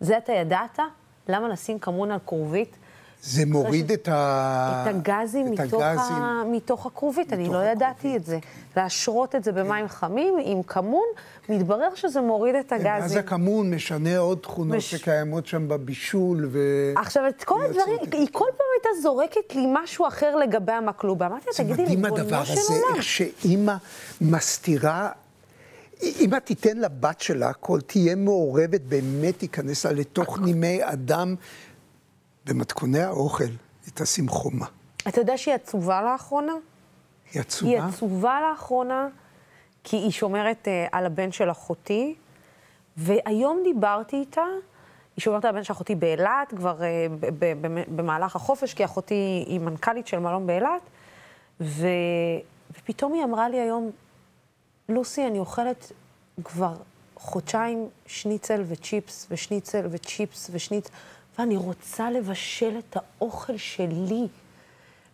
זה 0.00 0.18
אתה 0.18 0.32
ידעת? 0.32 0.78
למה 1.28 1.48
לשים 1.48 1.78
כמון 1.78 2.10
על 2.10 2.18
כרובית? 2.26 2.76
זה 3.22 3.46
מוריד 3.46 3.92
את 3.92 4.08
ה... 4.08 4.84
את 4.90 4.94
הגזים, 4.94 5.46
את 5.54 5.60
מתוך, 5.60 5.82
הגזים. 5.82 6.16
ה... 6.16 6.42
מתוך 6.52 6.86
הכרובית, 6.86 7.32
אני 7.32 7.48
לא 7.48 7.64
ידעתי 7.64 8.16
את 8.16 8.24
זה. 8.24 8.38
להשרות 8.76 9.34
את 9.34 9.44
זה 9.44 9.52
במים 9.52 9.88
חמים 9.88 10.34
עם 10.44 10.62
כמון, 10.62 11.06
מתברר 11.48 11.94
שזה 11.94 12.20
מוריד 12.20 12.54
את 12.54 12.68
כן, 12.68 12.74
אז 12.76 13.02
הגזים. 13.02 13.18
הכמון 13.18 13.74
משנה 13.74 14.18
עוד 14.18 14.38
תכונות 14.38 14.76
מש- 14.76 14.94
שקיימות 14.94 15.46
שם 15.46 15.68
בבישול, 15.68 16.48
ו... 16.52 16.58
עכשיו, 16.96 17.28
את 17.28 17.44
כל 17.44 17.64
הדברים, 17.64 17.96
היא 18.12 18.28
כל 18.32 18.44
פעם 18.56 18.66
הייתה 18.76 19.02
זורקת 19.02 19.54
לי 19.54 19.66
משהו 19.82 20.06
אחר 20.08 20.36
לגבי 20.36 20.72
המקלובה. 20.72 21.26
אמרתי 21.26 21.46
לה, 21.46 21.52
זה 21.52 21.64
תגידי 21.64 21.86
לי, 21.86 21.96
מדהים 21.96 22.04
הדבר 22.04 22.20
ריבונו 22.40 22.44
של 22.46 22.52
הזה, 22.52 22.72
עולם. 22.74 22.94
איך 22.94 23.02
שאימא 23.02 23.74
מסתירה, 24.20 25.08
אם 26.02 26.30
את 26.36 26.44
תיתן 26.46 26.76
לבת 26.76 27.20
שלה 27.20 27.48
הכל, 27.48 27.80
תהיה 27.80 28.14
מעורבת, 28.16 28.80
באמת 28.80 29.38
תיכנס 29.38 29.86
לה 29.86 29.92
לתוך 29.92 30.38
נימי 30.40 30.78
אדם, 30.82 31.34
במתכוני 32.48 33.00
האוכל, 33.00 33.44
היא 33.44 33.92
תשים 33.94 34.28
חומה. 34.28 34.66
אתה 35.08 35.20
יודע 35.20 35.38
שהיא 35.38 35.54
עצובה 35.54 36.02
לאחרונה? 36.02 36.52
היא 37.32 37.40
עצובה? 37.40 37.70
היא 37.70 37.80
עצובה 37.80 38.40
לאחרונה, 38.40 39.08
כי 39.84 39.96
היא 39.96 40.10
שומרת 40.10 40.68
uh, 40.68 40.88
על 40.92 41.06
הבן 41.06 41.32
של 41.32 41.50
אחותי, 41.50 42.14
והיום 42.96 43.60
דיברתי 43.64 44.16
איתה, 44.16 44.44
היא 45.16 45.22
שומרת 45.22 45.44
על 45.44 45.50
הבן 45.50 45.64
של 45.64 45.72
אחותי 45.72 45.94
באילת, 45.94 46.54
כבר 46.56 46.78
uh, 46.78 46.82
במהלך 47.96 48.36
החופש, 48.36 48.74
כי 48.74 48.84
אחותי 48.84 49.44
היא 49.46 49.60
מנכ"לית 49.60 50.06
של 50.06 50.18
מלון 50.18 50.46
באילת, 50.46 50.82
ו... 51.60 51.86
ופתאום 52.78 53.12
היא 53.12 53.24
אמרה 53.24 53.48
לי 53.48 53.60
היום, 53.60 53.90
לוסי, 54.88 55.26
אני 55.26 55.38
אוכלת 55.38 55.92
כבר 56.44 56.74
חודשיים 57.16 57.88
שניצל 58.06 58.62
וצ'יפס, 58.68 59.26
ושניצל 59.30 59.86
וצ'יפס 59.90 60.50
ושניצל, 60.52 60.90
ואני 61.39 61.57
רוצה 61.57 62.11
לבשל 62.11 62.79
את 62.79 62.97
האוכל 62.97 63.57
שלי. 63.57 64.27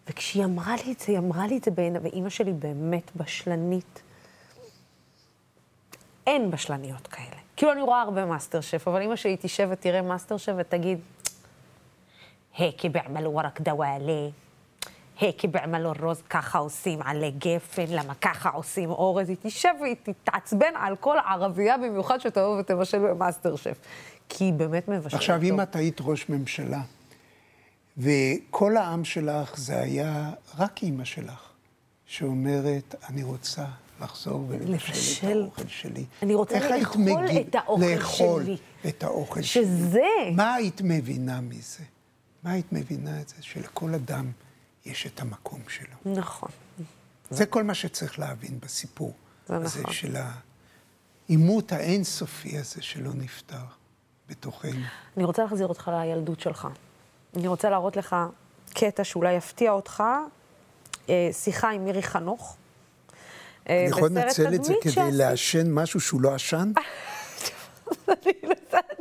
וכשהיא 0.10 0.46
אמרה 0.46 0.76
לי 0.86 0.92
את 0.92 1.00
זה, 1.00 1.06
היא 1.08 1.18
אמרה 1.18 1.48
לי 1.48 1.58
את 1.58 1.64
זה 1.64 1.72
בעיניי, 1.72 2.02
ואימא 2.02 2.30
שלי 2.30 2.54
באמת 2.54 3.16
בשלנית. 3.16 4.02
אין 6.28 6.52
בשלניות 6.52 7.08
כאלה. 7.08 7.40
כאילו, 7.56 7.72
אני 7.72 7.82
רואה 7.82 8.02
הרבה 8.02 8.26
מאסטר 8.26 8.62
שף, 8.62 8.88
אבל 8.88 9.02
אימא 9.02 9.16
שלי 9.16 9.38
תשב 9.40 9.68
ותראה 9.72 10.02
מאסטר 10.02 10.38
שף 10.38 10.52
ותגיד, 10.58 11.00
هيك 12.56 12.86
بيعملوا 12.86 13.38
ورق 13.38 13.62
دوالي, 13.62 14.32
هيك 15.20 15.46
بيعملوا 15.46 15.92
الرز, 15.92 16.22
ככה 16.30 16.60
עושים 16.60 17.02
עלי 17.02 17.32
גפן, 17.32 17.86
למה 17.90 18.14
ככה 18.16 18.50
עושים 18.50 18.90
אורז, 18.90 19.30
היא 19.30 19.38
תשב 19.42 19.74
והיא 19.82 19.96
תתעצבן 20.04 20.74
על 20.76 20.96
כל 20.96 21.18
ערבייה, 21.26 21.78
במיוחד 21.78 22.20
שתבוא 22.20 22.60
ותבשל 22.60 23.00
במאסטר 23.00 23.56
שף. 23.56 23.80
כי 24.29 24.45
היא 24.45 24.53
באמת 24.53 24.89
מבשלת 24.89 25.15
עכשיו, 25.15 25.37
טוב. 25.37 25.45
אם 25.45 25.61
את 25.61 25.77
היית 25.77 25.97
ראש 26.01 26.29
ממשלה, 26.29 26.83
וכל 27.99 28.77
העם 28.77 29.05
שלך 29.05 29.57
זה 29.59 29.81
היה 29.81 30.31
רק 30.59 30.83
אימא 30.83 31.05
שלך, 31.05 31.49
שאומרת, 32.07 32.95
אני 33.09 33.23
רוצה 33.23 33.65
לחזור 34.01 34.45
ולבשל 34.49 35.27
את. 35.29 35.43
האוכל 35.45 35.69
שלי. 35.69 36.05
אני 36.23 36.35
רוצה 36.35 36.79
לאכול 36.79 37.01
מגיב- 37.03 37.47
את 37.49 37.55
האוכל 37.55 37.85
לאכול 37.87 38.45
שלי. 38.45 38.57
את 38.89 39.03
האוכל 39.05 39.43
שלי. 39.43 39.65
שזה... 39.65 40.01
מה 40.37 40.55
היית 40.55 40.81
מבינה 40.85 41.41
מזה? 41.41 41.85
מה 42.43 42.51
היית 42.53 42.73
מבינה 42.73 43.21
את 43.21 43.29
זה? 43.29 43.35
שלכל 43.41 43.95
אדם 43.95 44.31
יש 44.87 45.07
את 45.07 45.21
המקום 45.21 45.61
שלו. 45.69 46.13
נכון. 46.15 46.49
זה 47.31 47.47
כל 47.47 47.63
מה 47.65 47.75
שצריך 47.75 48.19
להבין 48.19 48.59
בסיפור. 48.63 49.13
זה 49.49 49.55
נכון. 49.81 49.93
של 49.95 50.17
העימות 51.29 51.73
האינסופי 51.73 52.59
הזה 52.59 52.83
שלא 52.83 53.11
נפתר 53.15 53.65
בתוכנו. 54.29 54.81
אני 55.17 55.25
רוצה 55.25 55.43
להחזיר 55.43 55.67
אותך 55.67 55.91
לילדות 55.95 56.41
שלך. 56.41 56.69
אני 57.37 57.49
רוצה 57.49 57.71
להראות 57.71 57.97
לך 57.97 58.17
קטע 58.75 59.05
שאולי 59.05 59.33
יפתיע 59.33 59.73
אותך, 59.73 60.03
אה, 61.09 61.29
שיחה 61.33 61.71
עם 61.71 61.85
מירי 61.85 62.03
חנוך. 62.03 62.57
אה, 63.69 63.81
אני 63.81 63.89
יכול 63.91 64.09
לנצל 64.09 64.55
את 64.55 64.65
זה 64.65 64.75
כדי. 64.83 65.13
לעשן 65.13 65.73
משהו 65.73 66.01
שהוא 66.01 66.21
לא 66.21 66.35
עשן? 66.35 66.73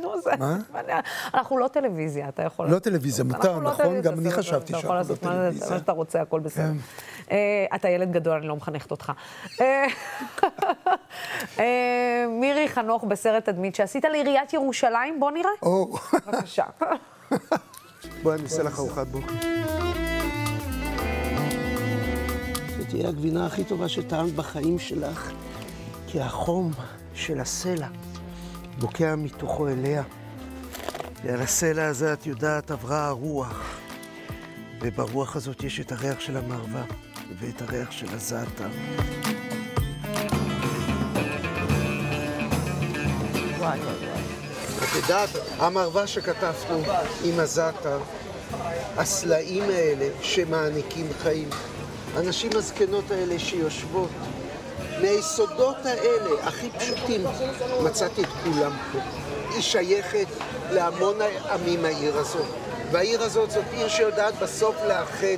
נו, 0.00 0.20
זה- 0.20 0.30
מה? 0.38 0.56
אנחנו 1.34 1.58
לא 1.58 1.68
טלוויזיה, 1.68 2.28
אתה 2.28 2.42
יכול... 2.42 2.64
לא 2.66 2.70
לעשות. 2.70 2.82
טלוויזיה, 2.84 3.24
מותר, 3.24 3.58
לא 3.58 3.70
נכון? 3.70 3.84
טלוויזיה, 3.84 4.12
גם 4.12 4.18
אני 4.18 4.30
חשבתי 4.30 4.56
אתה 4.72 4.80
שאנחנו 4.80 4.84
יכול 4.86 4.94
לא 4.94 5.00
לעשות 5.00 5.22
מה- 5.22 5.30
טלוויזיה. 5.32 5.70
מה 5.70 5.78
שאתה 5.78 5.92
רוצה, 5.92 6.20
הכל 6.22 6.40
בסדר. 6.40 6.64
כן. 6.64 6.72
אה, 7.30 7.66
אתה 7.74 7.88
ילד 7.88 8.12
גדול, 8.12 8.36
אני 8.38 8.46
לא 8.46 8.56
מחנכת 8.56 8.90
אותך. 8.90 9.12
אה, 9.60 9.86
אה, 11.58 11.64
מירי 12.40 12.68
חנוך 12.68 13.04
בסרט 13.04 13.44
תדמית 13.44 13.74
שעשית 13.74 14.04
לעיריית 14.04 14.52
ירושלים, 14.52 15.20
בוא 15.20 15.30
נראה. 15.30 15.50
או, 15.62 15.92
בבקשה. 16.26 16.64
בואי 18.22 18.34
אני 18.36 18.44
אעשה 18.44 18.62
לך 18.62 18.78
ארוחת 18.78 19.06
בוקר. 19.06 19.32
שתהיה 22.82 23.08
הגבינה 23.08 23.46
הכי 23.46 23.64
טובה 23.64 23.88
שטעמת 23.88 24.34
בחיים 24.34 24.78
שלך, 24.78 25.30
כי 26.06 26.20
החום 26.20 26.70
של 27.14 27.40
הסלע 27.40 27.86
בוקע 28.78 29.14
מתוכו 29.16 29.68
אליה. 29.68 30.02
ועל 31.24 31.40
הסלע 31.40 31.86
הזה, 31.86 32.12
את 32.12 32.26
יודעת, 32.26 32.70
עברה 32.70 33.06
הרוח. 33.06 33.80
וברוח 34.80 35.36
הזאת 35.36 35.64
יש 35.64 35.80
את 35.80 35.92
הריח 35.92 36.20
של 36.20 36.36
המרווה 36.36 36.82
ואת 37.40 37.62
הריח 37.62 37.90
של 37.90 38.06
הזעתר. 38.10 38.68
וואי, 43.58 43.78
וואי, 43.78 43.78
וואי. 43.80 44.22
את 44.78 45.02
יודעת, 45.02 45.28
המרווה 45.58 46.06
שכתבנו 46.06 46.82
עם 47.24 47.40
הזעתר, 47.40 47.98
הסלעים 48.96 49.62
האלה 49.62 50.08
שמעניקים 50.22 51.06
חיים, 51.22 51.48
הנשים 52.14 52.50
הזקנות 52.54 53.10
האלה 53.10 53.38
שיושבות. 53.38 54.10
מהיסודות 55.00 55.76
האלה, 55.86 56.30
הכי 56.42 56.70
פשוטים, 56.70 57.24
מצאתי 57.82 58.22
את 58.22 58.28
כולם 58.44 58.72
פה. 58.92 58.98
היא 59.50 59.62
שייכת 59.62 60.26
להמון 60.70 61.18
עמים 61.50 61.84
העיר 61.84 62.18
הזאת. 62.18 62.46
והעיר 62.92 63.22
הזאת 63.22 63.50
זאת 63.50 63.64
עיר 63.72 63.88
שיודעת 63.88 64.34
בסוף 64.42 64.76
לאחד 64.88 65.36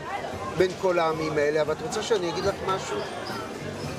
בין 0.59 0.71
כל 0.81 0.99
העמים 0.99 1.33
האלה. 1.33 1.63
אבל 1.63 1.73
את 1.73 1.83
רוצה 1.83 2.03
שאני 2.03 2.31
אגיד 2.31 2.45
לך 2.45 2.55
משהו? 2.67 2.97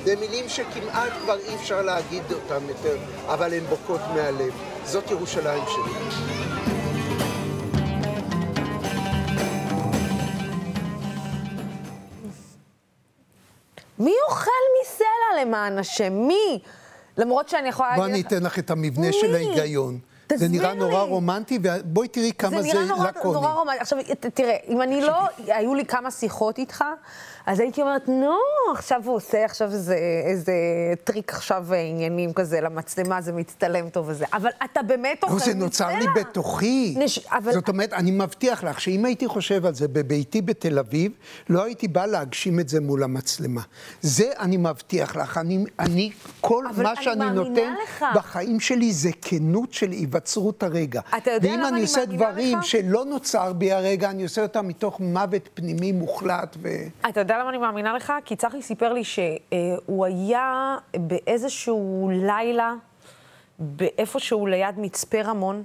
זה 0.05 0.15
מילים 0.15 0.49
שכמעט 0.49 1.11
כבר 1.23 1.37
אי 1.47 1.55
אפשר 1.55 1.81
להגיד 1.81 2.23
אותן 2.31 2.65
יותר, 2.69 2.97
אבל 3.27 3.53
הן 3.53 3.63
בוקעות 3.69 4.01
מהלב. 4.13 4.53
זאת 4.85 5.11
ירושלים 5.11 5.63
שלי. 5.67 6.46
מי 13.99 14.13
אוכל 14.29 14.51
מסלע 14.81 15.41
למען 15.41 15.77
השם? 15.77 16.13
מי? 16.13 16.59
למרות 17.17 17.49
שאני 17.49 17.69
יכולה 17.69 17.95
בוא 17.95 18.07
להגיד 18.07 18.13
אני 18.15 18.23
לך... 18.23 18.27
אתן 18.27 18.43
לך 18.43 18.59
את 18.59 18.71
המבנה 18.71 19.07
של 19.11 19.27
מי? 19.27 19.35
ההיגיון. 19.35 19.99
זה 20.35 20.47
נראה 20.47 20.73
נורא 20.73 21.03
לי. 21.03 21.09
רומנטי, 21.09 21.59
ובואי 21.63 22.07
תראי 22.07 22.31
כמה 22.37 22.61
זה 22.61 22.67
נראה 22.67 22.85
נורא, 22.85 23.07
לקוני. 23.07 23.33
נורא 23.33 23.53
רומנטי. 23.53 23.79
עכשיו, 23.79 23.99
תראה, 24.33 24.55
אם 24.67 24.81
אני 24.81 25.01
לא, 25.01 25.13
היו 25.47 25.75
לי 25.75 25.85
כמה 25.85 26.11
שיחות 26.11 26.57
איתך, 26.57 26.83
אז 27.47 27.59
הייתי 27.59 27.81
אומרת, 27.81 28.07
נו, 28.07 28.35
עכשיו 28.73 29.01
הוא 29.05 29.15
עושה 29.15 29.45
עכשיו 29.45 29.71
איזה, 29.71 29.97
איזה 30.25 30.53
טריק 31.03 31.33
עכשיו 31.33 31.73
אה, 31.73 31.79
עניינים 31.81 32.33
כזה 32.33 32.61
למצלמה, 32.61 33.21
זה 33.21 33.33
מצטלם 33.33 33.89
טוב 33.89 34.09
וזה. 34.09 34.25
אבל 34.33 34.49
אתה 34.65 34.81
באמת 34.83 35.23
אוכל 35.23 35.35
מסלע. 35.35 35.45
זה 35.53 35.59
נוצר 35.59 35.87
לי 35.87 36.05
בתוכי. 36.15 36.95
נש- 36.97 37.19
אבל- 37.31 37.51
זאת 37.53 37.69
אומרת, 37.69 37.93
אני 37.93 38.11
מבטיח 38.11 38.63
לך 38.63 38.81
שאם 38.81 39.05
הייתי 39.05 39.27
חושב 39.27 39.65
על 39.65 39.73
זה 39.73 39.87
בביתי 39.87 40.41
בתל 40.41 40.79
אביב, 40.79 41.11
לא 41.49 41.63
הייתי 41.63 41.87
בא 41.87 42.05
להגשים 42.05 42.59
את 42.59 42.69
זה 42.69 42.81
מול 42.81 43.03
המצלמה. 43.03 43.61
זה 44.01 44.31
אני 44.39 44.57
מבטיח 44.57 45.15
לך. 45.15 45.37
אני, 45.37 45.63
אני 45.79 46.11
כל 46.41 46.65
מה 46.77 46.91
אני 46.93 47.03
שאני 47.03 47.15
מאמינה 47.25 47.33
נותן 47.43 47.73
לך. 47.83 48.05
בחיים 48.15 48.59
שלי 48.59 48.93
זה 48.93 49.09
כנות 49.21 49.73
של 49.73 49.91
היווצרות 49.91 50.63
הרגע. 50.63 51.01
אתה 51.17 51.31
יודע 51.31 51.47
ואם 51.49 51.57
למה 51.57 51.67
אני 51.67 51.75
אני 51.77 51.81
עושה 51.81 51.99
מאמינה 52.05 52.31
דברים 52.31 52.57
לך? 52.57 52.65
שלא 52.65 53.05
נוצר 53.05 53.53
בי 53.53 53.71
הרגע, 53.71 54.09
אני 54.09 54.23
עושה 54.23 54.41
אותם 54.41 54.67
מתוך 54.67 54.99
מוות 54.99 55.49
פנימי 55.53 55.91
מוחלט. 55.91 56.57
ו... 56.61 56.69
אתה 57.09 57.19
יודע 57.19 57.36
למה 57.37 57.49
אני 57.49 57.57
מאמינה 57.57 57.93
לך? 57.93 58.13
כי 58.25 58.35
צחי 58.35 58.61
סיפר 58.61 58.93
לי 58.93 59.03
שהוא 59.03 60.05
היה 60.05 60.77
באיזשהו 60.95 62.09
לילה, 62.13 62.73
באיפשהו 63.59 64.47
ליד 64.47 64.79
מצפה 64.79 65.21
רמון, 65.21 65.63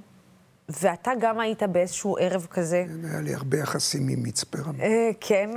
ואתה 0.69 1.11
גם 1.19 1.39
היית 1.39 1.63
באיזשהו 1.63 2.17
ערב 2.19 2.47
כזה. 2.51 2.85
היה 3.11 3.21
לי 3.21 3.33
הרבה 3.33 3.57
יחסים 3.57 4.07
עם 4.09 4.23
מצפה 4.23 4.57
רמון. 4.59 4.81
אה, 4.81 5.09
כן, 5.19 5.49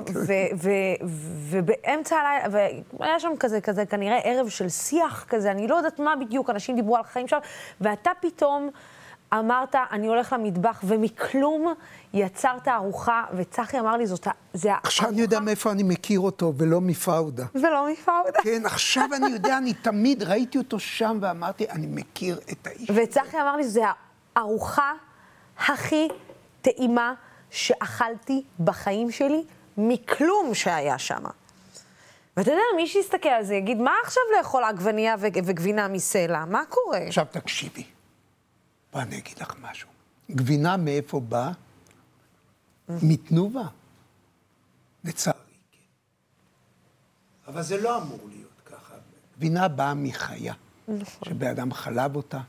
ובאמצע 1.50 2.16
הלילה, 2.16 2.68
והיה 3.00 3.20
שם 3.20 3.32
כזה, 3.40 3.60
כזה, 3.60 3.86
כנראה 3.86 4.18
ערב 4.18 4.48
של 4.48 4.68
שיח 4.68 5.26
כזה, 5.28 5.50
אני 5.50 5.68
לא 5.68 5.74
יודעת 5.74 5.98
מה 5.98 6.14
בדיוק, 6.20 6.50
אנשים 6.50 6.76
דיברו 6.76 6.96
על 6.96 7.02
חיים 7.02 7.28
שם, 7.28 7.38
ואתה 7.80 8.10
פתאום 8.20 8.70
אמרת, 9.34 9.74
אני 9.90 10.06
הולך 10.06 10.32
למטבח, 10.32 10.80
ומכלום 10.84 11.74
יצרת 12.16 12.68
ארוחה, 12.68 13.24
וצחי 13.36 13.80
אמר 13.80 13.96
לי, 13.96 14.06
זאת, 14.06 14.26
ה- 14.26 14.30
זה 14.54 14.72
ה... 14.74 14.78
עכשיו 14.82 15.08
אני 15.08 15.20
יודע 15.20 15.40
מאיפה 15.40 15.70
אני 15.72 15.82
מכיר 15.82 16.20
אותו, 16.20 16.52
ולא 16.56 16.80
מפאודה. 16.80 17.44
ולא 17.54 17.88
מפאודה. 17.92 18.40
כן, 18.42 18.62
עכשיו 18.66 19.08
אני 19.16 19.30
יודע, 19.30 19.58
אני 19.58 19.74
תמיד 19.74 20.22
ראיתי 20.22 20.58
אותו 20.58 20.80
שם 20.80 21.18
ואמרתי, 21.22 21.70
אני 21.70 21.86
מכיר 21.90 22.40
את 22.52 22.66
האיש. 22.66 22.90
וצחי 22.94 23.36
אמר 23.40 23.56
לי, 23.56 23.64
זה 23.68 23.80
הארוחה 24.36 24.92
הכי 25.58 26.08
טעימה 26.62 27.14
שאכלתי 27.50 28.42
בחיים 28.60 29.10
שלי, 29.10 29.44
מכלום 29.78 30.54
שהיה 30.54 30.98
שם. 30.98 31.24
ואתה 32.36 32.50
יודע, 32.50 32.62
מי 32.76 32.86
שיסתכל 32.86 33.28
על 33.28 33.44
זה 33.44 33.54
יגיד, 33.54 33.78
מה 33.78 33.92
עכשיו 34.04 34.22
לאכול 34.38 34.64
עגבנייה 34.64 35.14
ו- 35.18 35.26
וגבינה 35.44 35.88
מסלע? 35.88 36.44
מה 36.44 36.62
קורה? 36.68 36.98
עכשיו 36.98 37.26
תקשיבי. 37.30 37.84
בוא 38.92 39.00
אני 39.00 39.18
אגיד 39.18 39.38
לך 39.40 39.54
משהו. 39.70 39.88
גבינה 40.30 40.76
מאיפה 40.76 41.20
באה? 41.20 41.50
מתנובה. 42.88 43.68
לצערי, 45.04 45.38
כן. 45.72 45.78
אבל 47.52 47.62
זה 47.62 47.80
לא 47.80 48.02
אמור 48.02 48.28
להיות 48.28 48.60
ככה. 48.66 48.94
גבינה 49.36 49.68
באה 49.68 49.94
מחיה. 49.94 50.54
נכון. 50.88 51.28
שבן 51.28 51.46
אדם 51.46 51.72
חלב 51.72 52.16
אותה 52.16 52.40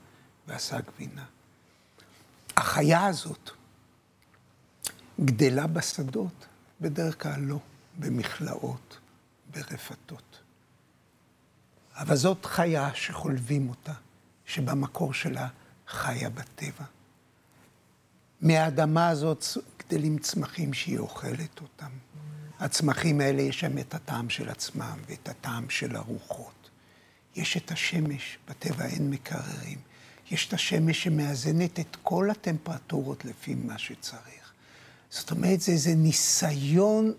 ועשה 0.48 0.82
גבינה. 0.82 1.26
החיה 2.58 3.06
הזאת 3.06 3.50
גדלה 5.26 5.68
בשדות, 5.68 6.46
בדרך 6.82 7.24
כלל 7.24 7.40
לא, 7.40 7.60
במכלאות, 8.00 8.98
ברפתות. 9.52 10.40
אבל 11.96 12.16
זאת 12.16 12.46
חיה 12.46 12.90
שחולבים 12.94 13.70
אותה, 13.70 13.94
שבמקור 14.46 15.14
שלה 15.14 15.48
חיה 15.88 16.30
בטבע. 16.30 16.86
מהאדמה 18.42 19.10
הזאת 19.10 19.44
גדלים 19.88 20.18
צמחים 20.18 20.74
שהיא 20.74 21.00
אוכלת 21.00 21.62
אותם. 21.62 21.90
הצמחים 22.60 23.22
האלה 23.22 23.42
יש 23.42 23.64
להם 23.64 23.78
את 23.78 23.94
הטעם 23.94 24.30
של 24.30 24.50
עצמם 24.50 25.00
ואת 25.08 25.30
הטעם 25.30 25.70
של 25.70 25.96
הרוחות. 25.96 26.70
יש 27.36 27.58
את 27.58 27.72
השמש, 27.72 28.38
בטבע 28.50 28.86
אין 28.86 29.10
מקררים. 29.10 29.78
יש 30.32 30.48
את 30.48 30.54
השמש 30.54 31.04
שמאזנת 31.04 31.80
את 31.80 31.98
כל 32.04 32.30
הטמפרטורות 32.30 33.26
לפי 33.26 33.56
מה 33.56 33.78
שצריך. 33.78 34.54
זאת 35.10 35.32
אומרת, 35.32 35.62
זה 35.62 35.72
איזה 35.72 35.96
ניסיון 35.96 37.14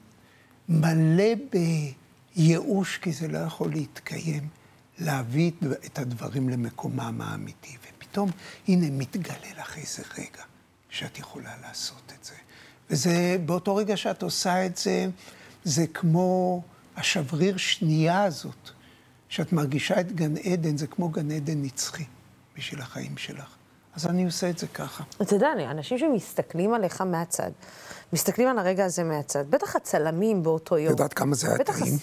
מלא 0.68 1.32
בייאוש, 2.36 2.98
כי 2.98 3.12
זה 3.12 3.28
לא 3.28 3.38
יכול 3.38 3.70
להתקיים, 3.70 4.48
להביא 4.98 5.50
את 5.86 5.98
הדברים 5.98 6.48
למקומם 6.48 7.20
האמיתי. 7.20 7.76
ופתאום, 7.82 8.30
הנה, 8.68 8.90
מתגלה 8.90 9.52
לך 9.58 9.78
איזה 9.78 10.02
רגע 10.18 10.42
שאת 10.90 11.18
יכולה 11.18 11.56
לעשות 11.62 12.12
את 12.18 12.24
זה. 12.24 12.34
וזה, 12.90 13.36
באותו 13.46 13.76
רגע 13.76 13.96
שאת 13.96 14.22
עושה 14.22 14.66
את 14.66 14.76
זה, 14.76 15.06
זה 15.64 15.86
כמו 15.86 16.62
השבריר 16.96 17.56
שנייה 17.56 18.24
הזאת, 18.24 18.70
שאת 19.28 19.52
מרגישה 19.52 20.00
את 20.00 20.12
גן 20.12 20.36
עדן, 20.36 20.76
זה 20.76 20.86
כמו 20.86 21.08
גן 21.08 21.30
עדן 21.30 21.62
נצחי 21.62 22.04
בשביל 22.56 22.80
החיים 22.80 23.16
שלך. 23.16 23.54
אז 23.94 24.06
אני 24.06 24.24
עושה 24.24 24.50
את 24.50 24.58
זה 24.58 24.66
ככה. 24.66 25.04
אתה 25.22 25.34
יודע, 25.34 25.48
אנשים 25.70 25.98
שמסתכלים 25.98 26.74
עליך 26.74 27.00
מהצד, 27.00 27.50
מסתכלים 28.12 28.48
על 28.48 28.58
הרגע 28.58 28.84
הזה 28.84 29.04
מהצד, 29.04 29.50
בטח 29.50 29.76
הצלמים 29.76 30.42
באותו 30.42 30.78
יום. 30.78 30.90
יודעת 30.90 31.14
כמה 31.14 31.34
זה 31.34 31.48
היה 31.48 31.58
בטח 31.58 31.78
טעים? 31.78 31.98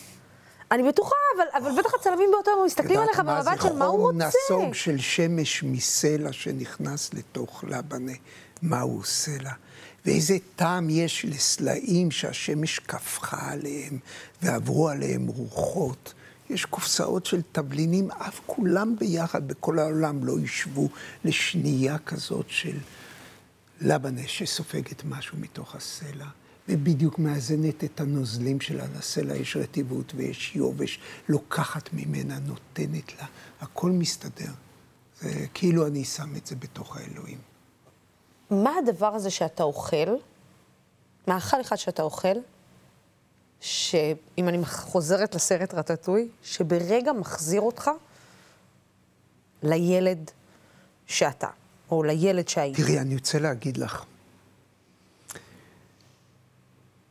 אני 0.72 0.84
בטוחה, 0.84 1.16
אבל, 1.38 1.64
אבל 1.64 1.80
בטח 1.80 1.94
הצלמים 2.00 2.30
באותו 2.32 2.52
יום 2.52 2.66
מסתכלים 2.66 3.00
עליך 3.00 3.20
יודעת 3.20 3.26
מה 3.26 3.44
במבט 3.44 3.62
זה 3.62 3.68
של 3.68 3.76
מה 3.76 3.86
הוא 3.86 4.12
רוצה. 4.12 4.28
נסוג 4.28 4.74
של 4.74 4.98
שמש 4.98 5.64
מסלע 5.64 6.32
שנכנס 6.32 7.14
לתוך 7.14 7.64
לבנה, 7.64 8.12
מה 8.62 8.82
הוא 8.82 9.00
עושה 9.00 9.32
לה. 9.42 9.52
ואיזה 10.06 10.38
טעם 10.56 10.90
יש 10.90 11.26
לסלעים 11.26 12.12
שהשמש 12.12 12.80
קפחה 12.80 13.52
עליהם 13.52 14.00
ועברו 14.42 14.90
עליהם 14.90 15.28
רוחות. 15.28 16.14
יש 16.50 16.66
קופסאות 16.66 17.26
של 17.26 17.42
תבלינים, 17.52 18.12
אף 18.12 18.40
כולם 18.46 18.96
ביחד 19.00 19.48
בכל 19.48 19.80
העולם 19.80 20.24
לא 20.24 20.40
ישבו 20.40 20.90
לשנייה 21.24 21.98
כזאת 21.98 22.46
של 22.50 22.78
לבנה 23.82 24.28
שסופגת 24.28 25.04
משהו 25.04 25.38
מתוך 25.38 25.76
הסלע. 25.76 26.26
ובדיוק 26.70 27.20
מאזנת 27.20 27.84
את 27.84 28.00
הנוזלים 28.00 28.62
שלה, 28.62 28.86
לסלע 28.98 29.36
יש 29.36 29.58
רטיבות 29.58 30.14
ויש 30.16 30.56
יובש, 30.56 31.00
לוקחת 31.30 31.90
ממנה, 31.94 32.40
נותנת 32.40 33.14
לה, 33.20 33.26
הכל 33.62 33.92
מסתדר. 33.92 34.52
זה 35.22 35.46
כאילו 35.54 35.88
אני 35.88 36.04
שם 36.04 36.36
את 36.36 36.48
זה 36.48 36.56
בתוך 36.56 36.98
האלוהים. 36.98 37.55
מה 38.64 38.78
הדבר 38.78 39.16
הזה 39.16 39.30
שאתה 39.30 39.64
אוכל, 39.64 40.16
מאכל 41.28 41.62
אחד 41.62 41.76
שאתה 41.76 42.04
אוכל, 42.04 42.38
שאם 43.60 44.48
אני 44.48 44.66
חוזרת 44.66 45.36
לסרט 45.36 45.74
רטטוי, 45.74 46.28
שברגע 46.44 47.14
מחזיר 47.14 47.62
אותך 47.62 47.92
לילד 49.64 50.32
שאתה, 51.06 51.48
או 51.92 52.04
לילד 52.04 52.48
שהיית. 52.48 52.78
תראי, 52.78 53.00
אני 53.00 53.16
רוצה 53.16 53.40
להגיד 53.40 53.78
לך, 53.78 54.06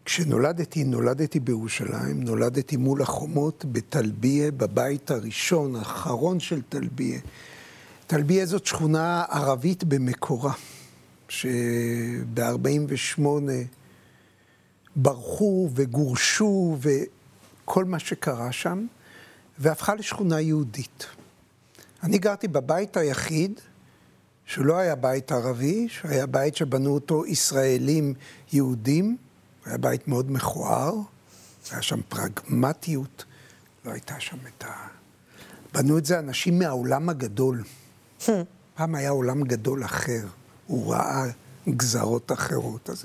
כשנולדתי, 0.05 0.85
נולדתי 0.85 1.41
בירושלים, 1.41 2.23
נולדתי 2.23 2.77
מול 2.77 3.03
החומות 3.03 3.65
בתלביה, 3.73 4.51
בבית 4.51 5.11
הראשון, 5.11 5.77
האחרון 5.77 6.41
של 6.41 6.63
תלביה. 6.69 7.21
תלביה 8.07 8.47
זאת 8.47 8.67
שכונה 8.67 9.25
ערבית 9.29 9.85
במקורה, 9.85 10.53
שב-48' 11.29 13.23
ברחו 14.97 15.71
וגורשו 15.75 16.77
וכל 16.81 17.85
מה 17.85 17.99
שקרה 17.99 18.53
שם, 18.53 18.87
והפכה 19.59 19.95
לשכונה 19.95 20.41
יהודית. 20.41 21.07
אני 22.03 22.19
גרתי 22.19 22.49
בבית 22.49 22.97
היחיד, 22.97 23.61
שלא 24.47 24.77
היה 24.79 24.95
בית 24.95 25.33
ערבי, 25.33 25.89
שהיה 25.89 26.27
בית 26.27 26.57
שבנו 26.57 26.91
אותו 26.95 27.27
ישראלים 27.27 28.15
יהודים, 28.53 29.17
היה 29.65 29.79
בית 29.79 30.09
מאוד 30.09 30.31
מכוער, 30.31 30.95
היה 31.71 31.83
שם 31.83 32.01
פרגמטיות, 32.09 33.25
לא 33.85 33.91
הייתה 33.91 34.21
שם 34.21 34.37
את 34.57 34.65
ה... 34.65 34.87
בנו 35.73 35.99
את 35.99 36.07
זה 36.07 36.19
אנשים 36.19 36.59
מהעולם 36.59 37.09
הגדול. 37.09 37.65
פעם 38.75 38.95
היה 38.95 39.11
עולם 39.11 39.45
גדול 39.45 39.85
אחר, 39.85 40.27
הוא 40.67 40.93
ראה 40.93 41.25
גזרות 41.69 42.33
אחרות. 42.33 42.91
אז 42.91 43.05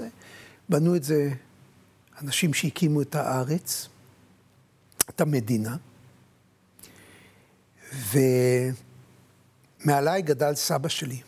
בנו 0.69 0.95
את 0.95 1.03
זה 1.03 1.29
אנשים 2.21 2.53
שהקימו 2.53 3.01
את 3.01 3.15
הארץ, 3.15 3.87
את 5.09 5.21
המדינה, 5.21 5.77
ומעליי 9.85 10.21
גדל 10.21 10.55
סבא 10.55 10.89
שלי. 10.89 11.21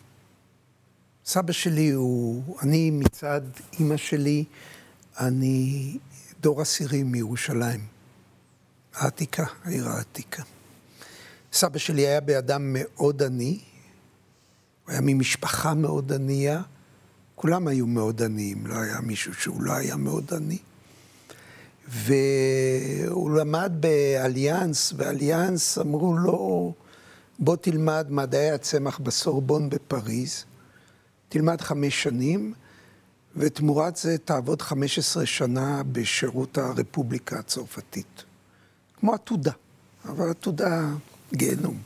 סבא 1.24 1.52
שלי 1.52 1.90
הוא, 1.90 2.58
אני 2.62 2.90
מצד 2.90 3.40
אימא 3.78 3.96
שלי, 3.96 4.44
אני 5.20 5.98
דור 6.40 6.60
עשירי 6.60 7.02
מירושלים. 7.02 7.86
העתיקה, 8.94 9.44
העיר 9.64 9.88
העתיקה. 9.88 10.42
סבא 11.52 11.78
שלי 11.78 12.06
היה 12.06 12.20
באדם 12.20 12.62
מאוד 12.72 13.22
עני, 13.22 13.60
הוא 14.84 14.92
היה 14.92 15.00
ממשפחה 15.02 15.74
מאוד 15.74 16.12
ענייה, 16.12 16.62
כולם 17.34 17.68
היו 17.68 17.86
מאוד 17.86 18.22
עניים, 18.22 18.66
לא 18.66 18.74
היה 18.74 19.00
מישהו 19.00 19.34
שהוא 19.34 19.62
לא 19.62 19.72
היה 19.72 19.96
מאוד 19.96 20.34
עני. 20.34 20.58
והוא 21.88 23.30
למד 23.30 23.72
באליאנס, 23.80 24.92
ואליאנס 24.96 25.78
אמרו 25.78 26.16
לו, 26.16 26.72
בוא 27.38 27.56
תלמד 27.56 28.06
מדעי 28.10 28.50
הצמח 28.50 28.98
בסורבון 28.98 29.70
בפריז, 29.70 30.44
תלמד 31.28 31.60
חמש 31.60 32.02
שנים, 32.02 32.54
ותמורת 33.36 33.96
זה 33.96 34.18
תעבוד 34.18 34.62
15 34.62 35.26
שנה 35.26 35.82
בשירות 35.92 36.58
הרפובליקה 36.58 37.38
הצרפתית. 37.38 38.22
כמו 39.00 39.14
עתודה, 39.14 39.52
אבל 40.04 40.30
עתודה 40.30 40.88
גיהנום. 41.34 41.78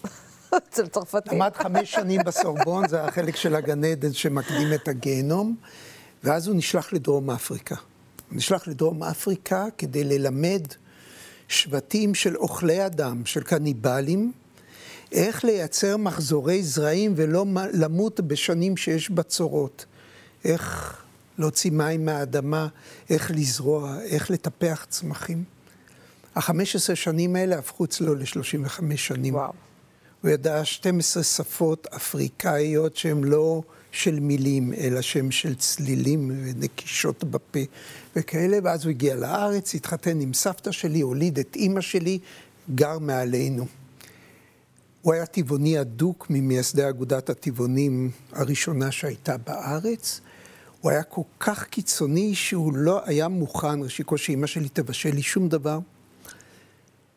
אצל 0.56 0.86
צרפתים. 0.86 1.38
למד 1.38 1.50
חמש 1.54 1.92
שנים 1.92 2.20
בסורבון, 2.26 2.88
זה 2.88 3.04
החלק 3.04 3.36
של 3.36 3.54
הגן 3.54 3.84
עדן 3.84 4.12
שמקדים 4.12 4.72
את 4.74 4.88
הגיהנום, 4.88 5.56
ואז 6.24 6.46
הוא 6.46 6.56
נשלח 6.56 6.92
לדרום 6.92 7.30
אפריקה. 7.30 7.74
הוא 8.30 8.36
נשלח 8.36 8.68
לדרום 8.68 9.02
אפריקה 9.02 9.64
כדי 9.78 10.04
ללמד 10.04 10.62
שבטים 11.48 12.14
של 12.14 12.36
אוכלי 12.36 12.86
אדם, 12.86 13.22
של 13.24 13.42
קניבלים, 13.42 14.32
איך 15.12 15.44
לייצר 15.44 15.96
מחזורי 15.96 16.62
זרעים 16.62 17.12
ולא 17.16 17.44
למות 17.72 18.20
בשנים 18.20 18.76
שיש 18.76 19.10
בצורות. 19.10 19.84
איך 20.44 20.96
להוציא 21.38 21.70
מים 21.70 22.04
מהאדמה, 22.04 22.68
איך 23.10 23.30
לזרוע, 23.30 23.96
איך 24.02 24.30
לטפח 24.30 24.86
צמחים. 24.88 25.44
החמש 26.36 26.76
עשרה 26.76 26.96
שנים 26.96 27.36
האלה 27.36 27.58
הפכו 27.58 27.84
אצלו 27.84 28.14
ל-35 28.14 28.96
שנים. 28.96 29.34
וואו. 29.34 29.65
הוא 30.22 30.30
ידע 30.30 30.64
12 30.64 31.22
שפות 31.22 31.86
אפריקאיות 31.86 32.96
שהן 32.96 33.24
לא 33.24 33.62
של 33.92 34.20
מילים, 34.20 34.72
אלא 34.72 35.00
שהן 35.00 35.30
של 35.30 35.54
צלילים 35.54 36.30
ונקישות 36.44 37.24
בפה 37.24 37.60
וכאלה, 38.16 38.58
ואז 38.64 38.84
הוא 38.84 38.90
הגיע 38.90 39.16
לארץ, 39.16 39.74
התחתן 39.74 40.20
עם 40.20 40.34
סבתא 40.34 40.72
שלי, 40.72 41.00
הוליד 41.00 41.38
את 41.38 41.56
אימא 41.56 41.80
שלי, 41.80 42.18
גר 42.74 42.98
מעלינו. 42.98 43.66
הוא 45.02 45.14
היה 45.14 45.26
טבעוני 45.26 45.80
אדוק 45.80 46.26
ממייסדי 46.30 46.88
אגודת 46.88 47.30
הטבעונים 47.30 48.10
הראשונה 48.32 48.90
שהייתה 48.92 49.36
בארץ. 49.36 50.20
הוא 50.80 50.90
היה 50.90 51.02
כל 51.02 51.22
כך 51.40 51.64
קיצוני 51.64 52.34
שהוא 52.34 52.72
לא 52.76 53.00
היה 53.04 53.28
מוכן, 53.28 53.82
ראשית 53.82 54.06
שאימא 54.16 54.46
שלי 54.46 54.68
תבשל 54.68 55.10
לי 55.14 55.22
שום 55.22 55.48
דבר. 55.48 55.78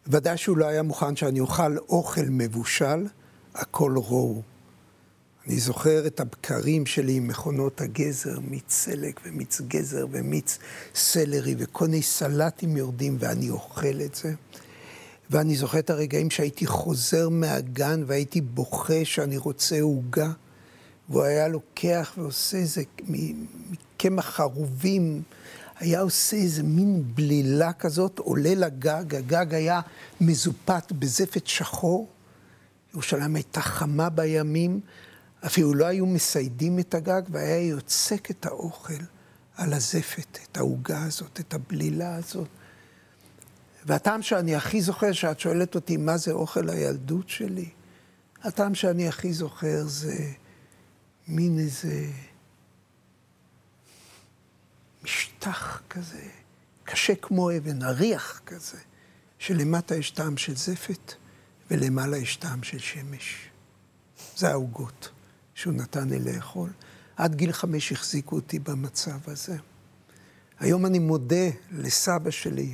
ודאי 0.10 0.38
שהוא 0.38 0.58
לא 0.58 0.66
היה 0.66 0.84
מוכן 0.84 1.16
שאני 1.16 1.40
אוכל 1.40 1.78
אוכל 1.78 2.26
מבושל, 2.30 3.06
הכל 3.56 3.94
רואו. 3.96 4.42
אני 5.48 5.60
זוכר 5.60 6.08
את 6.08 6.20
הבקרים 6.20 6.86
שלי 6.86 7.14
עם 7.14 7.28
מכונות 7.28 7.82
הגזר, 7.82 8.40
מיץ 8.40 8.74
סלק 8.74 9.20
ומיץ 9.26 9.62
גזר 9.62 10.06
ומיץ 10.12 10.58
סלרי 10.96 11.56
וכל 11.58 11.86
מיני 11.86 12.02
סלטים 12.02 12.78
יורדים 12.78 13.18
ואני 13.20 13.50
אוכל 13.50 14.02
את 14.06 14.16
זה. 14.16 14.34
ואני 15.30 15.56
זוכר 15.56 15.80
את 15.80 15.90
הרגעים 15.90 16.30
שהייתי 16.30 16.68
חוזר 16.68 17.30
מהגן 17.30 18.04
והייתי 18.08 18.42
בוכה 18.42 19.06
שאני 19.06 19.38
רוצה 19.38 19.82
עוגה, 19.82 20.32
והוא 21.10 21.24
היה 21.24 21.48
לוקח 21.48 22.14
ועושה 22.18 22.58
איזה 22.58 22.84
מקמח 23.08 24.26
חרובים. 24.26 25.22
היה 25.80 26.02
עושה 26.02 26.38
איזה 26.38 26.64
מין 26.64 27.04
בלילה 27.16 27.74
כזאת, 27.74 28.20
עולה 28.20 28.56
לגג, 28.56 29.16
הגג 29.16 29.54
היה 29.54 29.82
מזופת 30.22 30.92
בזפת 30.92 31.48
שחור. 31.48 32.08
ירושלים 32.94 33.36
הייתה 33.36 33.62
חמה 33.62 34.10
בימים, 34.10 34.80
אפילו 35.46 35.74
לא 35.74 35.86
היו 35.86 36.06
מסיידים 36.06 36.80
את 36.80 36.94
הגג, 36.94 37.22
והיה 37.30 37.68
יוצק 37.68 38.32
את 38.32 38.46
האוכל 38.46 39.04
על 39.56 39.74
הזפת, 39.74 40.40
את 40.52 40.58
העוגה 40.58 41.04
הזאת, 41.04 41.40
את 41.40 41.54
הבלילה 41.54 42.16
הזאת. 42.16 42.48
והטעם 43.86 44.22
שאני 44.22 44.56
הכי 44.56 44.82
זוכר, 44.82 45.12
שאת 45.12 45.40
שואלת 45.40 45.76
אותי 45.76 45.98
מה 45.98 46.18
זה 46.18 46.32
אוכל 46.32 46.70
הילדות 46.70 47.30
שלי, 47.30 47.70
הטעם 48.44 48.76
שאני 48.76 49.08
הכי 49.08 49.34
זוכר 49.34 49.84
זה 49.88 50.16
מין 51.28 51.60
איזה... 51.60 52.06
משטח 55.04 55.82
כזה, 55.90 56.22
קשה 56.84 57.16
כמו 57.16 57.58
אבן, 57.58 57.84
אריח 57.84 58.42
כזה, 58.46 58.78
שלמטה 59.40 59.96
יש 59.96 60.12
טעם 60.12 60.38
של 60.38 60.56
זפת 60.56 61.14
ולמעלה 61.72 62.18
יש 62.18 62.36
טעם 62.36 62.64
של 62.64 62.80
שמש. 62.80 63.50
זה 64.38 64.50
העוגות 64.50 65.10
שהוא 65.54 65.74
נתן 65.74 66.10
לי 66.10 66.20
לאכול. 66.20 66.70
עד 67.16 67.36
גיל 67.36 67.52
חמש 67.52 67.92
החזיקו 67.92 68.36
אותי 68.36 68.60
במצב 68.60 69.30
הזה. 69.30 69.58
היום 70.60 70.86
אני 70.86 71.00
מודה 71.00 71.50
לסבא 71.72 72.32
שלי 72.32 72.74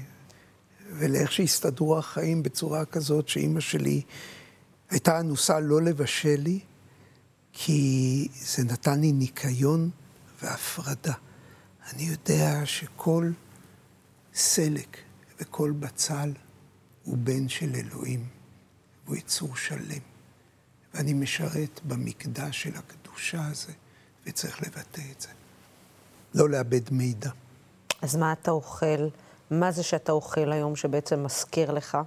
ולאיך 0.91 1.31
שהסתדרו 1.31 1.97
החיים 1.97 2.43
בצורה 2.43 2.85
כזאת 2.85 3.27
שאימא 3.27 3.59
שלי 3.59 4.01
הייתה 4.89 5.19
אנוסה 5.19 5.59
לא 5.59 5.81
לבשל 5.81 6.35
לי, 6.37 6.59
כי 7.53 8.27
זה 8.41 8.63
נתן 8.63 9.01
לי 9.01 9.11
ניקיון 9.11 9.89
והפרדה. 10.41 11.13
אני 11.93 12.03
יודע 12.03 12.65
שכל 12.65 13.31
סלק 14.33 14.97
וכל 15.39 15.71
בצל 15.71 16.33
הוא 17.03 17.17
בן 17.17 17.49
של 17.49 17.75
אלוהים, 17.75 18.27
הוא 19.05 19.15
יצור 19.15 19.55
שלם. 19.55 20.01
ואני 20.93 21.13
משרת 21.13 21.79
במקדש 21.83 22.63
של 22.63 22.71
הקדושה 22.75 23.45
הזה, 23.45 23.73
וצריך 24.25 24.61
לבטא 24.61 25.01
את 25.11 25.21
זה. 25.21 25.27
לא 26.33 26.49
לאבד 26.49 26.91
מידע. 26.91 27.29
אז 28.01 28.15
מה 28.15 28.33
אתה 28.33 28.51
אוכל? 28.51 29.07
מה 29.51 29.71
זה 29.71 29.83
שאתה 29.83 30.11
אוכל 30.11 30.51
היום 30.51 30.75
שבעצם 30.75 31.23
מזכיר 31.23 31.71
לך? 31.71 31.97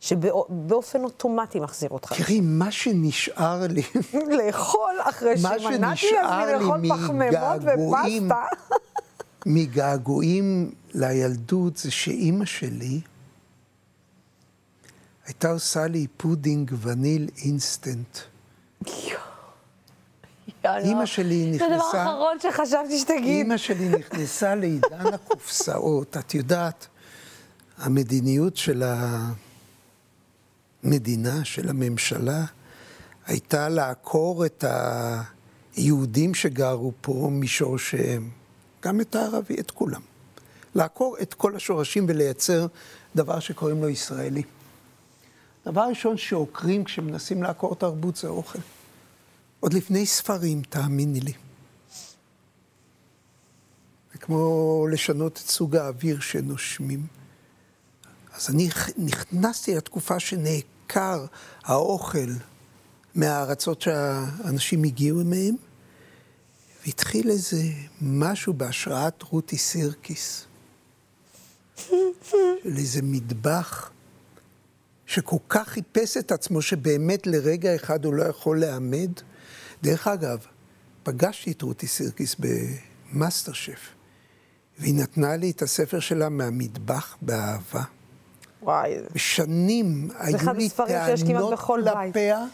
שבאופן 0.00 1.04
אוטומטי 1.04 1.60
מחזיר 1.60 1.90
אותך. 1.90 2.12
תראי, 2.12 2.40
מה 2.40 2.70
שנשאר 2.70 3.60
לי... 3.68 3.82
לאכול 4.38 4.94
אחרי 5.02 5.38
שמנעתי 5.38 6.10
לעצמי 6.12 6.52
לאכול 6.52 6.80
פחמימות 6.88 7.60
ופסטה. 7.60 8.44
מגעגועים 9.46 10.72
לילדות 10.94 11.76
זה 11.76 11.90
שאימא 11.90 12.44
שלי 12.44 13.00
הייתה 15.26 15.50
עושה 15.50 15.86
לי 15.86 16.06
פודינג 16.16 16.72
וניל 16.80 17.28
אינסטנט. 17.44 18.18
אימא 20.64 21.06
שלי 21.06 21.50
נכנסה... 21.50 21.68
זה 21.68 21.74
הדבר 21.74 21.98
האחרון 21.98 22.36
שחשבתי 22.42 22.98
שתגיד. 22.98 23.24
אימא 23.24 23.56
שלי 23.56 23.88
נכנסה 23.88 24.54
לעידן 24.54 25.06
הקופסאות. 25.06 26.16
את 26.16 26.34
יודעת, 26.34 26.86
המדיניות 27.78 28.56
של 28.56 28.82
המדינה, 30.84 31.44
של 31.44 31.68
הממשלה, 31.68 32.44
הייתה 33.26 33.68
לעקור 33.68 34.46
את 34.46 34.64
היהודים 35.76 36.34
שגרו 36.34 36.92
פה 37.00 37.28
משורשיהם. 37.32 38.30
גם 38.82 39.00
את 39.00 39.14
הערבי, 39.14 39.60
את 39.60 39.70
כולם. 39.70 40.00
לעקור 40.74 41.16
את 41.22 41.34
כל 41.34 41.56
השורשים 41.56 42.06
ולייצר 42.08 42.66
דבר 43.16 43.40
שקוראים 43.40 43.82
לו 43.82 43.88
ישראלי. 43.88 44.42
דבר 45.66 45.82
ראשון 45.88 46.16
שעוקרים 46.16 46.84
כשמנסים 46.84 47.42
לעקור 47.42 47.74
תרבות 47.74 48.16
זה 48.16 48.28
אוכל. 48.28 48.58
עוד 49.60 49.72
לפני 49.72 50.06
ספרים, 50.06 50.62
תאמיני 50.62 51.20
לי. 51.20 51.32
זה 54.12 54.18
כמו 54.18 54.86
לשנות 54.92 55.32
את 55.32 55.38
סוג 55.38 55.76
האוויר 55.76 56.20
שנושמים. 56.20 57.19
אז 58.40 58.50
אני 58.50 58.68
נכנסתי 58.98 59.74
לתקופה 59.74 60.20
שנעקר 60.20 61.26
האוכל 61.64 62.30
מהארצות 63.14 63.82
שהאנשים 63.82 64.84
הגיעו 64.84 65.24
מהם, 65.24 65.54
והתחיל 66.86 67.30
איזה 67.30 67.62
משהו 68.02 68.52
בהשראת 68.52 69.22
רותי 69.22 69.58
סירקיס. 69.58 70.44
של 72.62 72.76
איזה 72.76 73.00
מטבח 73.02 73.90
שכל 75.06 75.36
כך 75.48 75.68
חיפש 75.68 76.16
את 76.16 76.32
עצמו, 76.32 76.62
שבאמת 76.62 77.26
לרגע 77.26 77.74
אחד 77.74 78.04
הוא 78.04 78.14
לא 78.14 78.22
יכול 78.22 78.60
לעמוד. 78.60 79.10
דרך 79.82 80.06
אגב, 80.06 80.46
פגשתי 81.02 81.52
את 81.52 81.62
רותי 81.62 81.86
סירקיס 81.86 82.36
במאסטר 82.38 83.52
שף, 83.52 83.80
והיא 84.78 84.94
נתנה 84.94 85.36
לי 85.36 85.50
את 85.50 85.62
הספר 85.62 86.00
שלה 86.00 86.28
מהמטבח 86.28 87.16
באהבה. 87.22 87.99
וואי. 88.62 88.94
שנים 89.16 90.08
היו 90.18 90.52
לי 90.56 90.68
טענות. 90.68 91.58
כלפיה. 91.60 92.44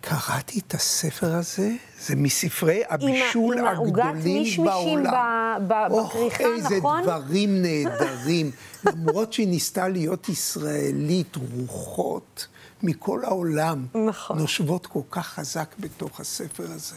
קראתי 0.00 0.58
את 0.58 0.74
הספר 0.74 1.34
הזה, 1.34 1.70
זה 1.98 2.16
מספרי 2.16 2.82
הבישול 2.88 3.58
עם 3.58 3.64
העוגת 3.64 4.04
הגדולים 4.04 4.38
מישמישים 4.38 5.02
בעולם. 5.02 5.68
ב- 5.68 5.72
ב- 5.72 5.92
אוח, 5.92 6.10
בכריכה, 6.16 6.44
איזה 6.44 6.76
נכון? 6.78 7.02
דברים 7.02 7.62
נהדרים. 7.62 8.50
למרות 8.84 9.32
שהיא 9.32 9.48
ניסתה 9.48 9.88
להיות 9.88 10.28
ישראלית, 10.28 11.36
רוחות 11.56 12.46
מכל 12.82 13.20
העולם 13.24 13.86
נכון. 14.08 14.38
נושבות 14.38 14.86
כל 14.86 15.00
כך 15.10 15.26
חזק 15.26 15.74
בתוך 15.80 16.20
הספר 16.20 16.64
הזה. 16.64 16.96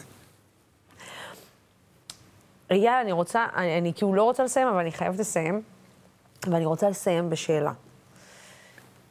אייל, 2.70 2.88
אני 3.02 3.12
רוצה, 3.12 3.46
אני, 3.56 3.78
אני 3.78 3.92
כאילו 3.94 4.14
לא 4.14 4.22
רוצה 4.22 4.44
לסיים, 4.44 4.68
אבל 4.68 4.78
אני 4.78 4.92
חייבת 4.92 5.18
לסיים, 5.18 5.62
ואני 6.46 6.64
רוצה 6.64 6.90
לסיים 6.90 7.30
בשאלה. 7.30 7.72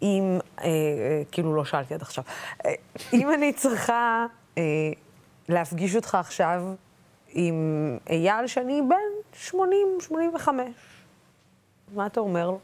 אם, 0.01 0.39
אה, 0.59 0.65
אה, 0.65 1.21
כאילו 1.31 1.55
לא 1.55 1.65
שאלתי 1.65 1.93
עד 1.93 2.01
עכשיו, 2.01 2.23
אה, 2.65 2.73
אם 3.13 3.33
אני 3.33 3.53
צריכה 3.53 4.25
אה, 4.57 4.63
להפגיש 5.49 5.95
אותך 5.95 6.15
עכשיו 6.15 6.63
עם 7.29 7.97
אייל, 8.09 8.47
שאני 8.47 8.81
בן 8.89 8.95
80, 9.33 9.87
85, 10.01 10.61
מה 11.93 12.05
אתה 12.05 12.19
אומר 12.19 12.47
לו? 12.47 12.59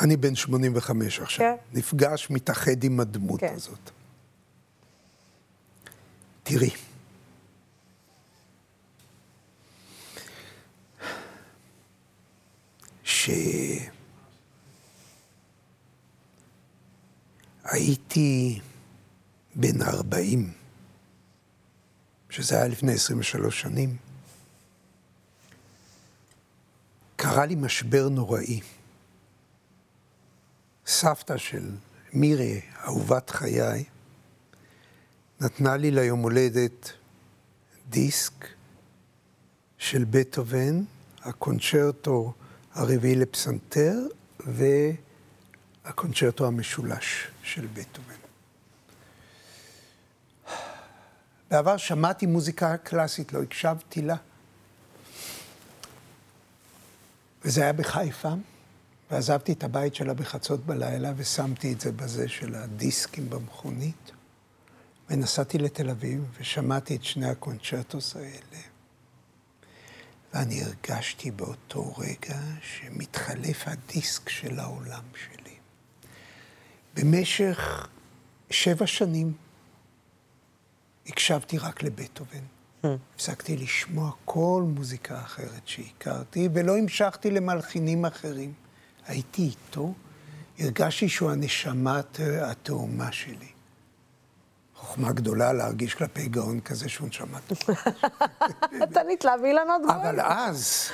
אני 0.00 0.16
בן 0.16 0.34
85 0.34 1.20
עכשיו. 1.20 1.46
כן. 1.46 1.78
נפגש, 1.78 2.30
מתאחד 2.30 2.84
עם 2.84 3.00
הדמות 3.00 3.40
כן. 3.40 3.52
הזאת. 3.54 3.90
תראי, 6.42 6.70
שהייתי 17.64 18.60
בן 19.54 19.82
40, 19.82 20.52
שזה 22.30 22.56
היה 22.56 22.68
לפני 22.68 22.92
23 22.92 23.60
שנים, 23.60 23.96
קרה 27.16 27.46
לי 27.46 27.54
משבר 27.54 28.08
נוראי. 28.08 28.60
סבתא 30.86 31.36
של 31.36 31.70
מירי, 32.12 32.60
אהובת 32.84 33.30
חיי, 33.30 33.84
נתנה 35.40 35.76
לי 35.76 35.90
ליום 35.90 36.20
הולדת 36.20 36.92
דיסק 37.88 38.46
של 39.78 40.04
בטהובן, 40.04 40.82
הקונצ'רטו 41.22 42.32
הרביעי 42.78 43.14
לפסנתר 43.14 43.94
והקונצ'רטו 45.84 46.46
המשולש 46.46 47.26
של 47.42 47.66
בטהובן. 47.66 48.14
בעבר 51.50 51.76
שמעתי 51.76 52.26
מוזיקה 52.26 52.76
קלאסית, 52.76 53.32
לא 53.32 53.42
הקשבתי 53.42 54.02
לה. 54.02 54.16
וזה 57.44 57.62
היה 57.62 57.72
בחיפה, 57.72 58.32
ועזבתי 59.10 59.52
את 59.52 59.64
הבית 59.64 59.94
שלה 59.94 60.14
בחצות 60.14 60.66
בלילה 60.66 61.12
ושמתי 61.16 61.72
את 61.72 61.80
זה 61.80 61.92
בזה 61.92 62.28
של 62.28 62.54
הדיסקים 62.54 63.30
במכונית. 63.30 64.12
ונסעתי 65.10 65.58
לתל 65.58 65.90
אביב 65.90 66.24
ושמעתי 66.40 66.96
את 66.96 67.04
שני 67.04 67.28
הקונצ'רטוס 67.28 68.16
האלה. 68.16 68.62
ואני 70.34 70.62
הרגשתי 70.64 71.30
באותו 71.30 71.94
רגע 71.98 72.38
שמתחלף 72.62 73.62
הדיסק 73.68 74.28
של 74.28 74.58
העולם 74.60 75.02
שלי. 75.14 75.54
במשך 76.94 77.88
שבע 78.50 78.86
שנים 78.86 79.32
הקשבתי 81.06 81.58
רק 81.58 81.82
לבטהובן. 81.82 82.38
הפסקתי 83.14 83.56
לשמוע 83.56 84.10
כל 84.24 84.64
מוזיקה 84.68 85.20
אחרת 85.20 85.68
שהכרתי, 85.68 86.48
ולא 86.54 86.76
המשכתי 86.78 87.30
למלחינים 87.30 88.04
אחרים. 88.04 88.52
הייתי 89.06 89.42
איתו, 89.42 89.94
הרגשתי 90.58 91.08
שהוא 91.08 91.30
הנשמה 91.30 91.98
הת- 91.98 92.20
התאומה 92.42 93.12
שלי. 93.12 93.48
חוכמה 94.80 95.12
גדולה 95.12 95.52
להרגיש 95.52 95.94
כלפי 95.94 96.28
גאון 96.28 96.60
כזה 96.60 96.88
שהוא 96.88 97.08
טובה. 97.46 97.72
אתה 98.84 99.00
נתלה 99.12 99.36
באילנות 99.36 99.82
גבוהים. 99.82 100.00
אבל 100.00 100.20
אז 100.20 100.90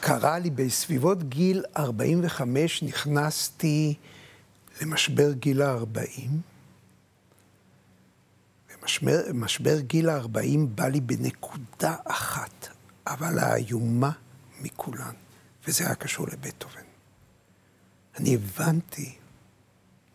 קרה 0.00 0.38
לי 0.38 0.50
בסביבות 0.50 1.28
גיל 1.28 1.64
45, 1.76 2.82
נכנסתי 2.82 3.94
למשבר 4.82 5.32
גיל 5.32 5.62
ה-40. 5.62 6.28
ומשבר 8.82 9.22
משבר 9.34 9.80
גיל 9.80 10.08
ה-40 10.08 10.58
בא 10.74 10.88
לי 10.88 11.00
בנקודה 11.00 11.96
אחת, 12.04 12.68
אבל 13.06 13.38
האיומה 13.38 14.10
מכולן, 14.60 15.14
וזה 15.66 15.86
היה 15.86 15.94
קשור 15.94 16.26
לבטהובן. 16.26 16.80
אני 18.16 18.34
הבנתי 18.34 19.14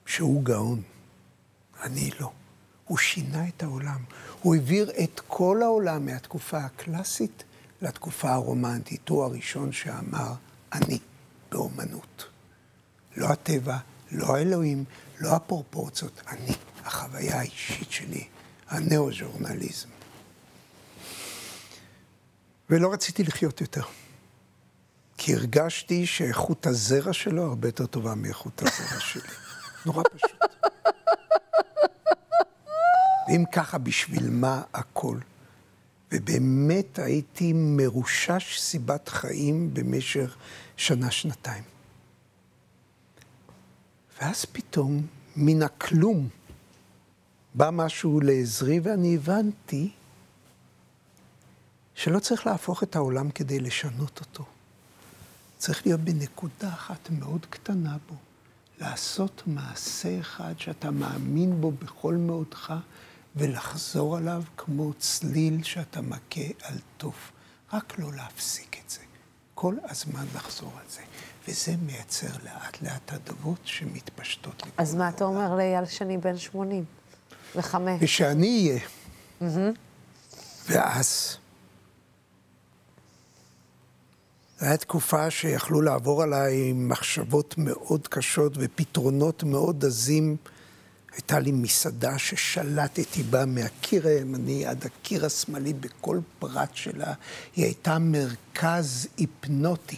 שהוא 0.05 0.43
גאון, 0.43 0.81
אני 1.83 2.11
לא. 2.19 2.31
הוא 2.89 2.97
שינה 2.97 3.47
את 3.47 3.63
העולם. 3.63 4.03
הוא 4.41 4.55
העביר 4.55 4.91
את 5.03 5.21
כל 5.27 5.61
העולם 5.63 6.05
מהתקופה 6.05 6.57
הקלאסית 6.57 7.43
לתקופה 7.81 8.33
הרומנטית. 8.33 9.09
הוא 9.09 9.23
הראשון 9.23 9.71
שאמר, 9.71 10.33
אני 10.73 10.99
באומנות. 11.51 12.25
לא 13.17 13.27
הטבע, 13.27 13.77
לא 14.11 14.35
האלוהים, 14.35 14.85
לא 15.19 15.35
הפרופורציות, 15.35 16.21
אני, 16.27 16.55
החוויה 16.85 17.39
האישית 17.39 17.91
שלי, 17.91 18.27
הנאו-ז'ורנליזם. 18.67 19.89
ולא 22.69 22.93
רציתי 22.93 23.23
לחיות 23.23 23.61
יותר. 23.61 23.83
כי 25.17 25.35
הרגשתי 25.35 26.05
שאיכות 26.05 26.67
הזרע 26.67 27.13
שלו 27.13 27.43
הרבה 27.43 27.67
יותר 27.67 27.85
טובה 27.85 28.15
מאיכות 28.15 28.61
הזרע 28.61 28.99
שלי. 28.99 29.21
נורא 29.85 30.03
פשוט. 30.13 30.39
ואם 33.29 33.43
ככה, 33.51 33.77
בשביל 33.77 34.29
מה 34.29 34.61
הכל? 34.73 35.17
ובאמת 36.11 36.99
הייתי 36.99 37.53
מרושש 37.55 38.59
סיבת 38.59 39.09
חיים 39.09 39.73
במשך 39.73 40.35
שנה-שנתיים. 40.77 41.63
ואז 44.21 44.45
פתאום, 44.45 45.07
מן 45.35 45.63
הכלום, 45.63 46.29
בא 47.55 47.69
משהו 47.73 48.19
לעזרי, 48.21 48.79
ואני 48.79 49.15
הבנתי 49.15 49.91
שלא 51.95 52.19
צריך 52.19 52.47
להפוך 52.47 52.83
את 52.83 52.95
העולם 52.95 53.31
כדי 53.31 53.59
לשנות 53.59 54.19
אותו. 54.19 54.45
צריך 55.57 55.85
להיות 55.85 55.99
בנקודה 55.99 56.69
אחת 56.69 57.09
מאוד 57.09 57.45
קטנה 57.49 57.97
בו, 58.09 58.15
לעשות 58.81 59.43
מעשה 59.45 60.19
אחד 60.19 60.53
שאתה 60.57 60.91
מאמין 60.91 61.61
בו 61.61 61.71
בכל 61.71 62.15
מאודך, 62.15 62.73
ולחזור 63.39 64.17
עליו 64.17 64.43
כמו 64.57 64.93
צליל 64.93 65.63
שאתה 65.63 66.01
מכה 66.01 66.41
על 66.63 66.75
תוף. 66.97 67.31
רק 67.73 67.99
לא 67.99 68.13
להפסיק 68.13 68.77
את 68.85 68.89
זה. 68.89 68.99
כל 69.53 69.75
הזמן 69.83 70.25
לחזור 70.35 70.71
על 70.77 70.85
זה. 70.89 71.01
וזה 71.47 71.75
מייצר 71.85 72.27
לאט 72.43 72.81
לאט 72.81 73.13
הדבות 73.13 73.59
שמתפשטות. 73.63 74.63
אז 74.77 74.95
מה 74.95 75.09
אתה 75.09 75.23
אומר 75.23 75.55
לאייל 75.55 75.85
שאני 75.85 76.17
בן 76.17 76.37
80 76.37 76.85
וחמש? 77.55 77.97
ושאני 78.01 78.79
אהיה. 79.41 79.59
ואז, 80.69 81.37
זו 84.59 84.65
הייתה 84.65 84.85
תקופה 84.85 85.31
שיכלו 85.31 85.81
לעבור 85.81 86.23
עליי 86.23 86.73
מחשבות 86.73 87.55
מאוד 87.57 88.07
קשות 88.07 88.53
ופתרונות 88.55 89.43
מאוד 89.43 89.85
עזים. 89.85 90.37
הייתה 91.19 91.39
לי 91.39 91.51
מסעדה 91.51 92.17
ששלטתי 92.17 93.23
בה 93.23 93.45
מהקיר 93.45 94.07
הימני 94.07 94.65
עד 94.65 94.85
הקיר 94.85 95.25
השמאלי 95.25 95.73
בכל 95.73 96.19
פרט 96.39 96.69
שלה. 96.73 97.13
היא 97.55 97.65
הייתה 97.65 97.97
מרכז 97.99 99.07
היפנוטי 99.17 99.95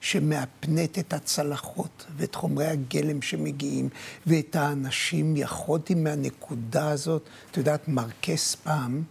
שמאפנט 0.00 0.98
את 0.98 1.12
הצלחות 1.12 2.06
ואת 2.16 2.34
חומרי 2.34 2.66
הגלם 2.66 3.22
שמגיעים 3.22 3.88
ואת 4.26 4.56
האנשים. 4.56 5.36
יכולתי 5.36 5.94
מהנקודה 5.94 6.90
הזאת, 6.90 7.22
את 7.50 7.56
יודעת, 7.56 7.88
מרקס 7.88 8.54
פעם 8.54 9.02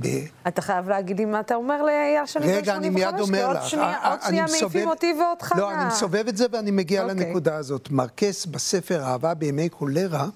ב... 0.00 0.06
אתה 0.48 0.62
חייב 0.62 0.88
להגיד 0.88 1.18
לי 1.18 1.24
מה 1.24 1.40
אתה 1.40 1.54
אומר 1.54 1.82
לאייל 1.82 2.26
שני 2.26 2.46
בן 2.46 2.64
85, 2.64 2.68
רגע, 2.68 2.76
אני 2.76 2.90
מיד 2.90 3.20
אומר 3.20 3.52
לך. 3.52 3.68
שנייה, 3.68 3.86
אה, 3.86 4.10
עוד 4.10 4.20
שנייה 4.26 4.46
מעיפים 4.50 4.88
אותי 4.88 5.14
ואותך. 5.20 5.52
לא, 5.56 5.72
אני 5.72 5.84
מסובב 5.84 6.28
את 6.28 6.36
זה 6.36 6.46
ואני 6.52 6.70
מגיע 6.70 7.02
אוקיי. 7.04 7.26
לנקודה 7.26 7.56
הזאת. 7.56 7.90
מרקס 7.90 8.46
בספר 8.46 9.02
אהבה 9.02 9.34
בימי 9.34 9.68
קולרה, 9.68 10.26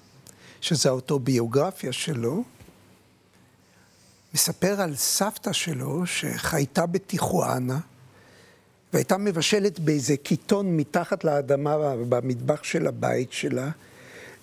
שזה 0.61 0.89
האוטוביוגרפיה 0.89 1.91
שלו, 1.91 2.43
מספר 4.33 4.81
על 4.81 4.95
סבתא 4.95 5.53
שלו 5.53 6.05
שחייתה 6.05 6.85
בטיחואנה, 6.85 7.79
והייתה 8.93 9.17
מבשלת 9.17 9.79
באיזה 9.79 10.17
קיטון 10.17 10.77
מתחת 10.77 11.23
לאדמה 11.23 11.95
במטבח 12.09 12.63
של 12.63 12.87
הבית 12.87 13.31
שלה, 13.31 13.69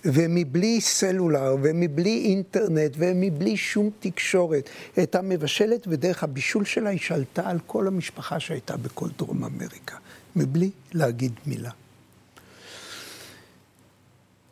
ומבלי 0.04 0.80
סלולר, 0.80 1.56
ומבלי 1.62 2.22
אינטרנט, 2.24 2.92
ומבלי 2.98 3.56
שום 3.56 3.90
תקשורת. 4.00 4.68
הייתה 4.96 5.22
מבשלת, 5.22 5.86
ודרך 5.88 6.22
הבישול 6.24 6.64
שלה 6.64 6.90
היא 6.90 6.98
שלטה 6.98 7.50
על 7.50 7.58
כל 7.66 7.86
המשפחה 7.86 8.40
שהייתה 8.40 8.76
בכל 8.76 9.08
דרום 9.18 9.44
אמריקה, 9.44 9.96
מבלי 10.36 10.70
להגיד 10.92 11.32
מילה. 11.46 11.70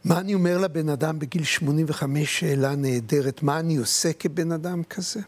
מה 0.04 0.20
אני 0.20 0.34
אומר 0.34 0.58
לבן 0.58 0.88
אדם 0.88 1.18
בגיל 1.18 1.44
85, 1.44 2.40
שאלה 2.40 2.76
נהדרת, 2.76 3.42
מה 3.42 3.60
אני 3.60 3.76
עושה 3.76 4.12
כבן 4.12 4.52
אדם 4.52 4.82
כזה? 4.84 5.20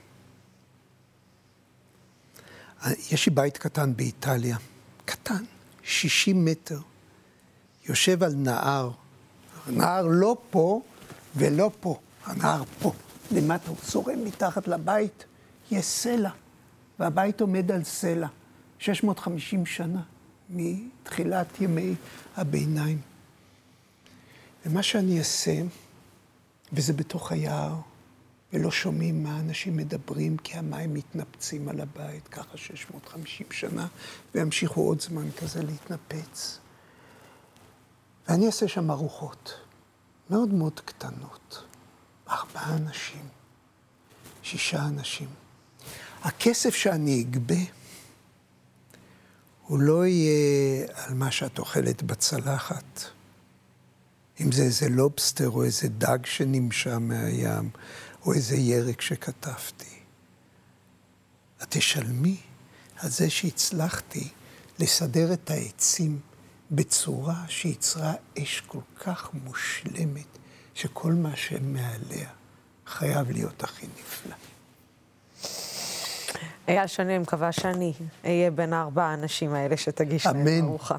יש 3.12 3.26
לי 3.26 3.34
בית 3.34 3.58
קטן 3.58 3.96
באיטליה, 3.96 4.56
קטן, 5.04 5.44
60 5.82 6.44
מטר, 6.44 6.80
יושב 7.88 8.22
על 8.22 8.34
נהר, 8.34 8.90
הנהר 9.66 10.06
לא 10.06 10.36
פה 10.50 10.80
ולא 11.36 11.70
פה, 11.80 11.98
הנהר 12.24 12.62
פה, 12.80 12.92
למטה, 13.30 13.68
הוא 13.68 13.76
זורם 13.84 14.24
מתחת 14.24 14.68
לבית, 14.68 15.24
יש 15.70 15.84
סלע, 15.84 16.30
והבית 16.98 17.40
עומד 17.40 17.72
על 17.72 17.84
סלע, 17.84 18.28
650 18.78 19.66
שנה, 19.66 20.02
מתחילת 20.50 21.60
ימי 21.60 21.94
הביניים. 22.36 23.13
ומה 24.66 24.82
שאני 24.82 25.18
אעשה, 25.18 25.62
וזה 26.72 26.92
בתוך 26.92 27.32
היער, 27.32 27.74
ולא 28.52 28.70
שומעים 28.70 29.22
מה 29.22 29.40
אנשים 29.40 29.76
מדברים, 29.76 30.36
כי 30.36 30.54
המים 30.54 30.94
מתנפצים 30.94 31.68
על 31.68 31.80
הבית, 31.80 32.28
ככה 32.28 32.56
650 32.56 33.46
שנה, 33.50 33.86
וימשיכו 34.34 34.80
עוד 34.80 35.00
זמן 35.00 35.30
כזה 35.38 35.62
להתנפץ. 35.62 36.58
ואני 38.28 38.46
אעשה 38.46 38.68
שם 38.68 38.90
ארוחות 38.90 39.54
מאוד 40.30 40.48
מאוד 40.48 40.80
קטנות. 40.80 41.64
ארבעה 42.28 42.76
אנשים, 42.76 43.28
שישה 44.42 44.86
אנשים. 44.86 45.28
הכסף 46.22 46.74
שאני 46.74 47.22
אגבה, 47.22 47.60
הוא 49.66 49.78
לא 49.78 50.06
יהיה 50.06 50.86
על 50.94 51.14
מה 51.14 51.30
שאת 51.30 51.58
אוכלת 51.58 52.02
בצלחת. 52.02 53.13
אם 54.40 54.52
זה 54.52 54.62
איזה 54.62 54.88
לובסטר 54.88 55.50
או 55.50 55.64
איזה 55.64 55.88
דג 55.88 56.18
שנמשם 56.24 57.08
מהים, 57.08 57.70
או 58.26 58.32
איזה 58.32 58.56
ירק 58.56 59.00
שכתבתי. 59.00 59.94
את 61.62 61.66
תשלמי 61.68 62.36
על 62.96 63.10
זה 63.10 63.30
שהצלחתי 63.30 64.28
לסדר 64.78 65.32
את 65.32 65.50
העצים 65.50 66.18
בצורה 66.70 67.44
שיצרה 67.48 68.12
אש 68.38 68.62
כל 68.66 68.80
כך 69.00 69.30
מושלמת, 69.44 70.38
שכל 70.74 71.12
מה 71.12 71.36
שמעליה 71.36 72.28
חייב 72.86 73.30
להיות 73.30 73.64
הכי 73.64 73.86
נפלא. 73.86 74.34
אייל 76.68 76.86
שני, 76.86 77.14
אני 77.14 77.18
מקווה 77.18 77.52
שאני 77.52 77.92
אהיה 78.24 78.50
בין 78.50 78.72
הארבעה 78.72 79.10
האנשים 79.10 79.54
האלה 79.54 79.76
שתגיש 79.76 80.26
להם. 80.26 80.64
ארוחה. 80.64 80.96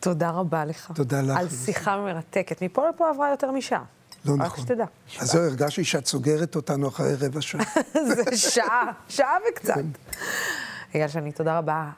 תודה 0.00 0.30
רבה 0.30 0.64
לך. 0.64 0.92
תודה 0.94 1.20
לך. 1.20 1.36
על 1.38 1.48
שיחה 1.48 1.96
מרתקת. 1.96 2.62
מפה 2.62 2.88
לפה 2.88 3.10
עברה 3.10 3.30
יותר 3.30 3.50
משעה. 3.50 3.82
לא 4.24 4.34
רק 4.34 4.40
נכון. 4.40 4.64
שתדע. 4.64 4.84
אז 5.20 5.30
זהו, 5.32 5.42
הרגשתי 5.42 5.84
שאת 5.84 6.06
סוגרת 6.06 6.56
אותנו 6.56 6.88
אחרי 6.88 7.14
רבע 7.20 7.40
שעה. 7.40 7.62
זה 8.08 8.36
שעה, 8.36 8.92
שעה 9.08 9.36
וקצת. 9.50 9.74
אייל 10.94 11.08
שני, 11.08 11.32
תודה 11.32 11.58
רבה. 11.58 11.90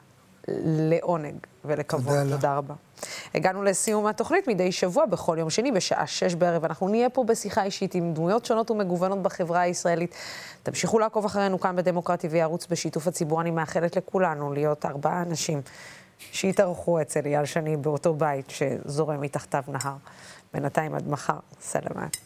לעונג 0.65 1.35
ולכבוד, 1.65 2.23
תודה 2.23 2.35
תודה, 2.35 2.57
רבה. 2.57 2.73
הגענו 3.35 3.63
לסיום 3.63 4.05
התוכנית 4.05 4.47
מדי 4.47 4.71
שבוע, 4.71 5.05
בכל 5.05 5.35
יום 5.39 5.49
שני, 5.49 5.71
בשעה 5.71 6.07
שש 6.07 6.35
בערב. 6.35 6.65
אנחנו 6.65 6.87
נהיה 6.87 7.09
פה 7.09 7.23
בשיחה 7.23 7.63
אישית 7.63 7.95
עם 7.95 8.13
דמויות 8.13 8.45
שונות 8.45 8.71
ומגוונות 8.71 9.23
בחברה 9.23 9.61
הישראלית. 9.61 10.15
תמשיכו 10.63 10.99
לעקוב 10.99 11.25
אחרינו 11.25 11.59
כאן 11.59 11.75
בדמוקרטי 11.75 12.27
ויערוץ 12.27 12.67
בשיתוף 12.69 13.07
הציבור. 13.07 13.41
אני 13.41 13.51
מאחלת 13.51 13.95
לכולנו 13.95 14.53
להיות 14.53 14.85
ארבעה 14.85 15.21
אנשים 15.21 15.61
שיתארחו 16.19 17.01
אצל 17.01 17.25
אייל 17.25 17.45
שני 17.45 17.77
באותו 17.77 18.13
בית 18.13 18.49
שזורם 18.49 19.21
מתחתיו 19.21 19.63
נהר. 19.67 19.95
בינתיים 20.53 20.95
עד 20.95 21.07
מחר, 21.07 21.39
סלמת. 21.61 22.17